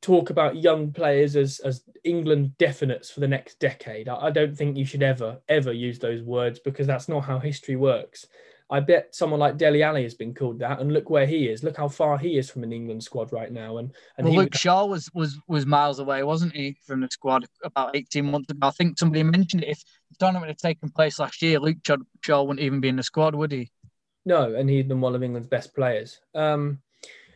talk 0.02 0.30
about 0.30 0.56
young 0.56 0.92
players 0.92 1.36
as 1.36 1.60
as 1.60 1.84
England 2.04 2.52
definites 2.58 3.10
for 3.10 3.20
the 3.20 3.28
next 3.28 3.58
decade. 3.58 4.08
I, 4.08 4.26
I, 4.26 4.30
don't 4.30 4.54
think 4.54 4.76
you 4.76 4.84
should 4.84 5.02
ever 5.02 5.40
ever 5.48 5.72
use 5.72 5.98
those 5.98 6.22
words 6.22 6.58
because 6.58 6.86
that's 6.86 7.08
not 7.08 7.24
how 7.24 7.38
history 7.38 7.76
works. 7.76 8.26
I 8.68 8.80
bet 8.80 9.14
someone 9.14 9.38
like 9.38 9.58
Dele 9.58 9.82
Alli 9.82 10.02
has 10.02 10.14
been 10.14 10.34
called 10.34 10.58
that, 10.60 10.80
and 10.80 10.92
look 10.92 11.10
where 11.10 11.26
he 11.26 11.48
is. 11.48 11.62
Look 11.62 11.76
how 11.76 11.88
far 11.88 12.16
he 12.16 12.38
is 12.38 12.50
from 12.50 12.62
an 12.62 12.72
England 12.72 13.04
squad 13.04 13.30
right 13.32 13.52
now. 13.52 13.76
And 13.76 13.92
and 14.18 14.26
well, 14.26 14.36
Luke 14.36 14.54
Shaw 14.54 14.86
was 14.86 15.08
was 15.14 15.38
was 15.46 15.66
miles 15.66 15.98
away, 15.98 16.22
wasn't 16.22 16.56
he, 16.56 16.76
from 16.86 17.00
the 17.00 17.08
squad 17.10 17.46
about 17.62 17.94
eighteen 17.94 18.30
months 18.30 18.50
ago? 18.50 18.66
I 18.66 18.70
think 18.70 18.98
somebody 18.98 19.22
mentioned 19.22 19.62
it. 19.62 19.68
If 19.68 19.82
the 20.10 20.16
tournament 20.18 20.48
had 20.48 20.58
taken 20.58 20.90
place 20.90 21.18
last 21.18 21.42
year, 21.42 21.60
Luke 21.60 21.78
Shaw 22.22 22.42
wouldn't 22.42 22.64
even 22.64 22.80
be 22.80 22.88
in 22.88 22.96
the 22.96 23.02
squad, 23.02 23.34
would 23.34 23.52
he? 23.52 23.70
No, 24.24 24.54
and 24.54 24.70
he'd 24.70 24.88
been 24.88 25.00
one 25.00 25.14
of 25.14 25.22
England's 25.22 25.48
best 25.48 25.74
players. 25.74 26.20
Um, 26.34 26.80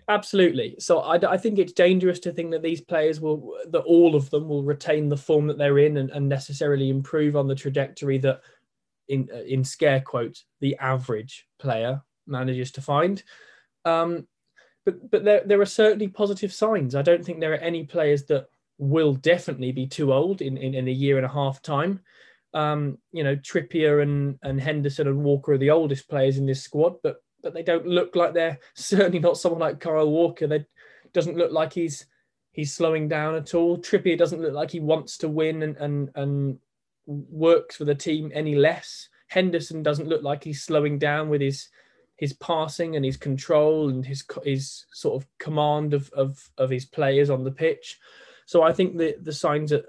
Absolutely. 0.09 0.77
So 0.79 1.01
I, 1.01 1.17
I, 1.33 1.37
think 1.37 1.59
it's 1.59 1.73
dangerous 1.73 2.21
to 2.21 2.33
think 2.33 2.53
that 2.53 2.63
these 2.63 2.81
players 2.81 3.21
will, 3.21 3.57
that 3.71 3.81
all 3.81 4.15
of 4.15 4.31
them 4.31 4.49
will 4.49 4.63
retain 4.63 5.09
the 5.09 5.17
form 5.17 5.49
that 5.49 5.59
they're 5.59 5.81
in 5.81 5.97
and, 5.97 6.11
and 6.11 6.29
necessarily 6.29 6.91
improve 6.91 7.35
on 7.35 7.49
the 7.49 7.57
trajectory 7.57 8.19
that, 8.19 8.41
in 9.09 9.29
uh, 9.33 9.39
in 9.39 9.65
scare 9.65 10.01
quotes, 10.01 10.45
the 10.61 10.77
average 10.79 11.47
player 11.59 12.03
manages 12.27 12.71
to 12.73 12.81
find. 12.81 13.23
Um, 13.85 14.29
but 14.85 15.11
but 15.11 15.25
there 15.25 15.43
there 15.45 15.61
are 15.61 15.67
certainly 15.67 16.09
positive 16.09 16.53
signs. 16.53 16.95
I 16.95 17.03
don't 17.03 17.25
think 17.25 17.41
there 17.41 17.53
are 17.53 17.57
any 17.57 17.85
players 17.85 18.25
that 18.27 18.47
will 18.79 19.15
definitely 19.15 19.73
be 19.73 19.87
too 19.87 20.13
old 20.13 20.43
in, 20.43 20.57
in, 20.57 20.75
in 20.75 20.89
a 20.89 20.93
year 20.93 21.17
and 21.17 21.27
a 21.27 21.31
half 21.31 21.63
time. 21.63 22.01
Um, 22.55 22.99
you 23.13 23.25
know, 23.25 23.37
Trippier 23.37 24.03
and, 24.03 24.39
and 24.43 24.61
Henderson 24.61 25.09
and 25.09 25.25
Walker 25.25 25.53
are 25.53 25.59
the 25.59 25.71
oldest 25.71 26.09
players 26.09 26.39
in 26.39 26.47
this 26.47 26.63
squad, 26.63 26.97
but 27.03 27.17
but 27.47 27.55
they 27.55 27.63
don't 27.63 27.87
look 27.87 28.17
like 28.17 28.35
they're 28.35 28.59
certainly 28.75 29.21
not 29.21 29.39
someone 29.39 29.61
like 29.61 29.79
Kyle 29.79 30.11
Walker. 30.11 30.49
They 30.49 30.67
doesn't 31.13 31.37
look 31.37 31.53
like 31.53 31.73
he's 31.73 32.07
he's 32.51 32.75
slowing 32.75 33.07
down 33.07 33.37
at 33.37 33.55
all. 33.55 33.79
Trippier 33.79 34.19
doesn't 34.19 34.43
look 34.43 34.53
like 34.53 34.73
he 34.73 34.81
wants 34.81 35.17
to 35.19 35.29
win 35.29 35.63
and 35.63 35.77
and 35.77 36.11
and 36.17 36.59
works 37.07 37.77
for 37.77 37.85
the 37.85 37.95
team 37.95 38.33
any 38.35 38.57
less. 38.57 39.09
Henderson 39.29 39.85
doesn't 39.85 40.09
look 40.09 40.25
like 40.25 40.43
he's 40.43 40.65
slowing 40.65 40.99
down 40.99 41.29
with 41.29 41.41
his 41.41 41.69
his 42.17 42.33
passing 42.33 42.97
and 42.97 43.05
his 43.05 43.17
control 43.17 43.91
and 43.91 44.05
his 44.05 44.25
his 44.43 44.87
sort 44.93 45.23
of 45.23 45.29
command 45.39 45.95
of 45.95 46.11
of, 46.15 46.51
of 46.59 46.69
his 46.69 46.85
players 46.85 47.31
on 47.31 47.45
the 47.45 47.53
pitch. 47.53 48.01
So 48.47 48.65
I 48.65 48.73
think 48.73 48.99
the 48.99 49.15
the 49.23 49.33
signs 49.33 49.71
of, 49.71 49.87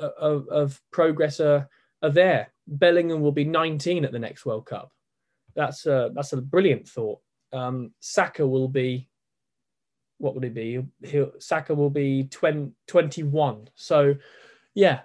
uh, 0.00 0.06
uh, 0.06 0.10
of, 0.18 0.48
of 0.48 0.80
progress 0.90 1.38
are 1.38 1.68
are 2.02 2.10
there. 2.10 2.50
Bellingham 2.66 3.20
will 3.20 3.32
be 3.32 3.44
19 3.44 4.06
at 4.06 4.12
the 4.12 4.18
next 4.18 4.46
World 4.46 4.64
Cup. 4.64 4.93
That's 5.54 5.86
a 5.86 6.10
that's 6.14 6.32
a 6.32 6.42
brilliant 6.42 6.88
thought. 6.88 7.20
Um, 7.52 7.92
Saka 8.00 8.46
will 8.46 8.68
be 8.68 9.08
what 10.18 10.34
would 10.34 10.44
he 10.44 10.50
be? 10.50 10.82
He'll, 11.02 11.32
Saka 11.38 11.74
will 11.74 11.90
be 11.90 12.24
20, 12.24 12.72
21. 12.86 13.68
So, 13.74 14.14
yeah, 14.74 15.00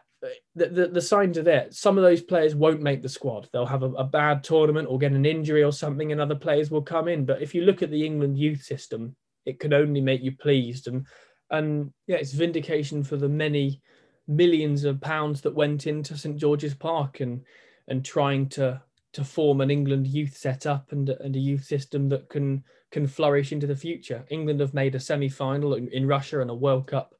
the, 0.55 0.67
the, 0.67 0.87
the, 0.87 1.01
signs 1.01 1.37
are 1.37 1.43
there. 1.43 1.67
Some 1.71 1.97
of 1.97 2.03
those 2.03 2.21
players 2.21 2.55
won't 2.55 2.81
make 2.81 3.01
the 3.01 3.09
squad. 3.09 3.49
They'll 3.51 3.65
have 3.65 3.83
a, 3.83 3.91
a, 3.93 4.03
bad 4.03 4.43
tournament 4.43 4.87
or 4.89 4.97
get 4.97 5.11
an 5.11 5.25
injury 5.25 5.63
or 5.63 5.71
something, 5.71 6.11
and 6.11 6.21
other 6.21 6.35
players 6.35 6.69
will 6.69 6.81
come 6.81 7.07
in. 7.07 7.25
But 7.25 7.41
if 7.41 7.55
you 7.55 7.63
look 7.63 7.81
at 7.81 7.91
the 7.91 8.05
England 8.05 8.37
youth 8.37 8.61
system, 8.61 9.15
it 9.45 9.59
can 9.59 9.73
only 9.73 10.01
make 10.01 10.21
you 10.21 10.31
pleased. 10.35 10.87
And 10.87 11.05
and 11.51 11.91
yeah, 12.05 12.17
it's 12.17 12.33
vindication 12.33 13.03
for 13.03 13.17
the 13.17 13.29
many 13.29 13.81
millions 14.27 14.83
of 14.83 15.01
pounds 15.01 15.41
that 15.41 15.55
went 15.55 15.87
into 15.87 16.17
St 16.17 16.37
George's 16.37 16.75
Park 16.75 17.21
and 17.21 17.41
and 17.87 18.05
trying 18.05 18.49
to 18.49 18.81
to 19.13 19.23
form 19.23 19.61
an 19.61 19.71
England 19.71 20.07
youth 20.07 20.37
setup 20.37 20.91
and, 20.91 21.09
and 21.09 21.35
a 21.35 21.39
youth 21.39 21.63
system 21.63 22.09
that 22.09 22.29
can 22.29 22.63
can 22.91 23.07
flourish 23.07 23.51
into 23.51 23.67
the 23.67 23.75
future. 23.75 24.25
England 24.29 24.59
have 24.59 24.73
made 24.73 24.95
a 24.95 24.99
semi-final 24.99 25.75
in, 25.75 25.87
in 25.89 26.07
Russia 26.07 26.41
and 26.41 26.49
a 26.49 26.55
World 26.55 26.87
Cup 26.87 27.13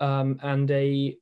um, 0.00 0.38
and 0.42 0.70
a 0.70 1.16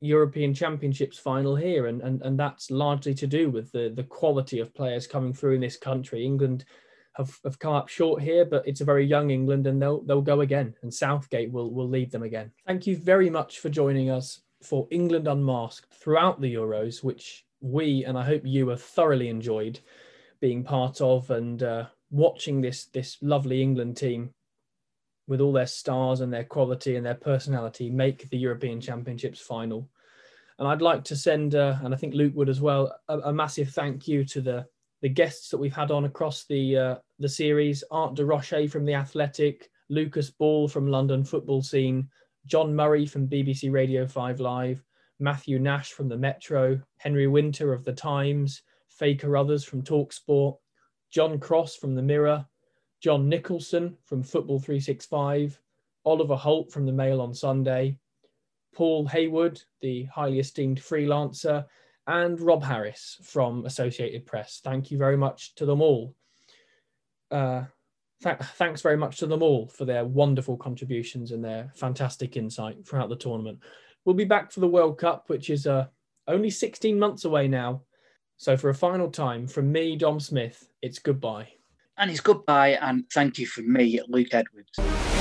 European 0.00 0.54
Championships 0.54 1.18
final 1.18 1.56
here, 1.56 1.86
and, 1.86 2.00
and 2.02 2.22
and 2.22 2.38
that's 2.38 2.70
largely 2.70 3.14
to 3.14 3.26
do 3.26 3.50
with 3.50 3.72
the 3.72 3.92
the 3.94 4.04
quality 4.04 4.60
of 4.60 4.74
players 4.74 5.06
coming 5.06 5.32
through 5.32 5.54
in 5.54 5.60
this 5.60 5.76
country. 5.76 6.24
England 6.24 6.64
have, 7.14 7.36
have 7.42 7.58
come 7.58 7.72
up 7.72 7.88
short 7.88 8.22
here, 8.22 8.44
but 8.44 8.66
it's 8.66 8.80
a 8.80 8.84
very 8.84 9.04
young 9.04 9.30
England, 9.30 9.66
and 9.66 9.82
they'll 9.82 10.02
they'll 10.02 10.22
go 10.22 10.42
again, 10.42 10.74
and 10.82 10.92
Southgate 10.94 11.50
will 11.50 11.74
will 11.74 11.88
lead 11.88 12.12
them 12.12 12.22
again. 12.22 12.52
Thank 12.66 12.86
you 12.86 12.96
very 12.96 13.28
much 13.28 13.58
for 13.58 13.70
joining 13.70 14.08
us 14.08 14.42
for 14.62 14.86
England 14.90 15.26
Unmasked 15.26 15.92
throughout 15.92 16.40
the 16.40 16.54
Euros, 16.54 17.02
which 17.02 17.44
we 17.60 18.04
and 18.04 18.16
I 18.16 18.24
hope 18.24 18.42
you 18.44 18.68
have 18.68 18.82
thoroughly 18.82 19.28
enjoyed 19.28 19.80
being 20.40 20.62
part 20.62 21.00
of 21.00 21.30
and 21.30 21.62
uh, 21.62 21.86
watching 22.10 22.60
this 22.60 22.86
this 22.86 23.16
lovely 23.20 23.62
England 23.62 23.96
team 23.96 24.30
with 25.26 25.40
all 25.40 25.52
their 25.52 25.66
stars 25.66 26.20
and 26.20 26.32
their 26.32 26.44
quality 26.44 26.96
and 26.96 27.04
their 27.04 27.14
personality 27.14 27.90
make 27.90 28.28
the 28.30 28.38
European 28.38 28.80
Championships 28.80 29.40
final. 29.40 29.88
And 30.58 30.66
I'd 30.66 30.82
like 30.82 31.04
to 31.04 31.16
send, 31.16 31.54
uh, 31.54 31.76
and 31.82 31.94
I 31.94 31.96
think 31.98 32.14
Luke 32.14 32.32
would 32.34 32.48
as 32.48 32.60
well, 32.60 32.98
a, 33.08 33.18
a, 33.18 33.32
massive 33.32 33.68
thank 33.68 34.08
you 34.08 34.24
to 34.24 34.40
the 34.40 34.66
the 35.02 35.08
guests 35.08 35.50
that 35.50 35.58
we've 35.58 35.74
had 35.74 35.92
on 35.92 36.06
across 36.06 36.44
the 36.44 36.76
uh, 36.76 36.94
the 37.18 37.28
series: 37.28 37.84
Art 37.90 38.14
de 38.14 38.24
Roché 38.24 38.68
from 38.68 38.84
the 38.84 38.94
Athletic, 38.94 39.70
Lucas 39.88 40.30
Ball 40.30 40.66
from 40.66 40.88
London 40.88 41.22
Football 41.22 41.62
Scene, 41.62 42.08
John 42.46 42.74
Murray 42.74 43.06
from 43.06 43.28
BBC 43.28 43.70
Radio 43.70 44.06
Five 44.06 44.40
Live, 44.40 44.82
Matthew 45.20 45.58
Nash 45.58 45.92
from 45.92 46.08
the 46.08 46.16
Metro, 46.16 46.80
Henry 46.96 47.26
Winter 47.26 47.72
of 47.72 47.84
the 47.84 47.92
Times, 47.92 48.62
Faye 48.88 49.14
Carruthers 49.14 49.64
from 49.64 49.82
Talksport, 49.82 50.58
John 51.10 51.38
Cross 51.38 51.76
from 51.76 51.94
the 51.94 52.02
Mirror, 52.02 52.46
John 53.00 53.28
Nicholson 53.28 53.96
from 54.04 54.22
Football 54.22 54.58
365, 54.58 55.60
Oliver 56.04 56.36
Holt 56.36 56.72
from 56.72 56.86
the 56.86 56.92
Mail 56.92 57.20
on 57.20 57.34
Sunday, 57.34 57.98
Paul 58.74 59.06
Hayward, 59.06 59.60
the 59.80 60.04
highly 60.04 60.38
esteemed 60.38 60.80
freelancer, 60.80 61.64
and 62.06 62.40
Rob 62.40 62.62
Harris 62.62 63.18
from 63.22 63.66
Associated 63.66 64.24
Press. 64.24 64.60
Thank 64.62 64.90
you 64.90 64.98
very 64.98 65.16
much 65.16 65.54
to 65.56 65.66
them 65.66 65.80
all. 65.80 66.14
Uh, 67.30 67.64
th- 68.22 68.38
thanks 68.38 68.80
very 68.80 68.96
much 68.96 69.18
to 69.18 69.26
them 69.26 69.42
all 69.42 69.68
for 69.68 69.84
their 69.84 70.04
wonderful 70.04 70.56
contributions 70.56 71.32
and 71.32 71.44
their 71.44 71.70
fantastic 71.74 72.36
insight 72.36 72.86
throughout 72.86 73.08
the 73.08 73.16
tournament. 73.16 73.58
We'll 74.08 74.14
be 74.14 74.24
back 74.24 74.50
for 74.50 74.60
the 74.60 74.68
World 74.68 74.96
Cup, 74.96 75.28
which 75.28 75.50
is 75.50 75.66
uh, 75.66 75.88
only 76.26 76.48
16 76.48 76.98
months 76.98 77.26
away 77.26 77.46
now. 77.46 77.82
So, 78.38 78.56
for 78.56 78.70
a 78.70 78.74
final 78.74 79.10
time, 79.10 79.46
from 79.46 79.70
me, 79.70 79.96
Dom 79.96 80.18
Smith, 80.18 80.66
it's 80.80 80.98
goodbye. 80.98 81.48
And 81.98 82.10
it's 82.10 82.20
goodbye, 82.20 82.78
and 82.80 83.04
thank 83.12 83.38
you 83.38 83.46
from 83.46 83.70
me, 83.70 84.00
Luke 84.08 84.32
Edwards. 84.32 85.17